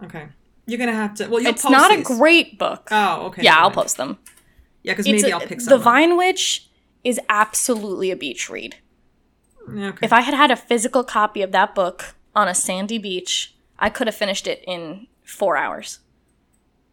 Okay, 0.05 0.28
you're 0.66 0.78
gonna 0.78 0.93
have 0.93 1.14
to. 1.14 1.26
Well, 1.28 1.41
you'll 1.41 1.53
It's 1.53 1.64
not 1.64 1.91
these. 1.91 2.01
a 2.01 2.03
great 2.18 2.59
book. 2.59 2.89
Oh, 2.91 3.26
okay. 3.28 3.43
yeah, 3.43 3.57
I'll 3.57 3.62
mind. 3.70 3.74
post 3.74 3.97
them. 3.97 4.18
Yeah, 4.82 4.93
because 4.93 5.07
It's 5.07 5.22
maybe 5.22 5.32
I'll 5.32 5.41
pick 5.41 5.61
some. 5.62 5.70
the. 5.70 5.82
Vine 5.82 6.16
Witch 6.18 6.68
is 7.03 7.18
absolutely 7.30 8.11
a 8.11 8.16
beach 8.16 8.51
read. 8.51 8.76
Okay. 9.68 10.05
If 10.05 10.12
I 10.12 10.20
had 10.20 10.34
had 10.34 10.51
a 10.51 10.57
physical 10.57 11.03
copy 11.03 11.41
of 11.43 11.51
that 11.53 11.74
book 11.74 12.14
on 12.34 12.47
a 12.47 12.55
sandy 12.55 12.99
beach, 12.99 13.55
I 13.78 13.89
could 13.91 14.07
have 14.07 14.14
finished 14.14 14.47
it 14.47 14.62
in 14.66 15.07
four 15.24 15.57
hours. 15.57 16.01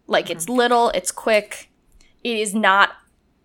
Like 0.07 0.29
it's 0.29 0.45
Mm-hmm. 0.45 0.55
little, 0.55 0.89
it's 0.89 1.11
quick. 1.11 1.69
It 2.23 2.37
is 2.37 2.55
not. 2.55 2.91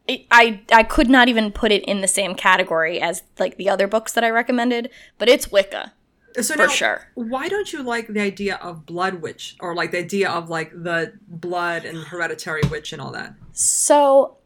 I 0.08 0.60
I 0.72 0.82
could 0.84 1.10
not 1.10 1.28
even 1.28 1.52
put 1.52 1.70
it 1.70 1.84
in 1.84 2.00
the 2.00 2.08
same 2.08 2.34
category 2.34 3.00
as 3.00 3.22
like 3.38 3.56
the 3.56 3.68
other 3.68 3.86
books 3.86 4.12
that 4.14 4.24
I 4.24 4.30
recommended, 4.30 4.90
but 5.18 5.28
it's 5.28 5.52
Wicca. 5.52 5.92
So 6.40 6.54
for 6.54 6.66
now, 6.66 6.68
sure. 6.68 7.08
why 7.14 7.48
don't 7.48 7.72
you 7.72 7.82
like 7.82 8.08
the 8.08 8.20
idea 8.20 8.56
of 8.56 8.86
blood 8.86 9.14
witch 9.14 9.56
or 9.60 9.74
like 9.74 9.90
the 9.90 9.98
idea 9.98 10.30
of 10.30 10.48
like 10.48 10.70
the 10.70 11.14
blood 11.26 11.84
and 11.84 11.98
hereditary 11.98 12.62
witch 12.70 12.92
and 12.92 13.02
all 13.02 13.10
that? 13.12 13.34
So, 13.52 14.36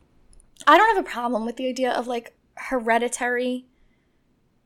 I 0.67 0.79
don't 0.79 0.97
have 0.97 1.05
a 1.05 1.09
problem 1.09 1.45
with 1.45 1.57
the 1.57 1.69
idea 1.69 1.93
of 1.93 2.07
like 2.07 2.35
hereditary, 2.55 3.67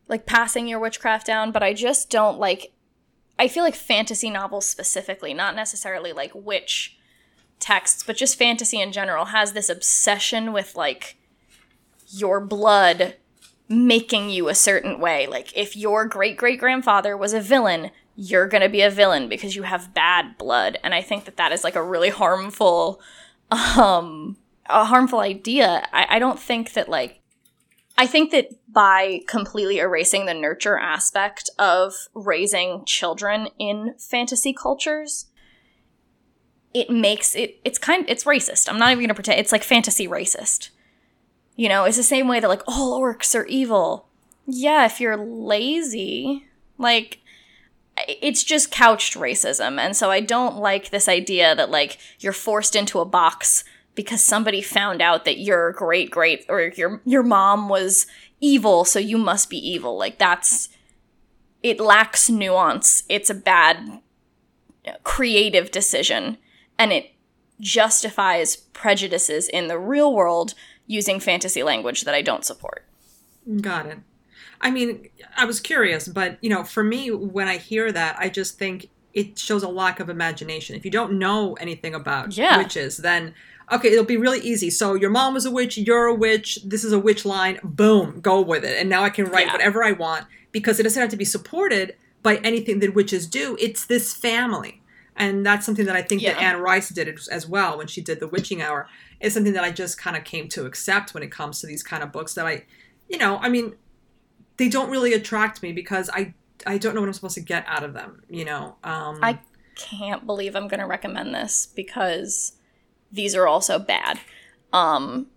like 0.07 0.25
passing 0.25 0.67
your 0.67 0.79
witchcraft 0.79 1.27
down, 1.27 1.51
but 1.51 1.63
I 1.63 1.73
just 1.73 2.09
don't 2.09 2.39
like. 2.39 2.71
I 3.39 3.47
feel 3.47 3.63
like 3.63 3.75
fantasy 3.75 4.29
novels 4.29 4.67
specifically, 4.67 5.33
not 5.33 5.55
necessarily 5.55 6.13
like 6.13 6.31
witch 6.33 6.96
texts, 7.59 8.03
but 8.05 8.17
just 8.17 8.37
fantasy 8.37 8.81
in 8.81 8.91
general, 8.91 9.25
has 9.25 9.53
this 9.53 9.69
obsession 9.69 10.53
with 10.53 10.75
like 10.75 11.17
your 12.09 12.39
blood 12.39 13.15
making 13.69 14.29
you 14.29 14.47
a 14.47 14.55
certain 14.55 14.99
way. 14.99 15.27
Like 15.27 15.55
if 15.55 15.75
your 15.75 16.05
great 16.05 16.37
great 16.37 16.59
grandfather 16.59 17.17
was 17.17 17.33
a 17.33 17.41
villain, 17.41 17.91
you're 18.15 18.47
going 18.47 18.63
to 18.63 18.69
be 18.69 18.81
a 18.81 18.89
villain 18.89 19.27
because 19.27 19.55
you 19.55 19.63
have 19.63 19.93
bad 19.93 20.37
blood. 20.37 20.79
And 20.83 20.93
I 20.93 21.01
think 21.01 21.25
that 21.25 21.37
that 21.37 21.51
is 21.51 21.63
like 21.63 21.75
a 21.75 21.83
really 21.83 22.09
harmful 22.09 23.01
um 23.51 24.37
a 24.69 24.85
harmful 24.85 25.19
idea. 25.19 25.87
I, 25.93 26.07
I 26.11 26.19
don't 26.19 26.39
think 26.39 26.73
that 26.73 26.89
like 26.89 27.21
I 27.97 28.05
think 28.05 28.31
that 28.31 28.49
by 28.71 29.21
completely 29.27 29.79
erasing 29.79 30.25
the 30.25 30.33
nurture 30.33 30.77
aspect 30.77 31.49
of 31.57 31.93
raising 32.13 32.85
children 32.85 33.49
in 33.57 33.95
fantasy 33.97 34.53
cultures, 34.53 35.26
it 36.79 36.89
makes 36.91 37.35
it 37.35 37.59
it's 37.65 37.79
kind 37.79 38.05
it's 38.07 38.23
racist. 38.23 38.69
I'm 38.69 38.77
not 38.77 38.91
even 38.91 39.03
gonna 39.03 39.15
pretend 39.15 39.39
it's 39.39 39.51
like 39.51 39.63
fantasy 39.63 40.07
racist. 40.07 40.69
You 41.55 41.69
know, 41.69 41.85
it's 41.85 41.97
the 41.97 42.03
same 42.03 42.27
way 42.27 42.39
that 42.39 42.47
like 42.47 42.61
all 42.67 43.01
orcs 43.01 43.33
are 43.35 43.45
evil. 43.45 44.07
Yeah, 44.45 44.85
if 44.85 45.01
you're 45.01 45.17
lazy, 45.17 46.45
like 46.77 47.19
it's 48.07 48.43
just 48.43 48.71
couched 48.71 49.15
racism. 49.15 49.79
And 49.79 49.97
so 49.97 50.11
I 50.11 50.19
don't 50.19 50.57
like 50.57 50.91
this 50.91 51.09
idea 51.09 51.55
that 51.55 51.71
like 51.71 51.97
you're 52.19 52.31
forced 52.31 52.75
into 52.75 52.99
a 52.99 53.05
box 53.05 53.63
because 53.95 54.21
somebody 54.21 54.61
found 54.61 55.01
out 55.01 55.25
that 55.25 55.39
your 55.39 55.71
great 55.71 56.11
great 56.11 56.45
or 56.47 56.71
your 56.75 57.01
your 57.05 57.23
mom 57.23 57.69
was 57.69 58.05
evil, 58.39 58.85
so 58.85 58.99
you 58.99 59.17
must 59.17 59.49
be 59.49 59.57
evil. 59.57 59.97
Like 59.97 60.19
that's 60.19 60.69
it 61.63 61.79
lacks 61.79 62.29
nuance. 62.29 63.01
It's 63.09 63.31
a 63.31 63.35
bad 63.35 63.99
creative 65.03 65.71
decision 65.71 66.37
and 66.79 66.91
it 66.93 67.11
justifies 67.59 68.55
prejudices 68.55 69.47
in 69.47 69.67
the 69.67 69.79
real 69.79 70.13
world 70.13 70.53
using 70.85 71.19
fantasy 71.19 71.63
language 71.63 72.03
that 72.03 72.13
I 72.15 72.21
don't 72.21 72.45
support. 72.45 72.85
Got 73.61 73.87
it. 73.87 73.99
I 74.61 74.71
mean, 74.71 75.09
I 75.35 75.45
was 75.45 75.59
curious, 75.59 76.07
but 76.07 76.37
you 76.41 76.49
know, 76.49 76.63
for 76.63 76.83
me, 76.83 77.11
when 77.11 77.47
I 77.47 77.57
hear 77.57 77.91
that, 77.91 78.15
I 78.19 78.29
just 78.29 78.57
think 78.57 78.89
it 79.13 79.37
shows 79.37 79.63
a 79.63 79.69
lack 79.69 79.99
of 79.99 80.09
imagination. 80.09 80.75
If 80.75 80.85
you 80.85 80.91
don't 80.91 81.17
know 81.19 81.53
anything 81.55 81.93
about 81.95 82.35
Yeah. 82.37 82.57
witches, 82.57 82.97
then 82.97 83.33
okay, 83.71 83.89
it'll 83.91 84.05
be 84.05 84.17
really 84.17 84.39
easy. 84.39 84.69
So 84.69 84.93
your 84.93 85.09
mom 85.09 85.33
was 85.33 85.45
a 85.45 85.51
witch, 85.51 85.77
you're 85.77 86.05
a 86.05 86.13
witch, 86.15 86.59
this 86.63 86.83
is 86.85 86.93
a 86.93 86.99
witch 86.99 87.25
line, 87.25 87.59
boom, 87.63 88.21
go 88.21 88.39
with 88.39 88.63
it. 88.63 88.77
And 88.79 88.89
now 88.89 89.03
I 89.03 89.09
can 89.09 89.25
write 89.25 89.47
Yeah. 89.47 89.53
whatever 89.53 89.83
I 89.83 89.91
want 89.91 90.25
because 90.53 90.79
it 90.79 90.83
doesn't 90.83 91.01
have 91.01 91.09
to 91.11 91.17
be 91.17 91.25
supported 91.25 91.95
by 92.23 92.37
anything 92.37 92.79
that 92.79 92.95
witches 92.95 93.27
do. 93.27 93.57
It's 93.59 93.85
this 93.85 94.13
family. 94.13 94.81
And 95.17 95.45
that's 95.45 95.65
something 95.65 95.85
that 95.85 95.95
I 95.95 96.01
think 96.03 96.21
that 96.33 96.41
Anne 96.41 96.61
Rice 96.61 96.89
did 96.89 97.07
as- 97.07 97.27
as 97.27 97.47
well 97.47 97.77
when 97.77 97.87
she 97.87 98.01
did 98.01 98.19
the 98.19 98.27
witching 98.27 98.61
hour. 98.61 98.87
It's 99.19 99.33
something 99.33 99.53
that 99.53 99.63
I 99.63 99.71
just 99.71 99.97
kind 99.97 100.15
of 100.15 100.23
came 100.23 100.47
to 100.49 100.65
accept 100.65 101.13
when 101.13 101.23
it 101.23 101.31
comes 101.31 101.59
to 101.61 101.67
these 101.67 101.81
kind 101.83 102.03
of 102.03 102.11
books 102.11 102.35
that 102.35 102.45
I, 102.45 102.65
you 103.09 103.17
know, 103.17 103.37
I 103.41 103.49
mean, 103.49 103.75
they 104.57 104.69
don't 104.69 104.89
really 104.89 105.13
attract 105.13 105.61
me 105.63 105.71
because 105.73 106.09
I 106.13 106.33
I 106.65 106.77
don't 106.77 106.95
know 106.95 107.01
what 107.01 107.07
I'm 107.07 107.13
supposed 107.13 107.35
to 107.35 107.41
get 107.41 107.65
out 107.67 107.83
of 107.83 107.93
them. 107.93 108.23
You 108.29 108.45
know, 108.45 108.75
um, 108.83 109.19
I 109.21 109.39
can't 109.75 110.25
believe 110.25 110.55
I'm 110.55 110.67
going 110.67 110.79
to 110.79 110.87
recommend 110.87 111.33
this 111.33 111.67
because 111.75 112.53
these 113.11 113.35
are 113.35 113.47
also 113.47 113.77
bad. 113.79 114.19
Um, 114.73 115.27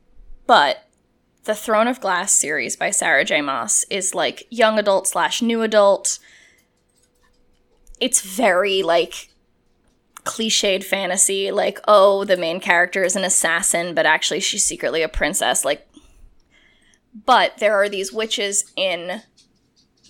but 0.46 0.88
the 1.44 1.54
Throne 1.54 1.88
of 1.88 2.00
Glass 2.00 2.32
series 2.32 2.76
by 2.76 2.90
Sarah 2.90 3.24
J. 3.24 3.40
Maas 3.42 3.84
is 3.90 4.14
like 4.14 4.46
young 4.50 4.78
adult 4.78 5.06
slash 5.08 5.42
new 5.42 5.62
adult. 5.62 6.18
It's 8.00 8.22
very 8.22 8.82
like 8.82 9.29
cliched 10.30 10.84
fantasy, 10.84 11.50
like, 11.50 11.80
oh, 11.88 12.24
the 12.24 12.36
main 12.36 12.60
character 12.60 13.02
is 13.02 13.16
an 13.16 13.24
assassin, 13.24 13.94
but 13.96 14.06
actually 14.06 14.38
she's 14.38 14.64
secretly 14.64 15.02
a 15.02 15.08
princess. 15.08 15.64
Like, 15.64 15.88
but 17.26 17.58
there 17.58 17.74
are 17.74 17.88
these 17.88 18.12
witches 18.12 18.72
in 18.76 19.22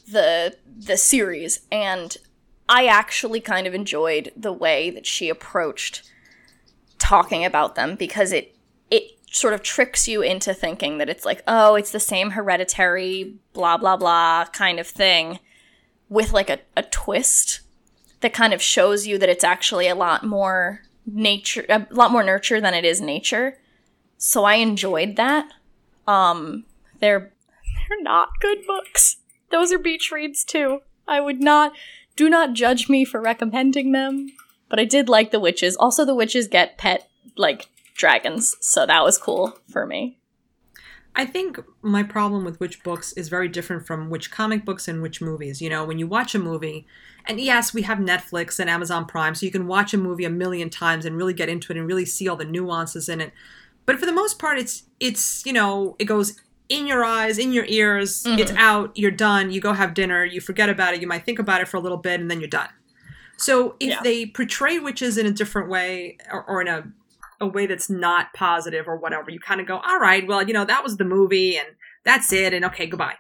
the 0.07 0.57
the 0.67 0.99
series, 0.99 1.61
and 1.73 2.19
I 2.69 2.87
actually 2.87 3.41
kind 3.41 3.67
of 3.67 3.75
enjoyed 3.75 4.31
the 4.37 4.53
way 4.53 4.91
that 4.91 5.07
she 5.07 5.31
approached 5.31 6.03
talking 6.99 7.43
about 7.43 7.75
them 7.75 7.97
because 7.97 8.31
it 8.31 8.55
it 8.91 9.13
sort 9.31 9.55
of 9.55 9.63
tricks 9.63 10.07
you 10.07 10.21
into 10.21 10.53
thinking 10.53 10.99
that 10.99 11.09
it's 11.09 11.25
like, 11.25 11.43
oh, 11.47 11.77
it's 11.77 11.93
the 11.93 12.01
same 12.01 12.33
hereditary 12.33 13.37
blah 13.55 13.79
blah 13.79 13.97
blah 13.97 14.45
kind 14.53 14.79
of 14.79 14.87
thing 14.87 15.39
with 16.11 16.35
like 16.35 16.51
a, 16.51 16.59
a 16.77 16.83
twist 16.83 17.61
that 18.21 18.33
kind 18.33 18.53
of 18.53 18.63
shows 18.63 19.07
you 19.07 19.19
that 19.19 19.29
it's 19.29 19.45
actually 19.45 19.89
a 19.89 19.95
lot 19.95 20.25
more 20.25 20.83
nature 21.07 21.65
a 21.69 21.87
lot 21.91 22.13
more 22.13 22.23
nurture 22.23 22.61
than 22.61 22.75
it 22.75 22.85
is 22.85 23.01
nature. 23.01 23.59
So 24.19 24.45
I 24.45 24.55
enjoyed 24.55 25.17
that. 25.17 25.49
Um 26.07 26.65
they're 27.01 27.33
they're 27.89 28.03
not 28.03 28.41
good 28.41 28.67
books. 28.67 29.17
Those 29.51 29.73
are 29.73 29.79
beach 29.79 30.11
reads 30.13 30.45
too. 30.45 30.81
I 31.09 31.21
would 31.21 31.41
not 31.41 31.73
do 32.17 32.29
not 32.29 32.53
judge 32.53 32.89
me 32.89 33.05
for 33.05 33.21
recommending 33.21 33.93
them, 33.93 34.31
but 34.69 34.79
I 34.79 34.85
did 34.85 35.09
like 35.09 35.31
the 35.31 35.41
witches. 35.41 35.77
Also 35.77 36.05
the 36.05 36.15
witches 36.15 36.49
get 36.49 36.79
pet 36.79 37.09
like 37.37 37.69
dragons, 37.95 38.57
so 38.61 38.87
that 38.87 39.03
was 39.03 39.19
cool 39.19 39.59
for 39.69 39.87
me. 39.87 40.20
I 41.17 41.27
think 41.27 41.59
my 41.83 42.03
problem 42.03 42.45
with 42.45 42.61
which 42.61 42.83
books 42.83 43.13
is 43.15 43.29
very 43.29 43.49
different 43.49 43.87
from 43.87 44.11
which 44.11 44.31
comic 44.31 44.65
books 44.65 44.87
and 44.89 45.03
which 45.03 45.21
movies. 45.21 45.61
You 45.61 45.69
know, 45.69 45.85
when 45.85 45.99
you 45.99 46.07
watch 46.07 46.35
a 46.35 46.39
movie, 46.39 46.87
and 47.27 47.41
yes, 47.41 47.75
we 47.75 47.83
have 47.83 47.99
Netflix 47.99 48.59
and 48.59 48.71
Amazon 48.71 49.07
Prime, 49.07 49.35
so 49.35 49.45
you 49.45 49.53
can 49.53 49.67
watch 49.67 49.93
a 49.93 49.99
movie 49.99 50.25
a 50.25 50.31
million 50.31 50.71
times 50.71 51.05
and 51.05 51.17
really 51.17 51.35
get 51.35 51.49
into 51.49 51.73
it 51.73 51.77
and 51.79 51.87
really 51.87 52.07
see 52.07 52.29
all 52.29 52.37
the 52.37 52.45
nuances 52.45 53.09
in 53.09 53.21
it. 53.21 53.33
But 53.87 53.99
for 53.99 54.07
the 54.07 54.13
most 54.13 54.39
part, 54.39 54.59
it's 54.59 54.85
it's 55.01 55.45
you 55.45 55.53
know 55.53 55.97
it 55.99 56.05
goes 56.05 56.41
in 56.69 56.87
your 56.87 57.05
eyes, 57.05 57.39
in 57.39 57.53
your 57.53 57.65
ears. 57.67 58.23
Mm-hmm. 58.23 58.39
It's 58.39 58.53
out. 58.53 58.93
You're 58.97 59.11
done. 59.11 59.51
You 59.51 59.61
go 59.61 59.73
have 59.73 59.95
dinner. 59.95 60.25
You 60.25 60.41
forget 60.41 60.69
about 60.69 60.95
it. 60.95 61.01
You 61.01 61.09
might 61.09 61.25
think 61.25 61.41
about 61.41 61.61
it 61.61 61.67
for 61.69 61.77
a 61.77 61.81
little 61.81 61.99
bit, 61.99 62.21
and 62.21 62.31
then 62.31 62.39
you're 62.41 62.49
done. 62.49 62.69
So 63.37 63.75
if 63.81 63.89
Yeah. 63.91 64.01
they 64.03 64.27
portray 64.27 64.79
witches 64.79 65.19
in 65.19 65.27
a 65.27 65.33
different 65.33 65.69
way 65.69 66.19
or, 66.31 66.45
or 66.45 66.61
in 66.61 66.69
a 66.69 66.85
a 67.41 67.47
way 67.47 67.67
that's 67.67 67.89
not 67.89 68.33
positive 68.35 68.87
or 68.87 68.97
whatever, 68.97 69.31
you 69.31 69.41
kind 69.41 69.61
of 69.61 69.67
go, 69.67 69.79
all 69.79 69.99
right, 69.99 70.27
well, 70.27 70.47
you 70.47 70.53
know, 70.53 70.65
that 70.65 70.83
was 70.83 70.97
the 70.97 71.05
movie 71.05 71.57
and 71.57 71.69
that's 72.05 72.33
it, 72.33 72.53
and 72.55 72.65
okay, 72.65 72.87
goodbye. 72.87 73.17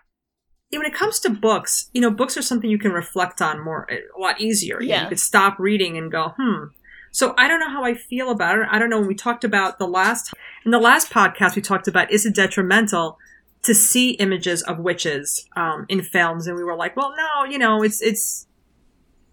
Yeah, 0.70 0.78
when 0.78 0.86
it 0.86 0.94
comes 0.94 1.18
to 1.20 1.30
books, 1.30 1.90
you 1.92 2.00
know, 2.00 2.10
books 2.10 2.36
are 2.36 2.42
something 2.42 2.70
you 2.70 2.78
can 2.78 2.92
reflect 2.92 3.42
on 3.42 3.62
more, 3.64 3.88
a 3.90 4.20
lot 4.20 4.40
easier. 4.40 4.80
Yeah. 4.80 5.02
You 5.02 5.08
could 5.08 5.20
stop 5.20 5.58
reading 5.58 5.96
and 5.96 6.10
go, 6.12 6.34
hmm. 6.38 6.66
So 7.12 7.34
I 7.36 7.48
don't 7.48 7.58
know 7.58 7.68
how 7.68 7.84
I 7.84 7.94
feel 7.94 8.30
about 8.30 8.58
it. 8.58 8.68
I 8.70 8.78
don't 8.78 8.88
know. 8.88 9.00
When 9.00 9.08
we 9.08 9.16
talked 9.16 9.42
about 9.42 9.78
the 9.78 9.88
last, 9.88 10.32
in 10.64 10.70
the 10.70 10.78
last 10.78 11.10
podcast, 11.10 11.56
we 11.56 11.62
talked 11.62 11.88
about 11.88 12.12
is 12.12 12.24
it 12.24 12.36
detrimental 12.36 13.18
to 13.62 13.74
see 13.74 14.12
images 14.12 14.62
of 14.62 14.78
witches 14.78 15.46
um, 15.56 15.86
in 15.88 16.02
films, 16.02 16.46
and 16.46 16.56
we 16.56 16.64
were 16.64 16.76
like, 16.76 16.96
well, 16.96 17.12
no, 17.16 17.50
you 17.50 17.58
know, 17.58 17.82
it's 17.82 18.00
it's 18.00 18.46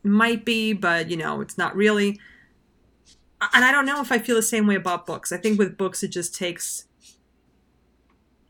might 0.03 0.43
be, 0.43 0.73
but 0.73 1.09
you 1.09 1.17
know, 1.17 1.41
it's 1.41 1.57
not 1.57 1.75
really 1.75 2.19
and 3.53 3.63
I 3.63 3.71
don't 3.71 3.85
know 3.85 4.01
if 4.01 4.11
I 4.11 4.17
feel 4.19 4.35
the 4.35 4.41
same 4.41 4.65
way 4.67 4.75
about 4.75 5.05
books. 5.05 5.31
I 5.31 5.37
think 5.37 5.59
with 5.59 5.77
books, 5.77 6.03
it 6.03 6.09
just 6.09 6.33
takes 6.35 6.85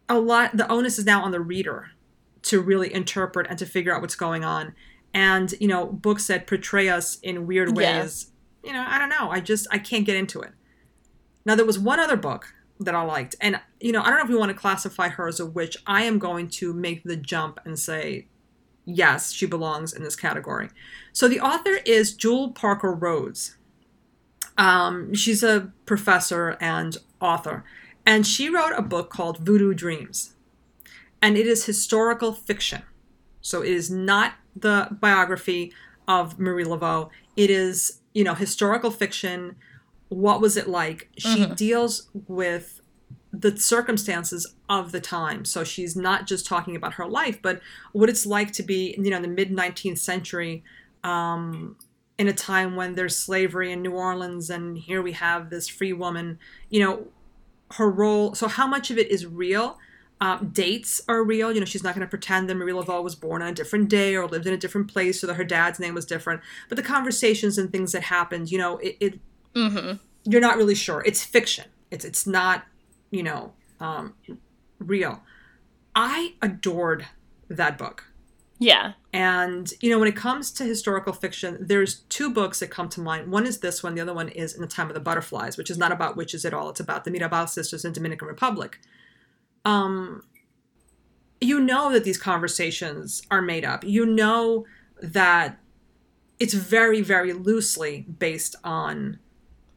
a 0.09 0.19
lot. 0.19 0.55
The 0.55 0.69
onus 0.71 0.97
is 0.97 1.05
now 1.05 1.23
on 1.23 1.31
the 1.31 1.41
reader 1.41 1.91
to 2.43 2.61
really 2.61 2.93
interpret 2.93 3.47
and 3.49 3.59
to 3.59 3.65
figure 3.65 3.93
out 3.93 4.01
what's 4.01 4.15
going 4.15 4.43
on. 4.43 4.73
And 5.13 5.53
you 5.59 5.67
know, 5.67 5.88
books 5.88 6.27
that 6.27 6.47
portray 6.47 6.89
us 6.89 7.19
in 7.19 7.47
weird 7.47 7.77
Yeah. 7.77 8.01
ways. 8.01 8.31
You 8.63 8.73
know, 8.73 8.85
I 8.88 8.97
don't 8.97 9.09
know. 9.09 9.29
I 9.31 9.39
just 9.39 9.67
I 9.71 9.77
can't 9.77 10.05
get 10.05 10.15
into 10.15 10.41
it. 10.41 10.51
Now 11.45 11.55
there 11.55 11.65
was 11.65 11.79
one 11.79 11.99
other 11.99 12.17
book 12.17 12.53
that 12.79 12.93
I 12.93 13.01
liked, 13.01 13.35
and 13.41 13.59
you 13.79 13.91
know, 13.91 14.01
I 14.01 14.09
don't 14.09 14.17
know 14.19 14.23
if 14.23 14.29
we 14.29 14.35
want 14.35 14.51
to 14.51 14.57
classify 14.57 15.09
her 15.09 15.27
as 15.27 15.39
a 15.39 15.45
witch. 15.45 15.77
I 15.88 16.03
am 16.03 16.19
going 16.19 16.47
to 16.49 16.73
make 16.73 17.03
the 17.03 17.15
jump 17.15 17.59
and 17.65 17.77
say 17.79 18.27
yes, 18.85 19.31
she 19.33 19.45
belongs 19.45 19.91
in 19.93 20.01
this 20.03 20.15
category. 20.15 20.69
So 21.11 21.27
the 21.27 21.41
author 21.41 21.79
is 21.85 22.13
Jewell 22.13 22.51
Parker 22.51 22.93
Rhodes. 22.93 23.57
Um, 24.58 25.14
she's 25.14 25.43
a 25.43 25.72
professor 25.86 26.58
and 26.60 26.97
author, 27.22 27.64
and 28.05 28.26
she 28.26 28.49
wrote 28.49 28.74
a 28.76 28.82
book 28.82 29.10
called 29.10 29.39
Voodoo 29.39 29.74
Dreams, 29.74 30.34
and 31.22 31.38
it 31.38 31.47
is 31.47 31.66
historical 31.66 32.34
fiction. 32.34 32.82
So 33.41 33.62
it 33.62 33.72
is 33.72 33.89
not 33.89 34.34
the 34.55 34.88
biography 34.91 35.72
of 36.08 36.39
Marie 36.39 36.66
Laveau. 36.66 37.10
It 37.36 37.49
is, 37.49 38.01
you 38.14 38.24
know, 38.24 38.34
historical 38.34 38.91
fiction. 38.91 39.55
What 40.10 40.41
was 40.41 40.58
it 40.58 40.68
like? 40.68 41.10
She 41.18 41.45
deals 41.47 42.10
with 42.28 42.82
the 43.32 43.55
circumstances 43.58 44.55
of 44.70 44.91
the 44.91 44.99
time. 44.99 45.45
So 45.45 45.64
she's 45.64 45.95
not 45.95 46.26
just 46.28 46.45
talking 46.45 46.76
about 46.76 46.93
her 46.93 47.05
life, 47.05 47.41
but 47.41 47.62
what 47.91 48.10
it's 48.10 48.26
like 48.26 48.51
to 48.53 48.64
be, 48.64 48.95
you 48.97 49.10
know, 49.10 49.18
in 49.18 49.22
the 49.22 49.28
mid 49.28 49.51
19th 49.51 49.99
century, 49.99 50.64
um, 51.03 51.76
in 52.18 52.28
a 52.28 52.34
time 52.34 52.76
when 52.76 52.95
there's 52.95 53.15
slavery 53.18 53.72
in 53.72 53.82
New 53.82 53.93
Orleans, 53.93 54.49
and 54.49 54.78
here 54.78 55.01
we 55.01 55.11
have 55.13 55.49
this 55.49 55.68
free 55.68 55.93
woman, 55.93 56.39
you 56.70 56.80
know, 56.80 57.07
her 57.74 57.89
role. 57.89 58.34
So, 58.36 58.47
how 58.47 58.65
much 58.68 58.89
of 58.91 58.97
it 58.97 59.09
is 59.11 59.26
real? 59.26 59.78
Um, 60.20 60.49
dates 60.51 60.99
are 61.07 61.24
real. 61.24 61.51
You 61.51 61.59
know, 61.59 61.65
she's 61.65 61.84
not 61.84 61.93
going 61.93 62.05
to 62.05 62.09
pretend 62.09 62.49
that 62.49 62.55
Marie 62.55 62.74
Laveau 62.74 63.03
was 63.03 63.13
born 63.15 63.43
on 63.43 63.49
a 63.49 63.53
different 63.53 63.88
day 63.88 64.15
or 64.15 64.26
lived 64.28 64.47
in 64.47 64.53
a 64.53 64.57
different 64.57 64.91
place 64.91 65.24
or 65.24 65.28
that 65.28 65.36
her 65.36 65.43
dad's 65.43 65.80
name 65.80 65.93
was 65.93 66.07
different. 66.07 66.41
But 66.70 66.76
the 66.76 66.82
conversations 66.84 67.59
and 67.59 67.72
things 67.72 67.91
that 67.91 68.01
happened, 68.03 68.51
you 68.51 68.57
know, 68.57 68.78
it, 68.78 68.97
it 68.99 69.20
Mm-hmm. 69.55 69.97
you're 70.24 70.41
not 70.41 70.57
really 70.57 70.76
sure. 70.76 71.03
It's 71.05 71.24
fiction. 71.24 71.65
It's 71.91 72.03
it's 72.05 72.26
not, 72.28 72.65
you 73.11 73.22
know, 73.24 73.53
um, 73.80 74.13
real. 74.80 75.22
I 75.95 76.34
adored 76.41 77.07
that 77.49 77.78
book. 77.78 78.05
Yeah. 78.60 78.93
And, 79.14 79.72
you 79.82 79.89
know, 79.89 79.99
when 79.99 80.08
it 80.08 80.16
comes 80.16 80.51
to 80.53 80.64
historical 80.64 81.14
fiction, 81.14 81.58
there's 81.60 82.01
two 82.10 82.32
books 82.32 82.60
that 82.60 82.72
come 82.72 82.89
to 82.89 83.01
mind. 83.01 83.32
One 83.32 83.45
is 83.45 83.60
this 83.60 83.84
one, 83.84 83.95
the 83.95 84.01
other 84.01 84.14
one 84.14 84.30
is 84.30 84.55
In 84.55 84.62
the 84.62 84.68
Time 84.68 84.88
of 84.88 84.93
the 84.93 84.99
Butterflies, 84.99 85.58
which 85.58 85.70
is 85.70 85.78
not 85.78 85.91
about 85.91 86.18
witches 86.18 86.43
at 86.45 86.53
all. 86.53 86.70
It's 86.70 86.80
about 86.80 87.03
the 87.03 87.12
Mirabal 87.12 87.47
sisters 87.47 87.86
in 87.86 87.93
Dominican 87.93 88.28
Republic. 88.28 88.80
Um, 89.64 90.24
you 91.39 91.60
know 91.60 91.91
that 91.91 92.03
these 92.03 92.18
conversations 92.18 93.22
are 93.30 93.41
made 93.41 93.64
up. 93.64 93.84
You 93.84 94.05
know 94.05 94.66
that 95.01 95.60
it's 96.39 96.53
very, 96.53 97.01
very 97.01 97.34
loosely 97.34 98.05
based 98.20 98.55
on 98.64 99.20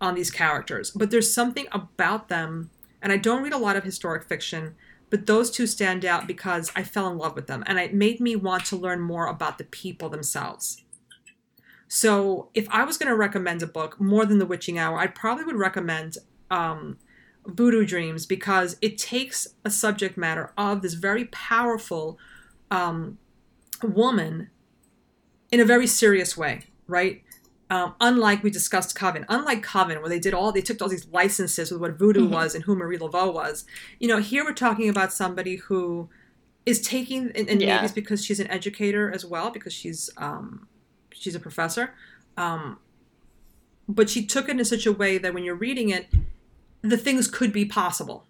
on 0.00 0.14
these 0.14 0.30
characters. 0.30 0.90
But 0.90 1.10
there's 1.10 1.32
something 1.32 1.66
about 1.72 2.28
them, 2.28 2.70
and 3.02 3.12
I 3.12 3.18
don't 3.18 3.42
read 3.42 3.52
a 3.52 3.58
lot 3.58 3.76
of 3.76 3.84
historic 3.84 4.24
fiction, 4.24 4.74
but 5.10 5.26
those 5.26 5.50
two 5.50 5.66
stand 5.66 6.04
out 6.04 6.26
because 6.26 6.72
I 6.74 6.84
fell 6.84 7.08
in 7.08 7.18
love 7.18 7.34
with 7.34 7.48
them 7.48 7.64
and 7.66 7.78
it 7.78 7.92
made 7.92 8.20
me 8.20 8.36
want 8.36 8.64
to 8.66 8.76
learn 8.76 9.00
more 9.00 9.26
about 9.26 9.58
the 9.58 9.64
people 9.64 10.08
themselves. 10.08 10.82
So, 11.88 12.50
if 12.54 12.68
I 12.70 12.84
was 12.84 12.96
going 12.96 13.08
to 13.08 13.16
recommend 13.16 13.64
a 13.64 13.66
book 13.66 14.00
more 14.00 14.24
than 14.24 14.38
The 14.38 14.46
Witching 14.46 14.78
Hour, 14.78 14.96
I 14.96 15.08
probably 15.08 15.42
would 15.42 15.56
recommend 15.56 16.18
um, 16.48 16.98
Voodoo 17.46 17.84
Dreams 17.84 18.26
because 18.26 18.76
it 18.80 18.96
takes 18.96 19.48
a 19.64 19.70
subject 19.70 20.16
matter 20.16 20.52
of 20.56 20.82
this 20.82 20.94
very 20.94 21.24
powerful 21.26 22.16
um, 22.70 23.18
woman 23.82 24.50
in 25.50 25.58
a 25.58 25.64
very 25.64 25.88
serious 25.88 26.36
way, 26.36 26.62
right? 26.86 27.24
Um, 27.70 27.94
unlike 28.00 28.42
we 28.42 28.50
discussed 28.50 28.96
Coven, 28.96 29.24
unlike 29.28 29.62
Coven, 29.62 30.00
where 30.00 30.08
they 30.08 30.18
did 30.18 30.34
all, 30.34 30.50
they 30.50 30.60
took 30.60 30.82
all 30.82 30.88
these 30.88 31.06
licenses 31.12 31.70
with 31.70 31.80
what 31.80 31.96
voodoo 31.96 32.26
Mhm. 32.26 32.30
was 32.32 32.54
and 32.56 32.64
who 32.64 32.74
Marie 32.74 32.98
Laveau 32.98 33.32
was. 33.32 33.64
You 34.00 34.08
know, 34.08 34.18
here 34.18 34.44
we're 34.44 34.54
talking 34.54 34.88
about 34.88 35.12
somebody 35.12 35.56
who 35.56 36.08
is 36.66 36.80
taking, 36.80 37.30
and, 37.36 37.48
and 37.48 37.62
Yeah. 37.62 37.76
maybe 37.76 37.84
it's 37.84 37.94
because 37.94 38.24
she's 38.24 38.40
an 38.40 38.48
educator 38.48 39.10
as 39.12 39.24
well, 39.24 39.50
because 39.50 39.72
she's 39.72 40.10
um, 40.16 40.66
she's 41.12 41.36
a 41.36 41.40
professor. 41.40 41.94
Um, 42.36 42.78
but 43.88 44.10
she 44.10 44.26
took 44.26 44.48
it 44.48 44.58
in 44.58 44.64
such 44.64 44.84
a 44.86 44.92
way 44.92 45.16
that 45.18 45.32
when 45.32 45.44
you're 45.44 45.54
reading 45.54 45.90
it, 45.90 46.08
the 46.82 46.96
things 46.96 47.28
could 47.28 47.52
be 47.52 47.64
possible. 47.64 48.26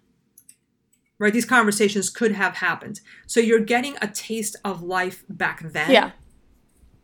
Right? 1.17 1.33
These 1.33 1.45
conversations 1.45 2.09
could 2.09 2.31
have 2.33 2.55
happened. 2.57 3.01
So 3.27 3.39
you're 3.39 3.59
getting 3.59 3.95
a 4.01 4.07
taste 4.07 4.55
of 4.65 4.81
life 4.81 5.23
back 5.29 5.61
then 5.61 5.91
Yeah. 5.91 6.11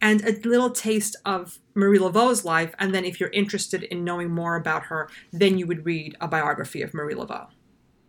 And 0.02 0.24
a 0.24 0.40
little 0.48 0.70
taste 0.70 1.16
of 1.26 1.60
Marie 1.74 2.00
Laveau's 2.00 2.46
life. 2.46 2.74
And 2.80 2.94
then, 2.94 3.06
if 3.06 3.20
you're 3.20 3.30
interested 3.30 3.84
in 3.84 4.04
knowing 4.04 4.30
more 4.30 4.56
about 4.56 4.84
her, 4.84 5.10
then 5.32 5.58
you 5.58 5.68
would 5.68 5.86
read 5.86 6.16
a 6.22 6.28
biography 6.28 6.82
of 6.82 6.94
Marie 6.94 7.16
Laveau. 7.16 7.48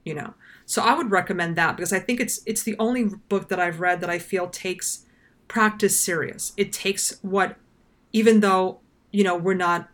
You 0.04 0.14
know, 0.14 0.34
so 0.64 0.82
I 0.82 0.94
would 0.94 1.10
recommend 1.10 1.56
that 1.56 1.76
because 1.76 1.92
I 1.92 1.98
think 1.98 2.20
it's 2.20 2.40
it's 2.46 2.62
the 2.62 2.76
only 2.78 3.04
book 3.04 3.48
that 3.48 3.60
I've 3.60 3.80
read 3.80 4.00
that 4.00 4.10
I 4.10 4.18
feel 4.18 4.48
takes 4.48 5.04
practice 5.48 5.98
serious. 5.98 6.52
It 6.56 6.72
takes 6.72 7.18
what, 7.22 7.56
even 8.12 8.40
though 8.40 8.80
you 9.10 9.24
know 9.24 9.36
we're 9.36 9.54
not 9.54 9.88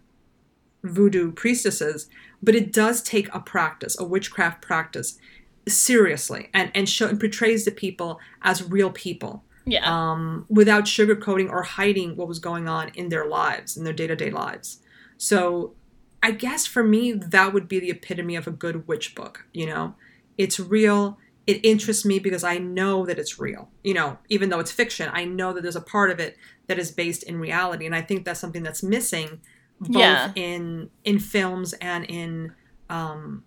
voodoo 0.83 1.33
priestesses, 1.33 2.09
but 2.43 2.55
it 2.55 2.73
does 2.73 3.03
take 3.03 3.33
a 3.35 3.41
practice, 3.41 3.99
a 3.99 4.05
witchcraft 4.05 4.63
practice, 4.63 5.19
seriously, 5.67 6.51
and 6.53 6.71
and 6.75 6.89
show 6.89 7.09
and 7.09 7.19
portrays 7.19 7.65
the 7.65 7.71
people 7.71 8.21
as 8.43 8.69
real 8.69 8.91
people 8.91 9.43
Yeah. 9.67 9.83
um, 9.85 10.47
without 10.49 10.85
sugarcoating 10.85 11.49
or 11.51 11.63
hiding 11.63 12.17
what 12.17 12.29
was 12.29 12.39
going 12.39 12.69
on 12.69 12.91
in 12.95 13.09
their 13.09 13.27
lives, 13.27 13.77
in 13.77 13.85
their 13.85 13.93
day 13.95 14.07
to 14.07 14.17
day 14.17 14.31
lives. 14.31 14.81
So 15.17 15.75
I 16.23 16.31
guess 16.33 16.67
for 16.67 16.83
me, 16.83 17.13
that 17.13 17.53
would 17.53 17.69
be 17.69 17.81
the 17.81 17.91
epitome 17.91 18.37
of 18.37 18.47
a 18.47 18.51
good 18.51 18.87
witch 18.89 19.15
book. 19.15 19.47
You 19.53 19.67
know, 19.67 19.95
it's 20.39 20.59
real. 20.61 21.19
It 21.47 21.65
interests 21.65 22.05
me 22.05 22.19
because 22.19 22.43
I 22.45 22.57
know 22.59 23.05
that 23.07 23.19
it's 23.19 23.39
real. 23.39 23.69
You 23.83 23.95
know, 23.95 24.19
even 24.31 24.49
though 24.49 24.61
it's 24.61 24.73
fiction, 24.73 25.11
I 25.13 25.25
know 25.27 25.53
that 25.53 25.63
there's 25.63 25.77
a 25.77 25.81
part 25.83 26.11
of 26.11 26.19
it 26.19 26.37
that 26.67 26.79
is 26.79 26.91
based 26.91 27.23
in 27.25 27.39
reality, 27.39 27.85
and 27.85 27.95
I 27.95 28.01
think 28.01 28.25
that's 28.25 28.41
something 28.41 28.63
that's 28.63 28.83
missing 28.83 29.41
both 29.81 29.97
Yeah. 30.01 30.33
in 30.35 30.89
in 31.05 31.19
films 31.19 31.75
and 31.75 32.05
in 32.07 32.53
um, 32.89 33.45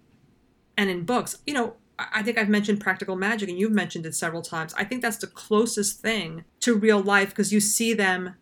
and 0.77 0.89
in 0.89 1.03
books. 1.05 1.37
You 1.47 1.53
know, 1.55 1.73
I 1.99 2.21
think 2.21 2.37
I've 2.37 2.49
mentioned 2.49 2.79
practical 2.79 3.15
magic, 3.15 3.49
and 3.49 3.57
you've 3.57 3.71
mentioned 3.71 4.05
it 4.05 4.13
several 4.15 4.41
times. 4.43 4.73
I 4.77 4.83
think 4.83 5.01
that's 5.01 5.17
the 5.17 5.27
closest 5.27 5.99
thing 5.99 6.43
to 6.59 6.75
real 6.75 7.01
life 7.01 7.29
because 7.29 7.51
you 7.51 7.59
see 7.59 7.93
them, 7.93 8.35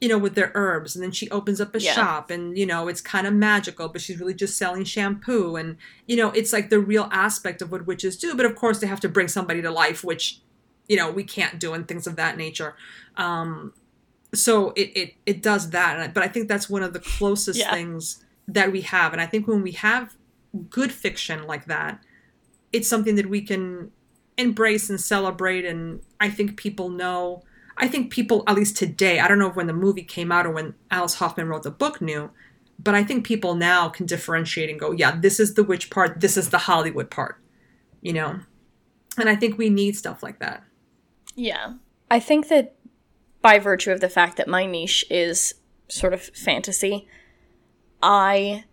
you 0.00 0.08
know, 0.08 0.18
with 0.18 0.34
their 0.36 0.52
herbs, 0.54 0.94
and 0.94 1.02
then 1.02 1.10
she 1.10 1.28
opens 1.30 1.60
up 1.60 1.74
a 1.74 1.80
Yeah. 1.80 1.94
shop, 1.94 2.30
and 2.30 2.56
you 2.56 2.64
know, 2.64 2.86
it's 2.88 3.00
kind 3.00 3.26
of 3.26 3.34
magical, 3.34 3.88
but 3.88 4.00
she's 4.00 4.20
really 4.20 4.34
just 4.34 4.56
selling 4.56 4.84
shampoo, 4.84 5.56
and 5.56 5.76
you 6.06 6.16
know, 6.16 6.30
it's 6.30 6.52
like 6.52 6.70
the 6.70 6.78
real 6.78 7.08
aspect 7.10 7.60
of 7.60 7.72
what 7.72 7.86
witches 7.86 8.16
do. 8.16 8.34
But 8.36 8.46
of 8.46 8.54
course, 8.54 8.78
they 8.78 8.86
have 8.86 9.00
to 9.00 9.08
bring 9.08 9.26
somebody 9.28 9.62
to 9.62 9.70
life, 9.70 10.04
which 10.04 10.40
you 10.88 10.96
know 10.96 11.10
we 11.10 11.24
can't 11.24 11.58
do, 11.58 11.74
and 11.74 11.88
things 11.88 12.06
of 12.06 12.14
that 12.16 12.36
nature. 12.36 12.74
Um, 13.16 13.72
so 14.34 14.70
it 14.76 14.90
it 14.96 15.14
it 15.26 15.42
does 15.42 15.70
that, 15.70 16.14
but 16.14 16.22
I 16.22 16.28
think 16.28 16.46
that's 16.48 16.70
one 16.70 16.82
of 16.84 16.92
the 16.92 17.00
closest 17.00 17.58
Yeah. 17.58 17.72
things 17.72 18.24
that 18.46 18.70
we 18.70 18.82
have, 18.82 19.12
and 19.12 19.20
I 19.20 19.26
think 19.26 19.48
when 19.48 19.62
we 19.62 19.72
have 19.72 20.16
good 20.70 20.92
fiction 20.92 21.46
like 21.46 21.64
that 21.66 21.98
it's 22.72 22.88
something 22.88 23.16
that 23.16 23.28
we 23.28 23.42
can 23.42 23.90
embrace 24.36 24.88
and 24.88 25.00
celebrate 25.00 25.64
and 25.64 26.00
i 26.20 26.28
think 26.28 26.56
people 26.56 26.88
know. 26.88 27.42
I 27.76 27.88
think 27.88 28.12
people 28.12 28.44
at 28.46 28.54
least 28.54 28.76
today 28.76 29.18
i 29.18 29.26
don't 29.26 29.38
know 29.38 29.50
when 29.50 29.66
the 29.66 29.72
movie 29.72 30.04
came 30.04 30.30
out 30.30 30.46
or 30.46 30.52
when 30.52 30.74
alice 30.90 31.14
hoffman 31.14 31.48
wrote 31.48 31.62
the 31.62 31.70
book 31.70 32.00
knew 32.00 32.30
but 32.78 32.94
i 32.94 33.02
think 33.02 33.26
people 33.26 33.54
now 33.54 33.88
can 33.88 34.06
differentiate 34.06 34.70
and 34.70 34.78
go 34.78 34.92
yeah 34.92 35.18
this 35.18 35.40
is 35.40 35.54
the 35.54 35.64
witch 35.64 35.90
part 35.90 36.20
this 36.20 36.36
is 36.36 36.50
the 36.50 36.58
hollywood 36.58 37.10
part 37.10 37.38
you 38.02 38.12
know? 38.12 38.40
And 39.16 39.28
i 39.28 39.36
think 39.36 39.56
we 39.56 39.70
need 39.70 39.96
stuff 39.96 40.22
like 40.22 40.38
that. 40.40 40.62
Yeah. 41.34 41.74
I 42.10 42.20
think 42.20 42.48
that 42.48 42.74
by 43.40 43.58
virtue 43.58 43.90
of 43.90 44.00
the 44.00 44.08
fact 44.08 44.36
that 44.36 44.48
my 44.48 44.66
niche 44.66 45.04
is 45.10 45.54
sort 45.88 46.12
of 46.12 46.22
fantasy, 46.22 47.08
I 48.02 48.64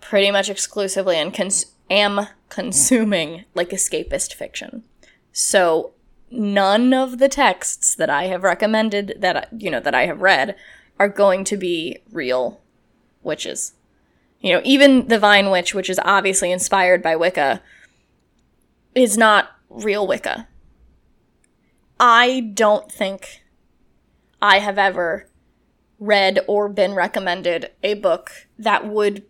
pretty 0.00 0.30
much 0.30 0.48
exclusively 0.48 1.16
and 1.16 1.34
cons- 1.34 1.73
am 1.90 2.28
consuming 2.48 3.44
like 3.54 3.70
escapist 3.70 4.34
fiction. 4.34 4.84
So 5.32 5.92
none 6.30 6.92
of 6.92 7.18
the 7.18 7.28
texts 7.28 7.94
that 7.94 8.10
I 8.10 8.24
have 8.24 8.42
recommended 8.42 9.14
that 9.18 9.48
you 9.56 9.70
know 9.70 9.80
that 9.80 9.94
I 9.94 10.06
have 10.06 10.20
read 10.20 10.56
are 10.98 11.08
going 11.08 11.44
to 11.44 11.56
be 11.56 11.98
real 12.10 12.60
witches. 13.22 13.74
You 14.40 14.52
know, 14.52 14.60
even 14.64 15.08
the 15.08 15.18
Vine 15.18 15.50
Witch, 15.50 15.74
which 15.74 15.88
is 15.88 16.00
obviously 16.04 16.52
inspired 16.52 17.02
by 17.02 17.16
Wicca, 17.16 17.62
is 18.94 19.16
not 19.16 19.50
real 19.70 20.06
Wicca. 20.06 20.48
I 21.98 22.50
don't 22.52 22.90
think 22.92 23.42
I 24.42 24.58
have 24.58 24.78
ever 24.78 25.26
read 25.98 26.40
or 26.46 26.68
been 26.68 26.94
recommended 26.94 27.70
a 27.82 27.94
book 27.94 28.30
that 28.58 28.86
would 28.86 29.24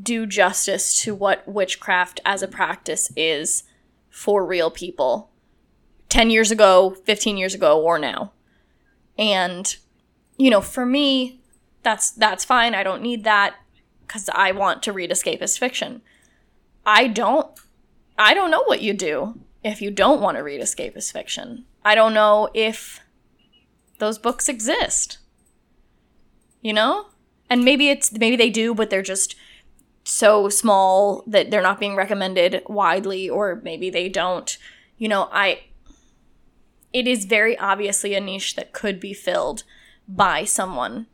do 0.00 0.26
justice 0.26 1.00
to 1.02 1.14
what 1.14 1.46
witchcraft 1.46 2.20
as 2.24 2.42
a 2.42 2.48
practice 2.48 3.10
is 3.16 3.64
for 4.10 4.44
real 4.44 4.70
people 4.70 5.30
10 6.08 6.30
years 6.30 6.50
ago, 6.50 6.96
15 7.04 7.36
years 7.36 7.54
ago, 7.54 7.80
or 7.80 7.98
now. 7.98 8.32
And, 9.18 9.76
you 10.36 10.50
know, 10.50 10.60
for 10.60 10.86
me, 10.86 11.40
that's 11.82 12.10
that's 12.10 12.44
fine. 12.44 12.74
I 12.74 12.82
don't 12.82 13.02
need 13.02 13.24
that 13.24 13.56
because 14.06 14.28
I 14.32 14.52
want 14.52 14.82
to 14.84 14.92
read 14.92 15.10
escapist 15.10 15.58
fiction. 15.58 16.02
I 16.84 17.06
don't 17.08 17.48
I 18.18 18.34
don't 18.34 18.50
know 18.50 18.64
what 18.64 18.82
you 18.82 18.94
do 18.94 19.40
if 19.62 19.80
you 19.80 19.90
don't 19.90 20.20
want 20.20 20.36
to 20.36 20.42
read 20.42 20.60
escapist 20.60 21.12
fiction. 21.12 21.64
I 21.84 21.94
don't 21.94 22.14
know 22.14 22.48
if 22.54 23.00
those 23.98 24.18
books 24.18 24.48
exist. 24.48 25.18
You 26.62 26.72
know? 26.72 27.06
And 27.50 27.64
maybe 27.64 27.90
it's 27.90 28.12
maybe 28.12 28.36
they 28.36 28.50
do, 28.50 28.74
but 28.74 28.90
they're 28.90 29.02
just 29.02 29.36
so 30.04 30.48
small 30.48 31.24
that 31.26 31.50
they're 31.50 31.62
not 31.62 31.80
being 31.80 31.96
recommended 31.96 32.62
widely 32.66 33.28
or 33.28 33.60
maybe 33.62 33.90
they 33.90 34.08
don't. 34.08 34.56
You 34.98 35.08
know, 35.08 35.28
I 35.32 35.60
it 36.92 37.08
is 37.08 37.24
very 37.24 37.58
obviously 37.58 38.14
a 38.14 38.20
niche 38.20 38.54
that 38.54 38.72
could 38.72 39.00
be 39.00 39.12
filled 39.12 39.64
by 40.06 40.44
someone. 40.44 41.06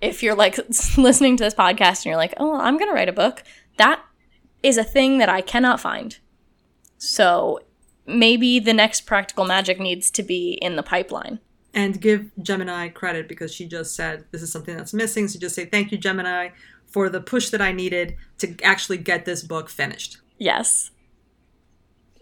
If 0.00 0.22
you're 0.22 0.34
like 0.34 0.58
listening 0.96 1.36
to 1.36 1.44
this 1.44 1.54
podcast 1.54 1.98
and 1.98 2.06
you're 2.06 2.16
like, 2.16 2.34
"Oh, 2.38 2.52
well, 2.52 2.60
I'm 2.60 2.78
going 2.78 2.90
to 2.90 2.94
write 2.94 3.08
a 3.08 3.12
book." 3.12 3.42
That 3.76 4.02
is 4.62 4.78
a 4.78 4.84
thing 4.84 5.18
that 5.18 5.28
I 5.28 5.40
cannot 5.40 5.80
find 5.80 6.18
So 6.98 7.60
maybe 8.06 8.58
the 8.58 8.72
next 8.72 9.02
practical 9.02 9.44
magic 9.44 9.78
needs 9.78 10.10
to 10.12 10.22
be 10.22 10.58
in 10.62 10.76
the 10.76 10.82
pipeline. 10.82 11.40
And 11.74 12.00
give 12.00 12.30
Gemini 12.40 12.88
credit 12.88 13.28
because 13.28 13.54
she 13.54 13.66
just 13.66 13.94
said 13.94 14.24
this 14.32 14.42
is 14.42 14.50
something 14.50 14.76
that's 14.76 14.94
missing. 14.94 15.28
So 15.28 15.38
just 15.38 15.54
say 15.54 15.66
thank 15.66 15.92
you, 15.92 15.98
Gemini, 15.98 16.48
for 16.96 17.10
the 17.10 17.20
push 17.20 17.50
that 17.50 17.60
I 17.60 17.72
needed 17.72 18.16
to 18.38 18.56
actually 18.62 18.96
get 18.96 19.26
this 19.26 19.42
book 19.42 19.68
finished. 19.68 20.16
Yes. 20.38 20.90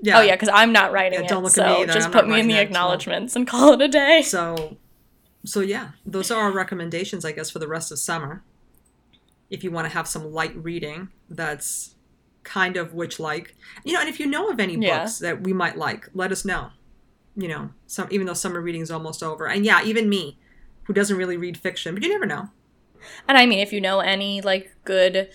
Yeah. 0.02 0.18
Oh 0.18 0.20
yeah, 0.22 0.34
because 0.34 0.48
I'm 0.52 0.72
not 0.72 0.90
writing 0.90 1.20
Yeah, 1.20 1.26
it. 1.26 1.28
don't 1.28 1.44
look 1.44 1.52
at 1.52 1.54
so 1.54 1.64
me 1.64 1.82
either. 1.82 1.92
just 1.92 2.06
I'm 2.06 2.12
put 2.12 2.26
me 2.26 2.40
in 2.40 2.48
the 2.48 2.58
acknowledgments 2.58 3.36
and 3.36 3.46
call 3.52 3.74
it 3.74 3.80
a 3.80 3.86
day. 3.86 4.22
So, 4.22 4.76
so 5.44 5.60
yeah, 5.60 5.90
those 6.04 6.32
are 6.32 6.42
our 6.42 6.50
recommendations, 6.50 7.24
I 7.24 7.30
guess, 7.30 7.50
for 7.50 7.60
the 7.60 7.68
rest 7.68 7.92
of 7.92 8.00
summer. 8.00 8.42
If 9.48 9.62
you 9.62 9.70
want 9.70 9.86
to 9.86 9.94
have 9.94 10.08
some 10.08 10.32
light 10.32 10.56
reading, 10.56 11.10
that's 11.30 11.94
kind 12.42 12.76
of 12.76 12.94
witch 12.94 13.20
like, 13.20 13.54
you 13.84 13.92
know. 13.92 14.00
And 14.00 14.08
if 14.08 14.18
you 14.18 14.26
know 14.26 14.48
of 14.48 14.58
any 14.58 14.74
Yeah. 14.74 14.98
books 15.04 15.20
that 15.20 15.42
we 15.42 15.52
might 15.52 15.76
like, 15.78 16.08
let 16.14 16.32
us 16.32 16.44
know. 16.44 16.70
You 17.36 17.46
know, 17.46 17.70
some 17.86 18.08
even 18.10 18.26
though 18.26 18.34
summer 18.34 18.60
reading 18.60 18.80
is 18.80 18.90
almost 18.90 19.22
over, 19.22 19.46
and 19.46 19.64
yeah, 19.64 19.84
even 19.84 20.08
me, 20.08 20.36
who 20.82 20.92
doesn't 20.92 21.16
really 21.16 21.36
read 21.36 21.56
fiction, 21.58 21.94
but 21.94 22.02
you 22.02 22.08
never 22.08 22.26
know. 22.26 22.48
And 23.28 23.38
I 23.38 23.46
mean, 23.46 23.59
if 23.59 23.72
you 23.72 23.80
know 23.80 24.00
any 24.00 24.40
like 24.40 24.74
good 24.84 25.30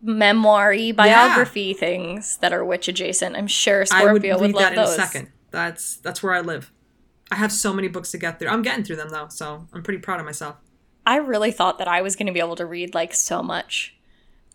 memoir-y 0.00 0.92
biography 0.92 1.74
things 1.74 2.36
that 2.38 2.52
are 2.52 2.64
witch 2.64 2.88
adjacent, 2.88 3.36
I'm 3.36 3.46
sure 3.46 3.84
I 3.90 4.04
would 4.04 4.22
Scorpio 4.22 4.34
read 4.34 4.40
would, 4.40 4.52
love 4.52 4.62
that 4.62 4.72
in 4.72 4.76
those. 4.76 4.90
a 4.90 5.00
second. 5.00 5.32
That's 5.50 5.96
that's 5.96 6.22
where 6.22 6.34
I 6.34 6.40
live. 6.40 6.72
I 7.30 7.36
have 7.36 7.52
so 7.52 7.72
many 7.72 7.88
books 7.88 8.10
to 8.12 8.18
get 8.18 8.38
through. 8.38 8.48
I'm 8.48 8.62
getting 8.62 8.84
through 8.84 8.96
them 8.96 9.10
though, 9.10 9.28
so 9.28 9.66
I'm 9.72 9.82
pretty 9.82 10.00
proud 10.00 10.20
of 10.20 10.26
myself. 10.26 10.56
I 11.06 11.16
really 11.16 11.52
thought 11.52 11.78
that 11.78 11.88
I 11.88 12.02
was 12.02 12.16
going 12.16 12.26
to 12.26 12.32
be 12.32 12.40
able 12.40 12.56
to 12.56 12.66
read 12.66 12.94
like 12.94 13.14
so 13.14 13.42
much, 13.42 13.96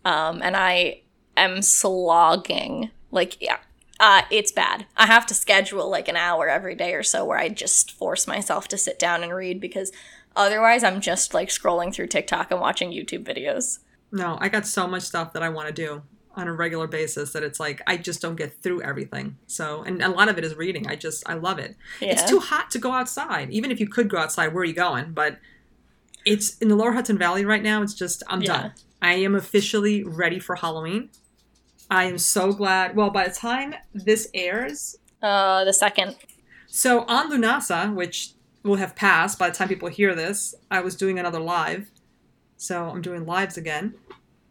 um, 0.04 0.40
and 0.42 0.56
I 0.56 1.02
am 1.36 1.62
slogging. 1.62 2.90
Like, 3.10 3.40
yeah, 3.40 3.58
uh, 4.00 4.22
it's 4.30 4.52
bad. 4.52 4.86
I 4.96 5.06
have 5.06 5.26
to 5.26 5.34
schedule 5.34 5.88
like 5.88 6.08
an 6.08 6.16
hour 6.16 6.48
every 6.48 6.74
day 6.74 6.94
or 6.94 7.02
so 7.02 7.24
where 7.24 7.38
I 7.38 7.48
just 7.48 7.92
force 7.92 8.26
myself 8.26 8.68
to 8.68 8.78
sit 8.78 8.98
down 8.98 9.22
and 9.22 9.32
read 9.32 9.60
because 9.60 9.92
otherwise 10.36 10.82
I'm 10.84 11.00
just 11.00 11.34
like 11.34 11.48
scrolling 11.48 11.92
through 11.94 12.08
TikTok 12.08 12.50
and 12.50 12.60
watching 12.60 12.90
YouTube 12.90 13.24
videos. 13.24 13.78
No, 14.12 14.38
I 14.40 14.48
got 14.48 14.66
so 14.66 14.86
much 14.86 15.02
stuff 15.02 15.32
that 15.32 15.42
I 15.42 15.48
want 15.48 15.68
to 15.68 15.74
do 15.74 16.02
on 16.36 16.48
a 16.48 16.52
regular 16.52 16.86
basis 16.88 17.32
that 17.32 17.42
it's 17.44 17.60
like 17.60 17.80
I 17.86 17.96
just 17.96 18.20
don't 18.20 18.34
get 18.36 18.60
through 18.62 18.82
everything. 18.82 19.36
So, 19.46 19.82
and 19.82 20.02
a 20.02 20.08
lot 20.08 20.28
of 20.28 20.36
it 20.38 20.44
is 20.44 20.54
reading. 20.56 20.86
I 20.88 20.96
just 20.96 21.22
I 21.28 21.34
love 21.34 21.58
it. 21.58 21.76
It's 22.00 22.28
too 22.28 22.40
hot 22.40 22.70
to 22.72 22.78
go 22.78 22.92
outside. 22.92 23.50
Even 23.50 23.70
if 23.70 23.78
you 23.80 23.88
could 23.88 24.08
go 24.08 24.18
outside, 24.18 24.48
where 24.48 24.62
are 24.62 24.64
you 24.64 24.72
going? 24.74 25.12
But 25.12 25.38
it's 26.24 26.56
in 26.58 26.68
the 26.68 26.76
Lower 26.76 26.92
Hudson 26.92 27.18
Valley 27.18 27.44
right 27.44 27.62
now. 27.62 27.82
It's 27.82 27.94
just 27.94 28.22
I'm 28.28 28.42
Yeah. 28.42 28.46
done. 28.62 28.72
I 29.02 29.14
am 29.14 29.34
officially 29.34 30.02
ready 30.02 30.38
for 30.38 30.56
Halloween. 30.56 31.10
I 31.90 32.04
am 32.04 32.18
so 32.18 32.52
glad. 32.52 32.96
Well, 32.96 33.10
by 33.10 33.28
the 33.28 33.34
time 33.34 33.74
this 33.92 34.28
airs, 34.32 34.96
Uh, 35.22 35.64
the 35.64 35.72
second. 35.72 36.16
so 36.66 37.04
on 37.06 37.30
Lunasa, 37.30 37.94
which 37.94 38.33
will 38.64 38.76
have 38.76 38.96
passed 38.96 39.38
by 39.38 39.50
the 39.50 39.54
time 39.54 39.68
people 39.68 39.88
hear 39.88 40.14
this, 40.14 40.54
I 40.70 40.80
was 40.80 40.96
doing 40.96 41.18
another 41.18 41.38
live. 41.38 41.90
So 42.56 42.88
I'm 42.88 43.02
doing 43.02 43.26
lives 43.26 43.56
again, 43.56 43.94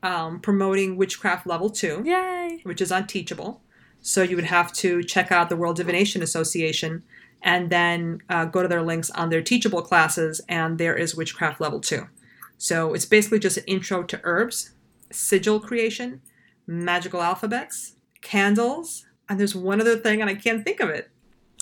um, 0.04 0.40
promoting 0.40 0.96
Witchcraft 0.96 1.48
Level 1.48 1.70
2, 1.70 2.04
Yay! 2.06 2.60
which 2.64 2.80
is 2.80 2.92
on 2.92 3.08
Teachable. 3.08 3.62
So 4.02 4.22
you 4.22 4.36
would 4.36 4.46
have 4.46 4.72
to 4.74 5.04
check 5.04 5.32
out 5.32 5.50
the 5.50 5.56
World 5.56 5.78
Divination 5.78 6.22
Association 6.22 7.04
and 7.42 7.70
then 7.70 8.22
uh, 8.30 8.46
go 8.46 8.62
to 8.62 8.68
their 8.68 8.82
links 8.82 9.10
on 9.10 9.30
their 9.30 9.42
Teachable 9.42 9.82
classes, 9.82 10.40
and 10.48 10.78
there 10.78 10.96
is 10.96 11.16
Witchcraft 11.16 11.60
Level 11.60 11.82
2. 11.82 12.08
So 12.58 12.94
it's 12.94 13.06
basically 13.06 13.40
just 13.40 13.58
an 13.58 13.66
intro 13.66 14.04
to 14.04 14.22
herbs, 14.24 14.72
sigil 15.12 15.60
creation, 15.60 16.22
magical 16.68 17.22
alphabets, 17.22 17.96
candles, 18.22 19.06
and 19.28 19.40
there's 19.40 19.56
one 19.56 19.82
other 19.82 19.98
thing, 19.98 20.22
and 20.22 20.30
I 20.30 20.36
can't 20.36 20.64
think 20.64 20.80
of 20.80 20.90
it 20.90 21.10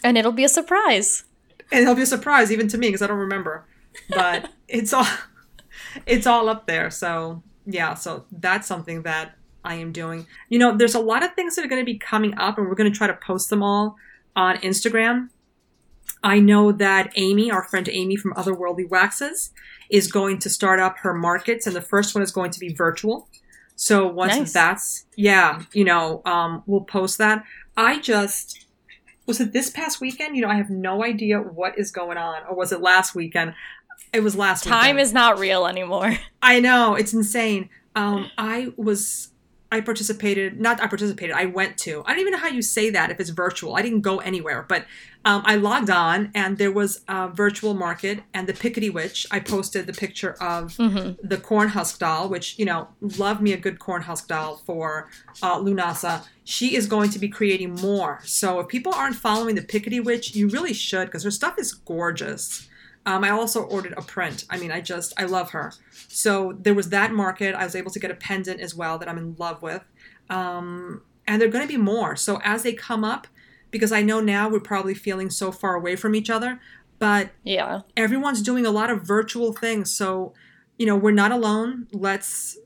And 0.04 0.18
it'll 0.18 0.32
be 0.32 0.43
a 0.43 0.49
surprise. 0.49 1.24
And 1.72 1.82
it'll 1.82 1.96
be 1.96 2.02
a 2.02 2.06
surprise 2.08 2.52
even 2.52 2.68
to 2.70 2.78
me 2.78 2.88
because 2.88 3.02
I 3.02 3.08
don't 3.08 3.18
remember. 3.18 3.66
But 4.10 4.50
it's 4.68 4.94
all 4.94 5.08
it's 6.06 6.28
all 6.28 6.50
up 6.50 6.68
there. 6.68 6.90
So 6.90 7.44
yeah, 7.66 7.94
so 7.94 8.26
that's 8.32 8.68
something 8.68 9.04
that 9.04 9.36
I 9.64 9.76
am 9.76 9.92
doing. 9.92 10.26
You 10.50 10.60
know, 10.60 10.76
there's 10.76 10.96
a 10.96 11.00
lot 11.00 11.24
of 11.24 11.34
things 11.34 11.56
that 11.56 11.66
are 11.66 11.68
going 11.68 11.82
to 11.82 11.86
be 11.86 11.98
coming 11.98 12.38
up, 12.38 12.58
and 12.58 12.68
we're 12.68 12.76
going 12.76 12.92
to 12.92 12.98
try 12.98 13.08
to 13.08 13.14
post 13.14 13.50
them 13.50 13.62
all 13.62 13.96
on 14.36 14.58
Instagram. 14.58 15.30
I 16.24 16.40
know 16.40 16.72
that 16.72 17.12
Amy, 17.16 17.50
our 17.52 17.64
friend 17.64 17.88
Amy 17.90 18.16
from 18.16 18.34
Otherworldly 18.34 18.90
Waxes, 18.90 19.52
is 19.90 20.12
going 20.12 20.40
to 20.40 20.50
start 20.50 20.80
up 20.80 20.98
her 21.00 21.14
markets, 21.14 21.66
and 21.68 21.76
the 21.76 21.82
first 21.82 22.14
one 22.14 22.24
is 22.24 22.32
going 22.32 22.52
to 22.52 22.60
be 22.60 22.74
virtual. 22.74 23.28
So 23.76 24.08
once 24.08 24.36
Nice. 24.36 24.54
that's 24.54 25.06
yeah, 25.16 25.64
you 25.74 25.84
know, 25.84 26.22
um, 26.26 26.64
we'll 26.66 26.82
post 26.82 27.18
that. 27.18 27.44
I 27.76 28.00
just 28.00 28.66
was 29.26 29.40
it 29.40 29.54
this 29.54 29.70
past 29.70 30.02
weekend? 30.02 30.36
You 30.36 30.42
know, 30.44 30.50
I 30.50 30.56
have 30.56 30.70
no 30.70 31.04
idea 31.04 31.40
what 31.40 31.78
is 31.78 31.92
going 31.92 32.18
on, 32.18 32.42
or 32.50 32.56
was 32.56 32.72
it 32.72 32.82
last 32.82 33.16
weekend? 33.16 33.54
It 34.14 34.22
was 34.22 34.36
last 34.36 34.64
Time 34.64 34.82
weekend. 34.96 35.00
is 35.00 35.14
not 35.14 35.40
real 35.40 35.66
anymore. 35.68 36.18
I 36.42 36.60
know 36.60 36.96
it's 36.96 37.14
insane. 37.14 37.70
Um, 37.96 38.30
I 38.38 38.74
was, 38.78 39.31
I 39.72 39.80
participated. 39.82 40.60
Not 40.60 40.82
I 40.82 40.88
participated. 40.88 41.36
I 41.36 41.46
went 41.46 41.78
to. 41.80 42.04
I 42.06 42.12
don't 42.12 42.20
even 42.20 42.34
know 42.34 42.40
how 42.40 42.50
you 42.50 42.62
say 42.62 42.90
that 42.90 43.10
if 43.10 43.20
it's 43.20 43.30
virtual. 43.30 43.76
I 43.76 43.82
didn't 43.82 44.02
go 44.02 44.18
anywhere, 44.20 44.66
but 44.68 44.86
um, 45.24 45.44
I 45.46 45.56
logged 45.56 45.90
on 45.90 46.32
and 46.36 46.58
there 46.58 46.72
was 46.72 47.02
a 47.08 47.30
virtual 47.30 47.74
market 47.74 48.24
and 48.34 48.48
the 48.48 48.54
Pickety 48.54 48.90
Witch. 48.90 49.26
I 49.32 49.40
posted 49.40 49.88
the 49.88 49.94
picture 49.94 50.34
of 50.42 50.76
Mm-hmm. 50.78 51.26
the 51.28 51.38
corn 51.38 51.70
husk 51.70 52.00
doll, 52.00 52.28
which 52.28 52.58
you 52.60 52.66
know, 52.66 52.90
love 53.00 53.42
me 53.42 53.54
a 53.54 53.58
good 53.58 53.80
corn 53.80 54.02
husk 54.02 54.28
doll 54.28 54.58
for 54.66 55.10
uh, 55.42 55.58
Lunasa. 55.60 56.26
She 56.44 56.76
is 56.76 56.88
going 56.88 57.10
to 57.12 57.20
be 57.20 57.30
creating 57.30 57.76
more. 57.76 58.20
So 58.26 58.60
if 58.60 58.68
people 58.68 58.94
aren't 58.94 59.16
following 59.16 59.56
the 59.56 59.62
Pickety 59.62 60.00
Witch, 60.00 60.36
you 60.36 60.50
really 60.50 60.74
should 60.74 61.06
because 61.06 61.24
her 61.24 61.32
stuff 61.32 61.56
is 61.60 61.72
gorgeous. 61.74 62.68
Um, 63.06 63.24
I 63.24 63.30
also 63.32 63.64
ordered 63.64 63.93
a 63.97 64.02
print. 64.02 64.45
I 64.49 64.58
mean, 64.58 64.72
I 64.72 64.80
just 64.82 65.14
I 65.18 65.24
love 65.26 65.52
her. 65.52 65.74
So 66.08 66.54
there 66.60 66.74
was 66.76 66.89
that 66.89 67.12
market. 67.12 67.56
I 67.56 67.64
was 67.64 67.76
able 67.76 67.91
to 67.91 67.99
get 67.99 68.12
a 68.12 68.16
pendant 68.16 68.60
as 68.60 68.76
well 68.76 68.97
that 68.99 69.10
I'm 69.10 69.18
in 69.18 69.36
love 69.39 69.62
with. 69.62 69.84
Um, 70.30 71.02
and 71.28 71.41
there 71.41 71.47
are 71.49 71.52
going 71.52 71.68
to 71.68 71.72
be 71.72 71.78
more. 71.82 72.16
So 72.16 72.39
as 72.43 72.64
they 72.64 72.74
come 72.74 73.04
up, 73.04 73.28
because 73.72 73.91
I 73.91 74.02
know 74.02 74.20
now 74.20 74.49
we're 74.49 74.60
probably 74.60 74.93
feeling 74.93 75.30
so 75.30 75.52
far 75.52 75.76
away 75.76 75.95
from 75.95 76.14
each 76.14 76.30
other, 76.30 76.60
but 76.99 77.32
Yeah. 77.43 77.82
everyone's 77.97 78.41
doing 78.41 78.66
a 78.66 78.72
lot 78.72 78.89
of 78.91 79.02
virtual 79.02 79.54
things 79.54 79.91
so 79.91 80.34
you 80.78 80.86
know 80.86 80.95
we're 80.95 81.12
not 81.12 81.32
alone 81.32 81.88
let's 81.91 82.58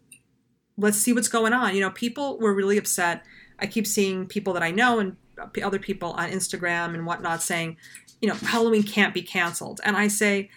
let's 0.78 0.98
see 0.98 1.14
what's 1.14 1.28
going 1.30 1.54
on 1.54 1.74
you 1.76 1.82
know 1.82 1.90
people 1.90 2.38
were 2.40 2.54
really 2.54 2.78
upset 2.78 3.24
i 3.60 3.66
keep 3.66 3.86
seeing 3.88 4.26
people 4.26 4.54
that 4.54 4.64
i 4.64 4.72
know 4.72 5.00
and 5.00 5.16
other 5.64 5.80
people 5.80 6.12
on 6.12 6.30
instagram 6.30 6.94
and 6.94 7.06
whatnot 7.06 7.42
saying 7.42 7.78
you 8.22 8.28
know 8.30 8.36
halloween 8.36 8.84
can't 8.84 9.14
be 9.14 9.22
canceled 9.22 9.80
and 9.84 9.96
i 9.98 10.08
say 10.08 10.50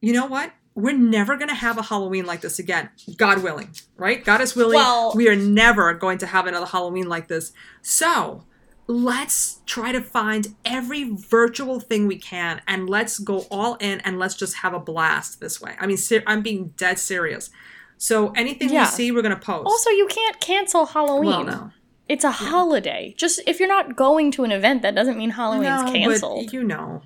you 0.00 0.12
know 0.12 0.26
what 0.26 0.52
we're 0.76 0.96
never 0.96 1.36
going 1.36 1.48
to 1.48 1.54
have 1.54 1.78
a 1.78 1.82
halloween 1.82 2.26
like 2.26 2.40
this 2.40 2.58
again 2.58 2.88
god 3.16 3.42
willing 3.42 3.70
right 3.96 4.24
god 4.24 4.40
is 4.40 4.54
willing 4.56 4.74
Well- 4.76 5.12
we 5.14 5.28
are 5.28 5.36
never 5.36 5.92
going 5.94 6.18
to 6.18 6.26
have 6.26 6.46
another 6.46 6.66
halloween 6.66 7.08
like 7.08 7.28
this 7.28 7.52
so 7.82 8.44
let's 8.86 9.60
try 9.64 9.92
to 9.92 10.00
find 10.02 10.54
every 10.64 11.10
virtual 11.16 11.80
thing 11.80 12.06
we 12.06 12.18
can 12.18 12.60
and 12.68 12.88
let's 12.90 13.18
go 13.18 13.46
all 13.50 13.76
in 13.76 14.00
and 14.00 14.18
let's 14.18 14.34
just 14.34 14.56
have 14.56 14.74
a 14.74 14.78
blast 14.78 15.40
this 15.40 15.58
way. 15.58 15.74
I 15.80 15.86
mean, 15.86 15.96
ser- 15.96 16.22
I'm 16.26 16.42
being 16.42 16.74
dead 16.76 16.98
serious. 16.98 17.48
So 17.96 18.32
anything 18.32 18.68
Yeah. 18.68 18.82
we 18.82 18.86
see, 18.88 19.10
we're 19.10 19.22
going 19.22 19.34
to 19.34 19.40
post. 19.40 19.64
Also, 19.64 19.88
you 19.88 20.06
can't 20.06 20.38
cancel 20.38 20.84
Halloween. 20.84 21.24
well, 21.30 21.44
no. 21.44 21.70
It's 22.08 22.24
a 22.24 22.30
holiday. 22.30 23.14
Just 23.16 23.40
if 23.46 23.58
you're 23.58 23.68
not 23.68 23.96
going 23.96 24.30
to 24.32 24.44
an 24.44 24.52
event, 24.52 24.82
that 24.82 24.94
doesn't 24.94 25.16
mean 25.16 25.30
Halloween's 25.30 25.84
no, 25.84 25.92
canceled. 25.92 26.46
but 26.46 26.52
you 26.52 26.62
know. 26.62 27.02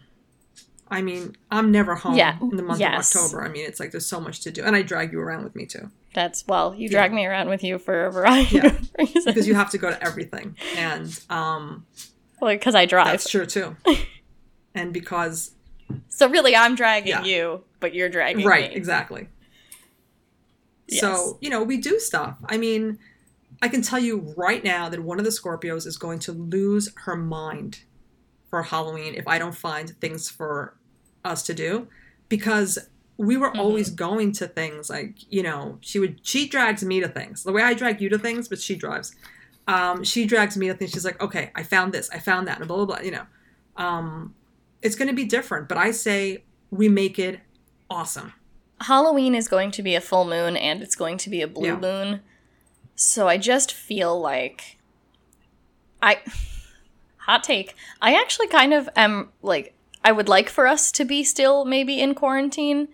I 0.91 1.03
mean, 1.03 1.37
I'm 1.51 1.71
never 1.71 1.95
home 1.95 2.15
Yeah, 2.17 2.39
in 2.41 2.57
the 2.57 2.63
month 2.63 2.81
yes. 2.81 3.15
of 3.15 3.21
October. 3.23 3.45
I 3.45 3.49
mean, 3.49 3.67
it's 3.67 3.79
like 3.79 3.91
there's 3.91 4.07
so 4.07 4.19
much 4.21 4.41
to 4.41 4.51
do. 4.51 4.63
And 4.65 4.75
I 4.75 4.81
drag 4.83 5.13
you 5.13 5.21
around 5.21 5.45
with 5.45 5.55
me 5.55 5.67
too. 5.67 5.91
That's 6.15 6.47
well, 6.49 6.75
you 6.75 6.89
drag 6.89 7.13
me 7.13 7.27
around 7.27 7.51
with 7.51 7.63
you 7.63 7.79
for 7.79 8.07
a 8.07 8.11
variety 8.11 8.57
Yeah. 8.57 8.67
of 8.69 8.91
reasons. 8.99 9.25
Because 9.27 9.47
you 9.47 9.55
have 9.55 9.71
to 9.71 9.79
go 9.79 9.91
to 9.91 10.03
everything. 10.03 10.57
And 10.77 11.21
um, 11.29 11.85
well, 12.41 12.53
because 12.53 12.75
I 12.75 12.87
drive. 12.87 13.09
that's 13.09 13.29
true 13.29 13.45
too. 13.45 13.77
and 14.75 14.93
because, 14.93 15.53
So 16.09 16.29
really, 16.29 16.57
I'm 16.57 16.75
dragging 16.75 17.11
Yeah. 17.11 17.23
you, 17.25 17.65
but 17.81 17.95
you're 17.95 18.09
dragging 18.09 18.47
right, 18.47 18.63
me. 18.63 18.67
Right, 18.69 18.77
exactly. 18.77 19.29
Yes. 20.89 21.01
So, 21.03 21.37
you 21.43 21.51
know, 21.51 21.63
we 21.63 21.77
do 21.77 22.01
stuff. 22.01 22.37
I 22.47 22.57
mean, 22.57 22.99
I 23.61 23.69
can 23.69 23.83
tell 23.83 23.99
you 23.99 24.33
right 24.37 24.63
now 24.63 24.89
that 24.89 25.03
one 25.03 25.19
of 25.19 25.25
the 25.25 25.31
Scorpios 25.31 25.87
is 25.87 25.97
going 25.97 26.19
to 26.21 26.33
lose 26.33 26.91
her 27.05 27.17
mind 27.17 27.81
for 28.51 28.63
Halloween 28.63 29.15
if 29.15 29.27
I 29.27 29.39
don't 29.39 29.55
find 29.55 29.91
things 30.01 30.31
for 30.31 30.75
us 31.25 31.43
to 31.45 31.55
do 31.55 31.89
because 32.29 32.79
we 33.17 33.37
were 33.37 33.49
Mm-hmm. 33.49 33.61
always 33.61 33.91
going 33.91 34.31
to 34.33 34.47
things 34.47 34.89
like, 34.89 35.17
you 35.33 35.43
know, 35.43 35.79
she 35.81 35.99
would 35.99 36.21
she 36.23 36.47
drags 36.49 36.85
me 36.85 37.01
to 37.01 37.09
things. 37.09 37.43
The 37.43 37.53
way 37.53 37.63
I 37.63 37.75
drag 37.75 38.01
you 38.01 38.09
to 38.11 38.19
things, 38.19 38.47
but 38.49 38.61
she 38.61 38.77
drives. 38.77 39.15
Um, 39.67 40.05
she 40.05 40.25
drags 40.25 40.57
me 40.57 40.69
to 40.69 40.75
things. 40.75 40.93
She's 40.93 41.05
like, 41.05 41.21
okay, 41.21 41.51
I 41.57 41.63
found 41.65 41.93
this, 41.93 42.09
I 42.11 42.21
found 42.21 42.47
that, 42.49 42.59
and 42.59 42.69
blah 42.69 42.77
blah 42.77 42.87
blah. 42.87 43.01
You 43.01 43.11
know, 43.11 43.27
um, 43.77 44.35
it's 44.83 44.95
going 44.95 45.09
to 45.09 45.15
be 45.15 45.25
different. 45.25 45.69
But 45.69 45.79
I 45.79 45.91
say 45.91 46.45
we 46.71 46.89
make 46.89 47.19
it 47.19 47.41
awesome. 47.91 48.33
Halloween 48.83 49.35
is 49.35 49.49
going 49.49 49.73
to 49.73 49.83
be 49.83 49.97
a 49.97 50.01
full 50.01 50.25
moon 50.25 50.57
and 50.57 50.81
it's 50.83 50.95
going 50.95 51.19
to 51.19 51.29
be 51.31 51.43
a 51.43 51.49
blue 51.49 51.67
Yeah. 51.71 51.77
moon. 51.81 52.21
So 53.01 53.29
I 53.29 53.39
just 53.39 53.73
feel 53.73 54.21
like 54.21 54.77
I 56.03 56.19
hot 57.19 57.45
take. 57.45 57.77
I 58.03 58.15
actually 58.15 58.49
kind 58.49 58.75
of 58.75 58.89
am 58.97 59.29
like 59.41 59.73
I 60.05 60.11
would 60.11 60.29
like 60.29 60.49
for 60.49 60.67
us 60.67 60.91
to 60.93 61.05
be 61.05 61.23
still 61.23 61.65
maybe 61.65 62.01
in 62.01 62.17
quarantine 62.17 62.89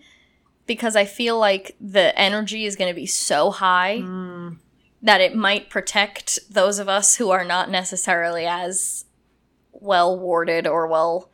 because 0.67 0.95
I 0.95 1.05
feel 1.05 1.39
like 1.39 1.75
the 1.81 2.17
energy 2.19 2.65
is 2.65 2.75
going 2.75 2.91
to 2.91 2.95
be 2.95 3.07
so 3.07 3.49
high 3.49 3.97
Mm. 4.03 4.57
that 5.01 5.21
it 5.21 5.35
might 5.35 5.71
protect 5.71 6.37
those 6.51 6.77
of 6.77 6.87
us 6.87 7.15
who 7.15 7.31
are 7.31 7.43
not 7.43 7.71
necessarily 7.71 8.45
as 8.45 9.05
well 9.71 10.19
warded 10.19 10.67
or 10.67 10.85
well 10.85 11.29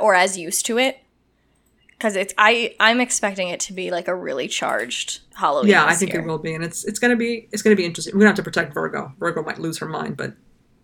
or 0.00 0.14
as 0.16 0.36
used 0.36 0.66
to 0.66 0.76
it 0.78 0.98
because 1.96 2.16
it's 2.16 2.34
i 2.38 2.74
i'm 2.80 3.00
expecting 3.00 3.48
it 3.48 3.60
to 3.60 3.72
be 3.72 3.90
like 3.90 4.08
a 4.08 4.14
really 4.14 4.48
charged 4.48 5.20
halloween 5.34 5.70
yeah, 5.70 5.84
I 5.84 5.94
think 5.94 6.12
year. 6.12 6.22
it 6.22 6.26
will 6.26 6.38
be, 6.38 6.54
and 6.54 6.64
it's 6.64 6.84
it's 6.84 6.98
gonna 6.98 7.16
be 7.16 7.48
it's 7.52 7.62
gonna 7.62 7.76
be 7.76 7.84
interesting. 7.84 8.14
We're 8.14 8.20
gonna 8.20 8.30
have 8.30 8.36
to 8.36 8.42
protect 8.42 8.72
Virgo. 8.72 9.12
Virgo 9.18 9.42
might 9.42 9.58
lose 9.58 9.78
her 9.78 9.86
mind, 9.86 10.16
but 10.16 10.34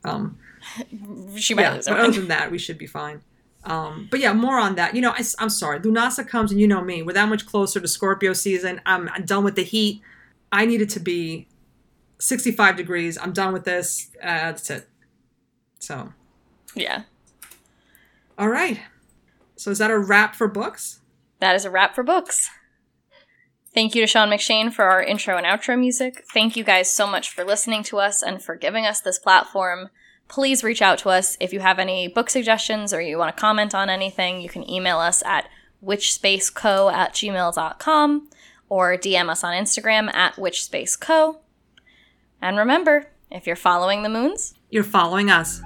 um, 0.04 0.38
she 1.36 1.54
might 1.54 1.62
yeah. 1.62 1.74
lose 1.74 1.86
But 1.86 1.96
her 1.96 2.04
other 2.04 2.12
than 2.12 2.28
that, 2.28 2.50
we 2.50 2.58
should 2.58 2.76
be 2.76 2.86
fine. 2.86 3.22
Um, 3.64 4.08
but 4.10 4.20
yeah, 4.20 4.32
more 4.32 4.58
on 4.58 4.74
that. 4.74 4.94
You 4.94 5.00
know, 5.00 5.12
I, 5.12 5.22
am 5.38 5.48
sorry. 5.48 5.80
Lunasa 5.80 6.26
comes, 6.26 6.50
and 6.50 6.60
you 6.60 6.66
know 6.66 6.82
me. 6.82 7.02
We're 7.02 7.12
that 7.14 7.28
much 7.28 7.46
closer 7.46 7.80
to 7.80 7.88
Scorpio 7.88 8.32
season. 8.32 8.80
I'm, 8.84 9.08
I'm 9.10 9.24
done 9.24 9.44
with 9.44 9.54
the 9.54 9.62
heat. 9.62 10.02
I 10.50 10.66
need 10.66 10.82
it 10.82 10.90
to 10.90 11.00
be 11.00 11.46
65 12.18 12.76
degrees. 12.76 13.16
I'm 13.16 13.32
done 13.32 13.52
with 13.52 13.64
this. 13.64 14.10
Uh, 14.20 14.26
that's 14.26 14.68
it. 14.68 14.88
So, 15.78 16.12
yeah 16.74 17.04
all 18.38 18.48
right. 18.48 18.80
So 19.56 19.70
is 19.70 19.78
that 19.78 19.90
a 19.90 19.98
wrap 19.98 20.34
for 20.34 20.48
books? 20.48 21.00
That 21.42 21.54
is 21.54 21.66
a 21.66 21.70
wrap 21.70 21.94
for 21.94 22.02
books 22.02 22.48
Thank 23.74 23.94
you 23.94 24.02
to 24.02 24.06
Sean 24.06 24.28
McShane 24.28 24.70
for 24.70 24.84
our 24.84 25.02
intro 25.02 25.38
and 25.38 25.46
outro 25.46 25.78
music. 25.78 26.24
Thank 26.30 26.56
you 26.56 26.64
guys 26.64 26.90
so 26.90 27.06
much 27.06 27.30
for 27.30 27.42
listening 27.42 27.82
to 27.84 27.98
us 27.98 28.22
and 28.22 28.42
for 28.42 28.54
giving 28.54 28.84
us 28.84 29.00
this 29.00 29.18
platform. 29.18 29.88
Please 30.28 30.62
reach 30.62 30.82
out 30.82 30.98
to 30.98 31.08
us 31.08 31.38
if 31.40 31.54
you 31.54 31.60
have 31.60 31.78
any 31.78 32.06
book 32.06 32.28
suggestions 32.28 32.92
or 32.92 33.00
you 33.00 33.16
want 33.16 33.34
to 33.34 33.40
comment 33.40 33.74
on 33.74 33.88
anything. 33.88 34.42
You 34.42 34.50
can 34.50 34.68
email 34.68 34.98
us 34.98 35.22
at 35.24 35.48
witchspaceco 35.82 36.92
at 36.92 37.14
gmail.com 37.14 38.28
or 38.68 38.96
DM 38.98 39.30
us 39.30 39.42
on 39.42 39.54
Instagram 39.54 40.12
at 40.12 40.34
witchspaceco. 40.34 41.38
And 42.42 42.58
remember, 42.58 43.08
if 43.30 43.46
you're 43.46 43.56
following 43.56 44.02
the 44.02 44.10
moons, 44.10 44.52
You're 44.68 44.84
following 44.84 45.30
us. 45.30 45.62